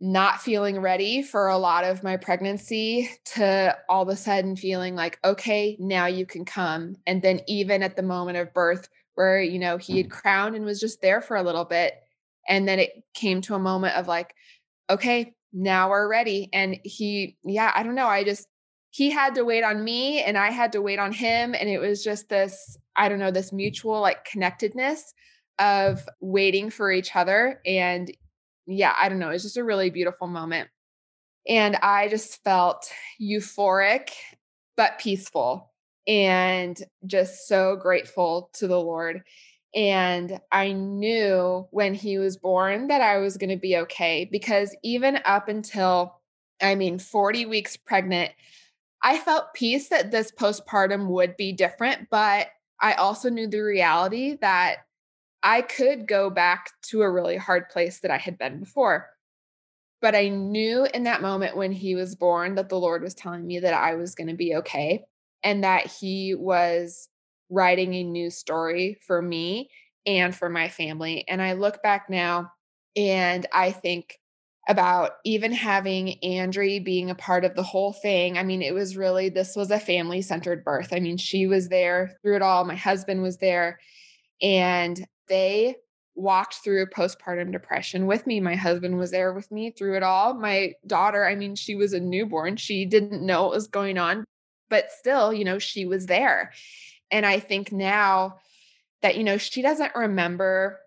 not 0.01 0.43
feeling 0.43 0.81
ready 0.81 1.23
for 1.23 1.49
a 1.49 1.57
lot 1.57 1.85
of 1.85 2.03
my 2.03 2.17
pregnancy 2.17 3.09
to 3.25 3.75
all 3.89 4.03
of 4.03 4.09
a 4.09 4.17
sudden 4.17 4.57
feeling 4.57 4.95
like, 4.95 5.19
okay, 5.25 5.77
now 5.81 6.07
you 6.07 6.27
can 6.27 6.45
come. 6.45 6.97
And 7.07 7.23
then 7.23 7.41
even 7.47 7.83
at 7.83 7.97
the 7.97 8.03
moment 8.03 8.37
of 8.37 8.53
birth, 8.53 8.89
where, 9.15 9.41
you 9.41 9.59
know, 9.59 9.79
he 9.79 9.97
had 9.97 10.09
mm. 10.09 10.11
crowned 10.11 10.55
and 10.55 10.65
was 10.65 10.81
just 10.81 11.01
there 11.01 11.23
for 11.23 11.37
a 11.37 11.43
little 11.43 11.65
bit. 11.65 11.95
And 12.49 12.69
then 12.69 12.79
it 12.79 12.91
came 13.15 13.41
to 13.43 13.55
a 13.55 13.59
moment 13.59 13.97
of 13.97 14.07
like, 14.07 14.35
okay, 14.91 15.33
now 15.53 15.89
we're 15.89 16.09
ready. 16.09 16.51
And 16.53 16.79
he, 16.85 17.39
yeah, 17.43 17.73
I 17.75 17.83
don't 17.83 17.95
know. 17.95 18.09
I 18.09 18.25
just, 18.25 18.47
he 18.91 19.11
had 19.11 19.37
to 19.37 19.45
wait 19.45 19.65
on 19.65 19.83
me 19.83 20.23
and 20.23 20.37
I 20.37 20.51
had 20.51 20.73
to 20.73 20.83
wait 20.83 20.99
on 20.99 21.13
him. 21.13 21.55
And 21.55 21.71
it 21.71 21.79
was 21.79 22.05
just 22.05 22.29
this, 22.29 22.77
I 22.97 23.09
don't 23.09 23.19
know, 23.19 23.31
this 23.31 23.53
mutual 23.53 24.01
like 24.01 24.25
connectedness 24.27 25.15
of 25.59 26.07
waiting 26.21 26.71
for 26.71 26.91
each 26.91 27.15
other. 27.15 27.61
And 27.67 28.11
yeah, 28.67 28.95
I 29.01 29.09
don't 29.09 29.19
know, 29.19 29.31
it's 29.31 29.45
just 29.45 29.57
a 29.57 29.65
really 29.65 29.91
beautiful 29.91 30.27
moment. 30.27 30.69
And 31.49 31.77
I 31.77 32.09
just 32.09 32.43
felt 32.43 32.91
euphoric, 33.21 34.11
but 34.77 34.99
peaceful 34.99 35.73
and 36.07 36.77
just 37.07 37.47
so 37.47 37.77
grateful 37.77 38.51
to 38.55 38.67
the 38.67 38.81
Lord. 38.81 39.23
And 39.75 40.41
I 40.51 40.73
knew 40.73 41.67
when 41.71 41.95
he 41.95 42.19
was 42.19 42.37
born 42.37 42.89
that 42.89 43.01
I 43.01 43.19
was 43.19 43.37
going 43.37 43.51
to 43.51 43.57
be 43.57 43.77
okay 43.79 44.29
because 44.31 44.75
even 44.83 45.19
up 45.25 45.49
until, 45.49 46.21
I 46.63 46.75
mean, 46.75 46.99
40 46.99 47.47
weeks 47.47 47.77
pregnant, 47.77 48.33
I 49.03 49.19
felt 49.19 49.55
peace 49.55 49.89
that 49.89 50.11
this 50.11 50.33
postpartum 50.33 51.09
would 51.09 51.37
be 51.37 51.53
different. 51.53 52.09
But 52.11 52.49
I 52.81 52.95
also 52.95 53.29
knew 53.29 53.49
the 53.49 53.61
reality 53.61 54.39
that 54.41 54.79
I 55.43 55.63
could 55.63 56.09
go 56.09 56.31
back 56.31 56.71
to 56.91 57.03
a 57.03 57.11
really 57.11 57.37
hard 57.37 57.69
place 57.69 58.01
that 58.01 58.11
I 58.11 58.19
had 58.19 58.39
been 58.39 58.61
before. 58.61 59.09
But 60.03 60.15
I 60.15 60.29
knew 60.29 60.87
in 60.93 61.05
that 61.05 61.23
moment 61.23 61.57
when 61.57 61.73
he 61.73 61.95
was 61.95 62.15
born 62.15 62.57
that 62.57 62.69
the 62.69 62.79
Lord 62.79 63.03
was 63.03 63.15
telling 63.15 63.47
me 63.47 63.61
that 63.61 63.75
I 63.75 63.95
was 63.95 64.15
going 64.15 64.29
to 64.29 64.35
be 64.35 64.55
okay 64.57 65.05
and 65.43 65.65
that 65.65 65.87
he 65.87 66.35
was 66.35 67.09
writing 67.49 67.95
a 67.95 68.03
new 68.03 68.31
story 68.31 68.99
for 69.07 69.23
me 69.23 69.71
and 70.05 70.35
for 70.35 70.49
my 70.49 70.69
family. 70.69 71.25
And 71.29 71.41
I 71.41 71.55
look 71.55 71.83
back 71.83 72.11
now 72.11 72.53
and 72.95 73.47
I 73.53 73.73
think 73.73 74.19
about 74.69 75.13
even 75.25 75.53
having 75.53 76.23
Andrea 76.25 76.81
being 76.81 77.09
a 77.09 77.15
part 77.15 77.45
of 77.45 77.55
the 77.55 77.63
whole 77.63 77.93
thing. 77.93 78.37
I 78.37 78.43
mean, 78.43 78.63
it 78.63 78.75
was 78.75 78.97
really, 78.97 79.29
this 79.29 79.55
was 79.55 79.71
a 79.71 79.79
family 79.79 80.23
centered 80.23 80.65
birth. 80.65 80.93
I 80.93 80.99
mean, 80.99 81.17
she 81.17 81.47
was 81.47 81.69
there 81.69 82.17
through 82.23 82.37
it 82.37 82.43
all. 82.43 82.65
My 82.65 82.75
husband 82.75 83.23
was 83.23 83.39
there. 83.39 83.79
And 84.43 85.07
they 85.29 85.77
walked 86.15 86.57
through 86.57 86.87
postpartum 86.87 87.53
depression 87.53 88.07
with 88.07 88.27
me. 88.27 88.41
My 88.41 88.57
husband 88.57 88.99
was 88.99 89.11
there 89.11 89.33
with 89.33 89.51
me 89.53 89.71
through 89.71 89.97
it 89.97 90.03
all. 90.03 90.35
My 90.35 90.73
daughter, 90.87 91.27
I 91.27 91.35
mean, 91.35 91.55
she 91.55 91.75
was 91.75 91.93
a 91.93 92.01
newborn. 92.01 92.57
She 92.57 92.87
didn't 92.87 93.25
know 93.25 93.45
what 93.45 93.55
was 93.55 93.69
going 93.69 93.99
on, 93.99 94.25
but 94.71 94.91
still, 94.91 95.33
you 95.33 95.45
know, 95.45 95.59
she 95.59 95.85
was 95.85 96.07
there. 96.07 96.53
And 97.11 97.27
I 97.27 97.39
think 97.39 97.71
now 97.71 98.37
that, 99.03 99.17
you 99.17 99.25
know, 99.25 99.37
she 99.37 99.63
doesn't 99.63 99.95
remember 99.95 100.81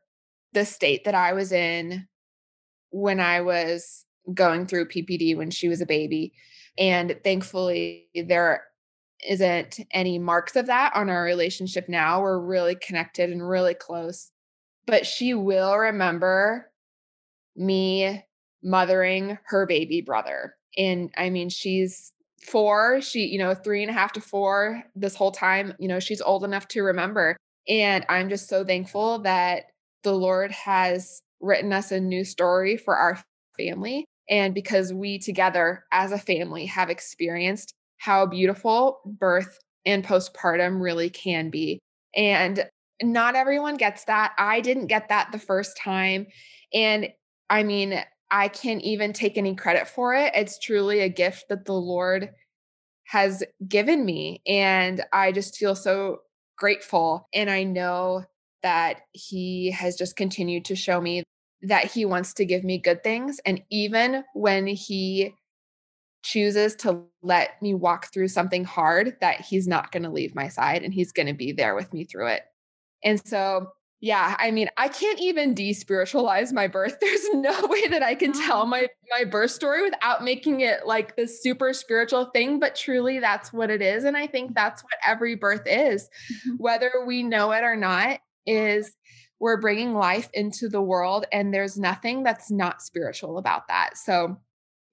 the 0.54 0.66
state 0.66 1.06
that 1.06 1.16
I 1.16 1.34
was 1.34 1.52
in 1.52 2.08
when 2.90 3.20
I 3.20 3.42
was 3.42 4.06
going 4.34 4.66
through 4.66 4.90
PPD 4.90 5.38
when 5.38 5.52
she 5.52 5.68
was 5.68 5.80
a 5.80 5.86
baby. 5.86 6.34
And 6.78 7.20
thankfully, 7.24 8.08
there 8.16 8.64
isn't 9.28 9.80
any 9.92 10.20
marks 10.20 10.56
of 10.56 10.68
that 10.68 10.96
on 10.96 11.10
our 11.10 11.24
relationship 11.24 11.90
now. 11.90 12.22
We're 12.22 12.40
really 12.40 12.76
connected 12.76 13.30
and 13.30 13.48
really 13.48 13.74
close. 13.74 14.32
But 14.86 15.06
she 15.06 15.34
will 15.34 15.78
remember 15.78 16.72
me 17.56 18.24
mothering 18.64 19.38
her 19.46 19.66
baby 19.66 20.02
brother. 20.02 20.56
And 20.78 21.12
I 21.18 21.30
mean, 21.30 21.50
she's 21.50 22.14
four, 22.42 23.02
she, 23.02 23.26
you 23.26 23.38
know, 23.38 23.54
three 23.54 23.84
and 23.84 23.90
a 23.90 23.94
half 23.94 24.14
to 24.14 24.22
four 24.22 24.84
this 24.96 25.16
whole 25.16 25.32
time, 25.32 25.74
you 25.80 25.88
know, 25.88 26.00
she's 26.00 26.22
old 26.22 26.44
enough 26.44 26.68
to 26.70 26.82
remember. 26.82 27.36
And 27.68 28.06
I'm 28.10 28.30
just 28.30 28.48
so 28.48 28.64
thankful 28.64 29.20
that 29.20 29.64
the 30.04 30.14
Lord 30.14 30.52
has 30.52 31.22
written 31.42 31.74
us 31.74 31.92
a 31.92 32.00
new 32.00 32.24
story 32.24 32.78
for 32.78 32.96
our 32.96 33.22
family. 33.58 34.06
And 34.30 34.54
because 34.54 34.94
we 34.94 35.20
together 35.20 35.84
as 35.92 36.12
a 36.12 36.18
family 36.18 36.66
have 36.68 36.90
experienced 36.90 37.74
how 38.00 38.26
beautiful 38.26 39.02
birth 39.06 39.60
and 39.86 40.06
postpartum 40.06 40.82
really 40.82 41.10
can 41.10 41.50
be. 41.50 41.80
And 42.16 42.68
not 43.02 43.36
everyone 43.36 43.78
gets 43.78 44.06
that. 44.06 44.34
I 44.38 44.62
didn't 44.62 44.88
get 44.88 45.10
that 45.10 45.32
the 45.32 45.40
first 45.40 45.78
time. 45.78 46.28
And 46.74 47.10
I 47.50 47.64
mean, 47.64 48.02
I 48.32 48.48
can't 48.48 48.82
even 48.82 49.14
take 49.14 49.38
any 49.38 49.56
credit 49.56 49.88
for 49.88 50.14
it. 50.14 50.34
It's 50.36 50.60
truly 50.60 51.00
a 51.00 51.10
gift 51.10 51.46
that 51.50 51.66
the 51.66 51.74
Lord 51.74 52.30
has 53.06 53.44
given 53.68 54.06
me. 54.06 54.42
And 54.48 55.04
I 55.12 55.32
just 55.32 55.58
feel 55.58 55.76
so 55.76 56.20
grateful. 56.58 57.28
And 57.34 57.50
I 57.50 57.64
know 57.64 58.24
that 58.62 59.02
He 59.14 59.72
has 59.72 59.96
just 59.96 60.16
continued 60.16 60.66
to 60.66 60.76
show 60.76 61.02
me 61.02 61.24
that 61.64 61.86
He 61.86 62.06
wants 62.06 62.34
to 62.36 62.46
give 62.46 62.64
me 62.64 62.78
good 62.78 63.04
things. 63.04 63.40
And 63.46 63.64
even 63.70 64.24
when 64.34 64.68
He 64.68 65.34
chooses 66.24 66.76
to 66.76 67.04
let 67.22 67.62
me 67.62 67.74
walk 67.74 68.12
through 68.12 68.28
something 68.28 68.64
hard, 68.64 69.18
that 69.22 69.42
He's 69.42 69.68
not 69.68 69.92
going 69.92 70.04
to 70.04 70.10
leave 70.10 70.36
my 70.36 70.48
side 70.48 70.84
and 70.84 70.94
He's 70.94 71.12
going 71.12 71.28
to 71.28 71.34
be 71.34 71.52
there 71.52 71.76
with 71.76 71.94
me 71.94 72.06
through 72.06 72.28
it. 72.28 72.44
And 73.04 73.26
so 73.26 73.72
yeah, 74.02 74.38
I 74.40 74.52
mean, 74.52 74.70
I 74.78 74.88
can't 74.88 75.20
even 75.20 75.54
despiritualize 75.54 76.54
my 76.54 76.68
birth. 76.68 76.98
There's 77.02 77.30
no 77.34 77.68
way 77.68 77.88
that 77.88 78.02
I 78.02 78.16
can 78.16 78.32
tell 78.32 78.66
my 78.66 78.88
my 79.12 79.26
birth 79.26 79.52
story 79.52 79.84
without 79.84 80.24
making 80.24 80.62
it 80.62 80.86
like 80.86 81.16
this 81.16 81.44
super 81.44 81.74
spiritual 81.74 82.26
thing, 82.26 82.60
but 82.60 82.76
truly 82.76 83.20
that's 83.20 83.52
what 83.52 83.70
it 83.70 83.82
is 83.82 84.04
and 84.04 84.16
I 84.16 84.28
think 84.28 84.56
that's 84.56 84.84
what 84.84 84.94
every 85.06 85.36
birth 85.36 85.64
is. 85.66 86.10
Mm-hmm. 86.32 86.56
Whether 86.58 86.92
we 87.06 87.24
know 87.24 87.52
it 87.52 87.64
or 87.64 87.76
not 87.76 88.20
is 88.46 88.96
we're 89.40 89.60
bringing 89.60 89.94
life 89.94 90.30
into 90.34 90.70
the 90.70 90.82
world 90.82 91.26
and 91.32 91.54
there's 91.54 91.78
nothing 91.78 92.24
that's 92.24 92.52
not 92.52 92.82
spiritual 92.82 93.38
about 93.38 93.68
that. 93.68 93.98
So, 93.98 94.38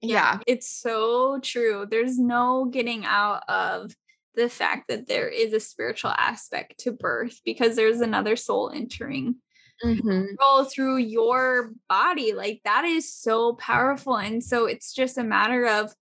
yeah, 0.01 0.39
it's 0.47 0.69
so 0.69 1.39
true. 1.41 1.87
There's 1.89 2.19
no 2.19 2.65
getting 2.65 3.05
out 3.05 3.43
of 3.49 3.95
the 4.35 4.47
fact 4.47 4.87
that 4.87 5.07
there 5.07 5.27
is 5.27 5.51
a 5.51 5.59
spiritual 5.59 6.11
aspect 6.11 6.79
to 6.79 6.91
birth 6.91 7.41
because 7.43 7.75
there's 7.75 8.01
another 8.01 8.35
soul 8.35 8.69
entering 8.73 9.35
mm-hmm. 9.83 10.63
through 10.69 10.97
your 10.97 11.71
body 11.89 12.33
like 12.33 12.61
that 12.63 12.85
is 12.85 13.13
so 13.13 13.53
powerful 13.53 14.15
and 14.15 14.43
so 14.43 14.65
it's 14.65 14.93
just 14.93 15.17
a 15.17 15.23
matter 15.23 15.65
of 15.65 15.93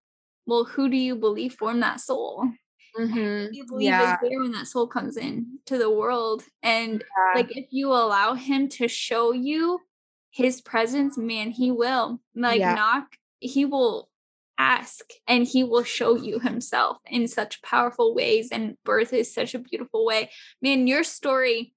well 0.46 0.64
who 0.64 0.88
do 0.88 0.96
you 0.96 1.16
believe 1.16 1.54
formed 1.54 1.82
that 1.82 2.00
soul 2.00 2.46
mm-hmm. 2.98 3.52
you 3.52 3.64
believe 3.66 3.88
yeah. 3.88 4.14
is 4.14 4.18
there 4.22 4.40
when 4.40 4.52
that 4.52 4.66
soul 4.66 4.86
comes 4.86 5.16
in 5.16 5.46
to 5.64 5.78
the 5.78 5.90
world 5.90 6.42
and 6.62 7.02
yeah. 7.02 7.40
like 7.40 7.56
if 7.56 7.66
you 7.70 7.88
allow 7.88 8.34
him 8.34 8.68
to 8.68 8.88
show 8.88 9.32
you 9.32 9.80
his 10.30 10.60
presence 10.60 11.16
man 11.16 11.50
he 11.50 11.70
will 11.70 12.20
like 12.34 12.60
yeah. 12.60 12.74
knock 12.74 13.16
he 13.40 13.64
will 13.64 14.08
ask 14.58 15.04
and 15.26 15.46
he 15.46 15.64
will 15.64 15.84
show 15.84 16.16
you 16.16 16.38
himself 16.38 16.98
in 17.06 17.28
such 17.28 17.62
powerful 17.62 18.14
ways 18.14 18.48
and 18.50 18.76
birth 18.84 19.12
is 19.12 19.32
such 19.32 19.54
a 19.54 19.58
beautiful 19.58 20.04
way 20.04 20.30
man 20.62 20.86
your 20.86 21.04
story 21.04 21.74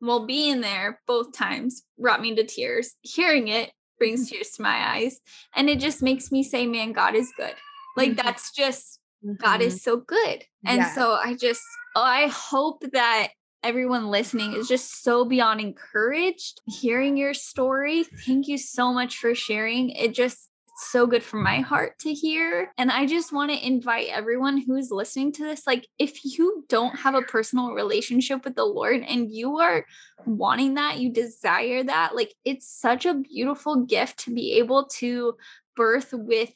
while 0.00 0.26
being 0.26 0.60
there 0.60 1.00
both 1.06 1.32
times 1.32 1.84
brought 1.98 2.20
me 2.20 2.34
to 2.34 2.44
tears 2.44 2.94
hearing 3.02 3.48
it 3.48 3.70
brings 3.98 4.26
mm-hmm. 4.26 4.36
tears 4.36 4.50
to 4.50 4.62
my 4.62 4.94
eyes 4.94 5.20
and 5.54 5.70
it 5.70 5.78
just 5.78 6.02
makes 6.02 6.32
me 6.32 6.42
say 6.42 6.66
man 6.66 6.92
god 6.92 7.14
is 7.14 7.32
good 7.36 7.54
like 7.96 8.10
mm-hmm. 8.10 8.26
that's 8.26 8.52
just 8.52 8.98
mm-hmm. 9.24 9.34
god 9.36 9.60
is 9.60 9.82
so 9.82 9.96
good 9.96 10.42
and 10.64 10.78
yeah. 10.78 10.94
so 10.94 11.12
i 11.12 11.34
just 11.34 11.62
oh, 11.94 12.02
i 12.02 12.26
hope 12.26 12.82
that 12.92 13.28
everyone 13.62 14.08
listening 14.08 14.52
is 14.52 14.68
just 14.68 15.02
so 15.02 15.24
beyond 15.24 15.60
encouraged 15.60 16.60
hearing 16.66 17.16
your 17.16 17.34
story 17.34 18.04
thank 18.26 18.48
you 18.48 18.58
so 18.58 18.92
much 18.92 19.16
for 19.16 19.34
sharing 19.34 19.90
it 19.90 20.12
just 20.12 20.50
so 20.76 21.06
good 21.06 21.22
for 21.22 21.38
my 21.38 21.60
heart 21.60 21.98
to 22.00 22.12
hear. 22.12 22.70
And 22.76 22.90
I 22.90 23.06
just 23.06 23.32
want 23.32 23.50
to 23.50 23.66
invite 23.66 24.08
everyone 24.10 24.58
who 24.58 24.76
is 24.76 24.90
listening 24.90 25.32
to 25.32 25.44
this 25.44 25.66
like, 25.66 25.86
if 25.98 26.24
you 26.24 26.64
don't 26.68 26.94
have 26.98 27.14
a 27.14 27.22
personal 27.22 27.72
relationship 27.72 28.44
with 28.44 28.56
the 28.56 28.64
Lord 28.64 29.02
and 29.02 29.30
you 29.30 29.58
are 29.58 29.86
wanting 30.26 30.74
that, 30.74 30.98
you 30.98 31.10
desire 31.10 31.82
that, 31.84 32.14
like, 32.14 32.34
it's 32.44 32.68
such 32.68 33.06
a 33.06 33.14
beautiful 33.14 33.84
gift 33.84 34.24
to 34.24 34.34
be 34.34 34.58
able 34.58 34.86
to 34.96 35.36
birth 35.76 36.10
with, 36.12 36.52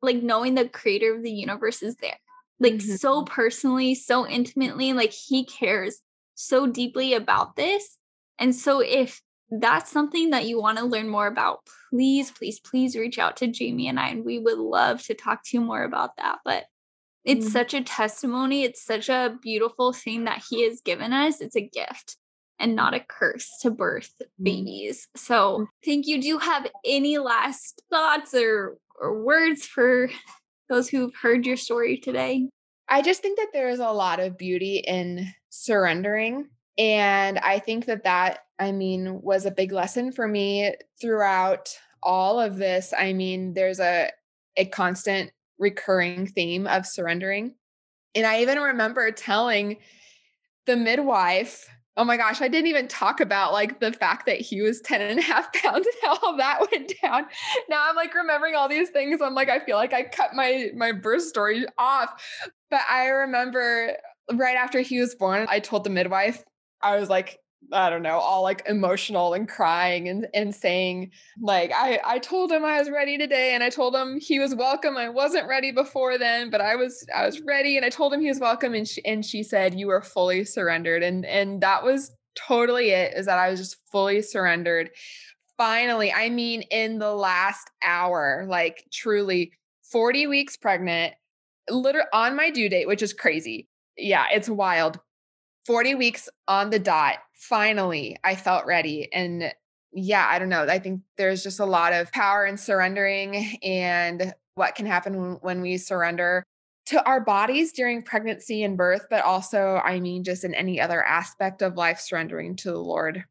like, 0.00 0.22
knowing 0.22 0.54
the 0.54 0.68
creator 0.68 1.14
of 1.14 1.22
the 1.22 1.30
universe 1.30 1.82
is 1.82 1.96
there. 1.96 2.18
Like, 2.58 2.74
mm-hmm. 2.74 2.96
so 2.96 3.24
personally, 3.24 3.94
so 3.94 4.26
intimately, 4.26 4.92
like, 4.92 5.12
he 5.12 5.44
cares 5.44 6.00
so 6.34 6.66
deeply 6.66 7.14
about 7.14 7.54
this. 7.54 7.96
And 8.38 8.54
so, 8.54 8.80
if 8.80 9.20
that's 9.60 9.90
something 9.90 10.30
that 10.30 10.46
you 10.46 10.60
want 10.60 10.78
to 10.78 10.84
learn 10.84 11.08
more 11.08 11.26
about, 11.26 11.60
please, 11.90 12.30
please, 12.30 12.58
please 12.58 12.96
reach 12.96 13.18
out 13.18 13.36
to 13.38 13.46
Jamie 13.46 13.88
and 13.88 14.00
I, 14.00 14.08
and 14.08 14.24
we 14.24 14.38
would 14.38 14.58
love 14.58 15.02
to 15.04 15.14
talk 15.14 15.42
to 15.44 15.56
you 15.58 15.60
more 15.60 15.84
about 15.84 16.16
that. 16.16 16.38
But 16.44 16.64
it's 17.24 17.46
mm-hmm. 17.46 17.52
such 17.52 17.74
a 17.74 17.84
testimony. 17.84 18.62
It's 18.64 18.82
such 18.82 19.08
a 19.08 19.36
beautiful 19.42 19.92
thing 19.92 20.24
that 20.24 20.42
He 20.48 20.66
has 20.68 20.80
given 20.80 21.12
us. 21.12 21.40
It's 21.40 21.56
a 21.56 21.68
gift 21.68 22.16
and 22.58 22.74
not 22.74 22.94
a 22.94 23.00
curse 23.00 23.50
to 23.60 23.70
birth 23.70 24.12
mm-hmm. 24.22 24.44
babies. 24.44 25.08
So 25.16 25.66
thank 25.84 26.06
you. 26.06 26.20
Do 26.20 26.28
you 26.28 26.38
have 26.38 26.66
any 26.86 27.18
last 27.18 27.82
thoughts 27.90 28.34
or, 28.34 28.78
or 28.98 29.22
words 29.22 29.66
for 29.66 30.08
those 30.70 30.88
who've 30.88 31.14
heard 31.20 31.44
your 31.44 31.56
story 31.56 31.98
today? 31.98 32.48
I 32.88 33.02
just 33.02 33.20
think 33.22 33.38
that 33.38 33.50
there 33.52 33.68
is 33.68 33.80
a 33.80 33.90
lot 33.90 34.18
of 34.18 34.38
beauty 34.38 34.76
in 34.76 35.26
surrendering. 35.50 36.48
And 36.78 37.38
I 37.38 37.58
think 37.58 37.86
that 37.86 38.04
that 38.04 38.40
I 38.62 38.70
mean, 38.70 39.20
was 39.22 39.44
a 39.44 39.50
big 39.50 39.72
lesson 39.72 40.12
for 40.12 40.28
me 40.28 40.72
throughout 41.00 41.76
all 42.00 42.38
of 42.38 42.58
this. 42.58 42.94
I 42.96 43.12
mean, 43.12 43.54
there's 43.54 43.80
a 43.80 44.10
a 44.56 44.66
constant 44.66 45.32
recurring 45.58 46.26
theme 46.26 46.66
of 46.66 46.86
surrendering. 46.86 47.54
And 48.14 48.26
I 48.26 48.42
even 48.42 48.58
remember 48.58 49.10
telling 49.10 49.78
the 50.66 50.76
midwife, 50.76 51.68
oh 51.96 52.04
my 52.04 52.16
gosh, 52.16 52.40
I 52.40 52.48
didn't 52.48 52.68
even 52.68 52.86
talk 52.86 53.20
about 53.20 53.52
like 53.52 53.80
the 53.80 53.92
fact 53.92 54.26
that 54.26 54.40
he 54.40 54.60
was 54.60 54.80
10 54.82 55.00
and 55.00 55.18
a 55.18 55.22
half 55.22 55.52
pounds 55.62 55.86
and 55.86 55.96
how 56.02 56.18
all 56.22 56.36
that 56.36 56.68
went 56.70 56.92
down. 57.02 57.24
Now 57.68 57.84
I'm 57.88 57.96
like 57.96 58.14
remembering 58.14 58.54
all 58.54 58.68
these 58.68 58.90
things. 58.90 59.20
I'm 59.20 59.34
like, 59.34 59.48
I 59.48 59.58
feel 59.58 59.76
like 59.76 59.92
I 59.92 60.04
cut 60.04 60.34
my 60.34 60.68
my 60.76 60.92
birth 60.92 61.22
story 61.22 61.66
off. 61.78 62.10
But 62.70 62.82
I 62.88 63.06
remember 63.06 63.96
right 64.34 64.56
after 64.56 64.80
he 64.80 65.00
was 65.00 65.14
born, 65.14 65.46
I 65.48 65.58
told 65.58 65.84
the 65.84 65.90
midwife, 65.90 66.44
I 66.82 66.98
was 66.98 67.08
like, 67.08 67.38
I 67.72 67.90
don't 67.90 68.02
know, 68.02 68.18
all 68.18 68.42
like 68.42 68.62
emotional 68.66 69.34
and 69.34 69.48
crying 69.48 70.08
and, 70.08 70.26
and 70.34 70.54
saying, 70.54 71.12
like, 71.40 71.70
I, 71.74 72.00
I 72.04 72.18
told 72.18 72.50
him 72.50 72.64
I 72.64 72.78
was 72.78 72.90
ready 72.90 73.16
today 73.16 73.54
and 73.54 73.62
I 73.62 73.70
told 73.70 73.94
him 73.94 74.18
he 74.20 74.38
was 74.38 74.54
welcome. 74.54 74.96
I 74.96 75.08
wasn't 75.08 75.48
ready 75.48 75.70
before 75.70 76.18
then, 76.18 76.50
but 76.50 76.60
I 76.60 76.74
was, 76.74 77.06
I 77.14 77.24
was 77.24 77.40
ready 77.42 77.76
and 77.76 77.86
I 77.86 77.88
told 77.88 78.12
him 78.12 78.20
he 78.20 78.28
was 78.28 78.40
welcome. 78.40 78.74
And 78.74 78.86
she, 78.86 79.04
and 79.04 79.24
she 79.24 79.42
said, 79.42 79.78
you 79.78 79.86
were 79.86 80.02
fully 80.02 80.44
surrendered. 80.44 81.02
And, 81.02 81.24
and 81.24 81.60
that 81.60 81.84
was 81.84 82.10
totally 82.34 82.90
it 82.90 83.14
is 83.16 83.26
that 83.26 83.38
I 83.38 83.50
was 83.50 83.60
just 83.60 83.76
fully 83.90 84.22
surrendered. 84.22 84.90
Finally, 85.56 86.12
I 86.12 86.30
mean, 86.30 86.62
in 86.62 86.98
the 86.98 87.14
last 87.14 87.70
hour, 87.84 88.46
like 88.48 88.84
truly 88.92 89.52
40 89.90 90.26
weeks 90.26 90.56
pregnant, 90.56 91.14
literally 91.70 92.08
on 92.12 92.36
my 92.36 92.50
due 92.50 92.68
date, 92.68 92.88
which 92.88 93.02
is 93.02 93.12
crazy. 93.12 93.68
Yeah, 93.96 94.24
it's 94.32 94.48
wild. 94.48 94.98
40 95.66 95.94
weeks 95.94 96.28
on 96.48 96.70
the 96.70 96.78
dot. 96.78 97.16
Finally, 97.34 98.16
I 98.24 98.34
felt 98.34 98.66
ready. 98.66 99.12
And 99.12 99.52
yeah, 99.92 100.26
I 100.28 100.38
don't 100.38 100.48
know. 100.48 100.62
I 100.62 100.78
think 100.78 101.02
there's 101.16 101.42
just 101.42 101.60
a 101.60 101.66
lot 101.66 101.92
of 101.92 102.10
power 102.12 102.46
in 102.46 102.56
surrendering 102.56 103.58
and 103.62 104.34
what 104.54 104.74
can 104.74 104.86
happen 104.86 105.38
when, 105.40 105.60
we 105.62 105.78
surrender 105.78 106.44
to 106.86 107.04
our 107.06 107.20
bodies 107.20 107.72
during 107.72 108.02
pregnancy 108.02 108.64
and 108.64 108.76
birth, 108.76 109.06
but 109.08 109.24
also, 109.24 109.80
I 109.84 110.00
mean, 110.00 110.24
just 110.24 110.44
in 110.44 110.54
any 110.54 110.80
other 110.80 111.02
aspect 111.02 111.62
of 111.62 111.76
life, 111.76 112.00
surrendering 112.00 112.56
to 112.56 112.70
the 112.70 112.78
Lord. 112.78 113.24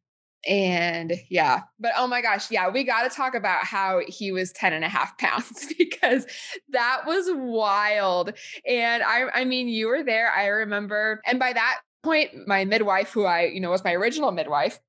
And 0.47 1.13
yeah, 1.29 1.61
but 1.79 1.91
oh 1.95 2.07
my 2.07 2.21
gosh, 2.21 2.49
yeah, 2.49 2.69
we 2.69 2.83
got 2.83 3.03
to 3.03 3.15
talk 3.15 3.35
about 3.35 3.63
how 3.63 4.01
he 4.07 4.31
was 4.31 4.51
10 4.53 4.73
and 4.73 4.83
a 4.83 4.89
half 4.89 5.15
pounds 5.19 5.71
because 5.77 6.25
that 6.69 7.01
was 7.05 7.29
wild. 7.31 8.33
And 8.65 9.03
I, 9.03 9.25
I 9.33 9.45
mean, 9.45 9.67
you 9.67 9.87
were 9.87 10.03
there. 10.03 10.31
I 10.31 10.47
remember, 10.47 11.21
and 11.25 11.37
by 11.37 11.53
that 11.53 11.81
point, 12.03 12.47
my 12.47 12.65
midwife, 12.65 13.11
who 13.11 13.25
I, 13.25 13.45
you 13.45 13.59
know, 13.59 13.69
was 13.69 13.83
my 13.83 13.93
original 13.93 14.31
midwife, 14.31 14.79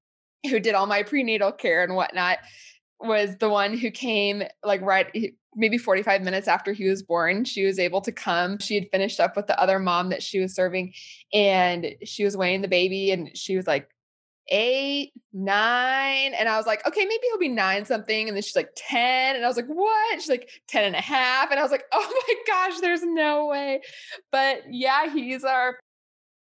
who 0.48 0.60
did 0.60 0.74
all 0.74 0.86
my 0.86 1.02
prenatal 1.02 1.52
care 1.52 1.82
and 1.82 1.94
whatnot, 1.94 2.38
was 3.00 3.36
the 3.38 3.48
one 3.48 3.76
who 3.76 3.90
came 3.90 4.42
like 4.64 4.80
right 4.80 5.34
maybe 5.54 5.76
45 5.76 6.22
minutes 6.22 6.48
after 6.48 6.72
he 6.72 6.88
was 6.88 7.02
born 7.02 7.44
she 7.44 7.64
was 7.64 7.78
able 7.78 8.00
to 8.02 8.12
come. 8.12 8.58
She 8.58 8.74
had 8.74 8.88
finished 8.90 9.20
up 9.20 9.36
with 9.36 9.46
the 9.46 9.60
other 9.60 9.78
mom 9.78 10.08
that 10.10 10.22
she 10.22 10.40
was 10.40 10.54
serving 10.54 10.94
and 11.32 11.94
she 12.04 12.24
was 12.24 12.36
weighing 12.36 12.62
the 12.62 12.68
baby 12.68 13.10
and 13.10 13.36
she 13.36 13.56
was 13.56 13.66
like 13.66 13.88
eight 14.48 15.12
nine 15.32 16.34
and 16.34 16.48
i 16.48 16.56
was 16.56 16.66
like 16.66 16.84
okay 16.84 17.04
maybe 17.04 17.22
he'll 17.28 17.38
be 17.38 17.48
nine 17.48 17.84
something 17.84 18.26
and 18.26 18.36
then 18.36 18.42
she's 18.42 18.56
like 18.56 18.70
10 18.76 19.36
and 19.36 19.44
i 19.44 19.48
was 19.48 19.56
like 19.56 19.68
what? 19.68 20.20
She's 20.20 20.28
like 20.28 20.50
10 20.68 20.84
and 20.84 20.96
a 20.96 21.00
half 21.00 21.50
and 21.50 21.60
i 21.60 21.62
was 21.62 21.70
like 21.70 21.84
oh 21.92 22.22
my 22.28 22.34
gosh 22.46 22.80
there's 22.80 23.02
no 23.02 23.46
way. 23.46 23.80
But 24.30 24.62
yeah 24.68 25.12
he's 25.12 25.44
our 25.44 25.78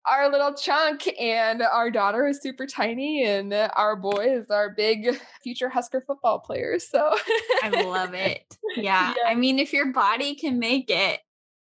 our 0.10 0.32
little 0.32 0.54
chunk 0.54 1.08
and 1.20 1.62
our 1.62 1.92
daughter 1.92 2.28
is 2.28 2.42
super 2.42 2.66
tiny 2.66 3.24
and 3.26 3.54
our 3.54 3.96
boy 3.96 4.26
is 4.40 4.50
our 4.50 4.70
big 4.70 5.20
future 5.44 5.70
husker 5.70 6.04
football 6.06 6.40
player 6.40 6.80
so 6.80 7.16
i 7.64 7.70
love 7.84 8.14
it 8.14 8.58
yeah. 8.76 9.14
yeah. 9.18 9.30
i 9.30 9.36
mean 9.36 9.60
if 9.60 9.74
your 9.74 9.92
body 9.92 10.36
can 10.36 10.60
make 10.60 10.90
it 10.90 11.20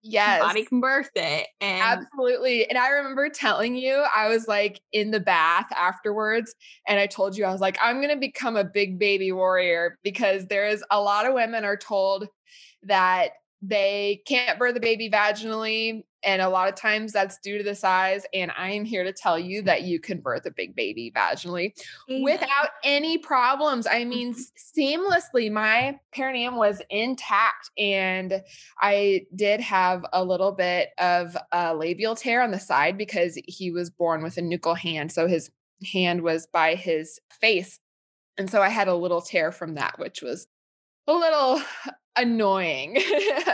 yes 0.04 0.42
body 0.42 0.66
can 0.66 0.80
birth 0.80 1.12
it 1.16 1.48
and 1.60 1.82
absolutely 1.82 2.68
and 2.68 2.78
i 2.78 2.90
remember 2.90 3.30
telling 3.30 3.76
you 3.76 4.04
i 4.16 4.28
was 4.28 4.48
like 4.48 4.82
in 4.92 5.12
the 5.12 5.20
bath 5.20 5.68
afterwards 5.78 6.56
and 6.88 7.00
i 7.00 7.06
told 7.06 7.38
you 7.38 7.46
i 7.46 7.52
was 7.52 7.62
like 7.62 7.78
i'm 7.82 8.02
gonna 8.02 8.18
become 8.18 8.56
a 8.56 8.64
big 8.64 8.98
baby 8.98 9.32
warrior 9.32 10.00
because 10.04 10.48
there 10.48 10.68
is 10.68 10.84
a 10.90 11.00
lot 11.00 11.28
of 11.28 11.34
women 11.36 11.64
are 11.64 11.78
told 11.78 12.28
that 12.82 13.34
they 13.62 14.24
can't 14.26 14.58
birth 14.58 14.74
the 14.74 14.80
baby 14.80 15.08
vaginally 15.08 16.04
and 16.24 16.42
a 16.42 16.50
lot 16.50 16.70
of 16.70 16.76
times 16.76 17.12
that's 17.12 17.40
due 17.40 17.58
to 17.58 17.64
the 17.64 17.76
size. 17.76 18.26
And 18.34 18.52
I 18.58 18.72
am 18.72 18.86
here 18.86 19.04
to 19.04 19.14
tell 19.14 19.40
you 19.40 19.62
that 19.64 19.84
you 19.84 20.00
can 20.00 20.20
birth 20.20 20.46
a 20.46 20.52
big 20.52 20.76
baby 20.76 21.12
vaginally 21.16 21.74
yeah. 22.08 22.24
without 22.24 22.70
any 22.84 23.18
problems. 23.18 23.88
I 23.88 24.04
mean, 24.04 24.34
mm-hmm. 24.34 24.80
seamlessly, 24.80 25.52
my 25.52 26.00
perineum 26.14 26.56
was 26.56 26.82
intact. 26.90 27.72
And 27.78 28.44
I 28.80 29.26
did 29.36 29.62
have 29.62 30.06
a 30.14 30.24
little 30.24 30.52
bit 30.52 30.90
of 30.98 31.36
a 31.52 31.76
labial 31.76 32.16
tear 32.16 32.42
on 32.42 32.52
the 32.52 32.60
side 32.60 32.98
because 32.98 33.40
he 33.48 33.72
was 33.72 33.90
born 33.90 34.22
with 34.22 34.38
a 34.38 34.42
nuchal 34.42 34.78
hand. 34.78 35.12
So 35.12 35.28
his 35.28 35.50
hand 35.92 36.22
was 36.22 36.48
by 36.48 36.76
his 36.76 37.20
face. 37.40 37.80
And 38.38 38.50
so 38.50 38.62
I 38.62 38.70
had 38.70 38.88
a 38.88 38.96
little 38.96 39.22
tear 39.22 39.52
from 39.52 39.76
that, 39.76 40.00
which 40.00 40.22
was 40.22 40.48
a 41.08 41.14
little 41.14 41.62
annoying 42.16 42.96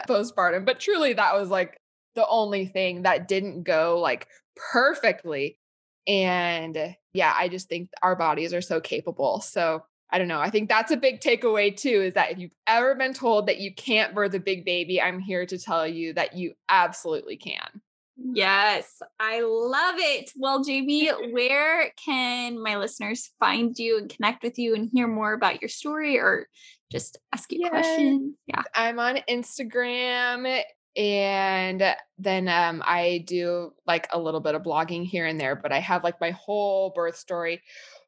postpartum. 0.07 0.65
But 0.65 0.79
truly, 0.79 1.13
that 1.13 1.35
was 1.35 1.49
like 1.49 1.79
the 2.17 2.27
only 2.27 2.65
thing 2.65 3.03
that 3.03 3.27
didn't 3.27 3.63
go 3.63 3.99
like 3.99 4.27
perfectly. 4.73 5.59
And 6.07 6.95
yeah, 7.13 7.33
I 7.37 7.47
just 7.47 7.69
think 7.69 7.89
our 8.01 8.15
bodies 8.15 8.53
are 8.53 8.61
so 8.61 8.81
capable. 8.81 9.39
So 9.39 9.83
I 10.09 10.17
don't 10.17 10.27
know. 10.27 10.39
I 10.39 10.49
think 10.49 10.67
that's 10.67 10.91
a 10.91 10.97
big 10.97 11.19
takeaway 11.19 11.75
too 11.75 12.01
is 12.01 12.15
that 12.15 12.31
if 12.31 12.39
you've 12.39 12.51
ever 12.65 12.95
been 12.95 13.13
told 13.13 13.47
that 13.47 13.59
you 13.59 13.73
can't 13.73 14.15
birth 14.15 14.33
a 14.33 14.39
big 14.39 14.65
baby, 14.65 14.99
I'm 14.99 15.19
here 15.19 15.45
to 15.45 15.59
tell 15.59 15.87
you 15.87 16.13
that 16.13 16.35
you 16.35 16.53
absolutely 16.69 17.37
can. 17.37 17.81
Yes, 18.17 19.01
I 19.19 19.41
love 19.41 19.95
it. 19.99 20.31
Well, 20.35 20.63
Jamie, 20.63 21.09
where 21.31 21.91
can 22.03 22.61
my 22.61 22.77
listeners 22.77 23.29
find 23.39 23.77
you 23.77 23.99
and 23.99 24.09
connect 24.09 24.43
with 24.43 24.57
you 24.57 24.73
and 24.73 24.89
hear 24.91 25.07
more 25.07 25.33
about 25.33 25.61
your 25.61 25.69
story 25.69 26.17
or 26.17 26.47
just 26.91 27.19
ask 27.33 27.51
you 27.51 27.69
questions? 27.69 28.33
Yeah. 28.47 28.63
I'm 28.73 28.99
on 28.99 29.19
Instagram 29.29 30.63
and 30.97 31.95
then 32.17 32.47
um, 32.47 32.81
I 32.83 33.23
do 33.27 33.73
like 33.85 34.07
a 34.11 34.19
little 34.19 34.39
bit 34.39 34.55
of 34.55 34.63
blogging 34.63 35.05
here 35.05 35.27
and 35.27 35.39
there, 35.39 35.55
but 35.55 35.71
I 35.71 35.79
have 35.79 36.03
like 36.03 36.19
my 36.19 36.31
whole 36.31 36.89
birth 36.89 37.15
story 37.15 37.61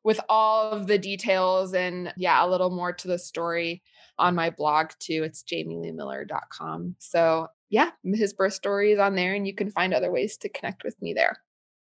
with 0.03 0.19
all 0.27 0.71
of 0.71 0.87
the 0.87 0.97
details 0.97 1.75
and 1.75 2.11
yeah, 2.17 2.43
a 2.43 2.49
little 2.49 2.71
more 2.71 2.91
to 2.91 3.07
the 3.07 3.19
story 3.19 3.83
on 4.17 4.33
my 4.33 4.49
blog 4.49 4.89
too. 4.99 5.21
It's 5.23 5.43
jamieleighmiller.com. 5.43 6.95
So 6.97 7.47
yeah, 7.69 7.91
his 8.03 8.33
birth 8.33 8.53
story 8.53 8.93
is 8.93 8.99
on 8.99 9.15
there 9.15 9.35
and 9.35 9.45
you 9.45 9.53
can 9.53 9.69
find 9.69 9.93
other 9.93 10.11
ways 10.11 10.37
to 10.37 10.49
connect 10.49 10.83
with 10.83 10.99
me 10.99 11.13
there. 11.13 11.37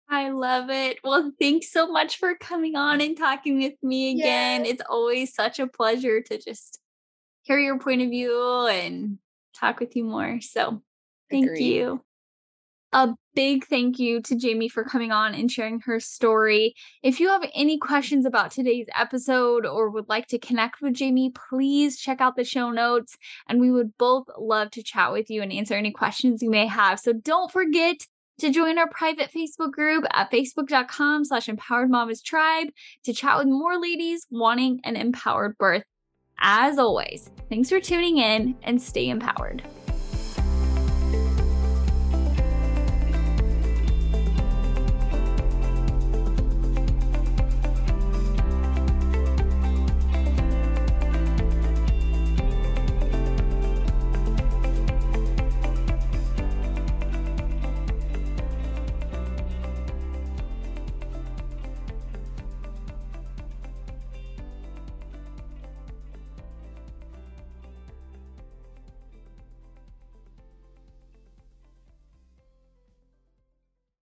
I 0.10 0.30
love 0.30 0.72
it. 0.72 0.98
Well, 1.04 1.32
thanks 1.40 1.72
so 1.72 1.88
much 1.88 2.18
for 2.18 2.36
coming 2.36 2.76
on 2.76 3.00
and 3.00 3.16
talking 3.16 3.60
with 3.60 3.76
me 3.84 4.12
again. 4.12 4.66
Yes. 4.66 4.74
It's 4.74 4.84
always 4.90 5.36
such 5.36 5.60
a 5.60 5.68
pleasure 5.68 6.22
to 6.22 6.38
just 6.40 6.80
hear 7.44 7.60
your 7.60 7.78
point 7.78 8.02
of 8.02 8.10
view 8.10 8.68
and 8.68 9.20
talk 9.56 9.80
with 9.80 9.96
you 9.96 10.04
more. 10.04 10.42
So 10.42 10.82
Thank 11.36 11.52
Agreed. 11.52 11.66
you. 11.66 12.02
A 12.94 13.14
big 13.34 13.66
thank 13.66 14.00
you 14.00 14.22
to 14.22 14.36
Jamie 14.38 14.70
for 14.70 14.86
coming 14.86 15.12
on 15.12 15.36
and 15.36 15.52
sharing 15.52 15.82
her 15.82 16.00
story. 16.00 16.76
If 17.04 17.20
you 17.20 17.28
have 17.28 17.44
any 17.54 17.78
questions 17.78 18.26
about 18.26 18.52
today's 18.52 18.88
episode 18.98 19.66
or 19.66 19.90
would 19.90 20.08
like 20.08 20.28
to 20.28 20.40
connect 20.40 20.82
with 20.82 20.94
Jamie, 20.94 21.32
please 21.50 22.00
check 22.00 22.22
out 22.22 22.38
the 22.38 22.46
show 22.46 22.72
notes 22.72 23.18
and 23.50 23.60
we 23.60 23.70
would 23.70 23.98
both 23.98 24.28
love 24.40 24.72
to 24.72 24.84
chat 24.84 25.12
with 25.12 25.30
you 25.30 25.42
and 25.42 25.52
answer 25.52 25.74
any 25.74 25.92
questions 25.92 26.42
you 26.42 26.50
may 26.50 26.68
have. 26.68 27.00
So 27.00 27.12
don't 27.12 27.52
forget 27.52 27.98
to 28.40 28.50
join 28.50 28.78
our 28.78 28.90
private 28.90 29.30
Facebook 29.30 29.72
group 29.72 30.06
at 30.12 30.32
facebook.com 30.32 31.26
slash 31.26 31.50
empowered 31.50 31.90
mamas 31.90 32.22
tribe 32.22 32.68
to 33.04 33.14
chat 33.14 33.38
with 33.38 33.48
more 33.48 33.78
ladies 33.78 34.26
wanting 34.30 34.80
an 34.86 34.96
empowered 34.96 35.58
birth. 35.58 35.84
As 36.40 36.78
always, 36.78 37.30
thanks 37.50 37.70
for 37.70 37.80
tuning 37.80 38.18
in 38.18 38.56
and 38.64 38.82
stay 38.82 39.10
empowered. 39.10 39.64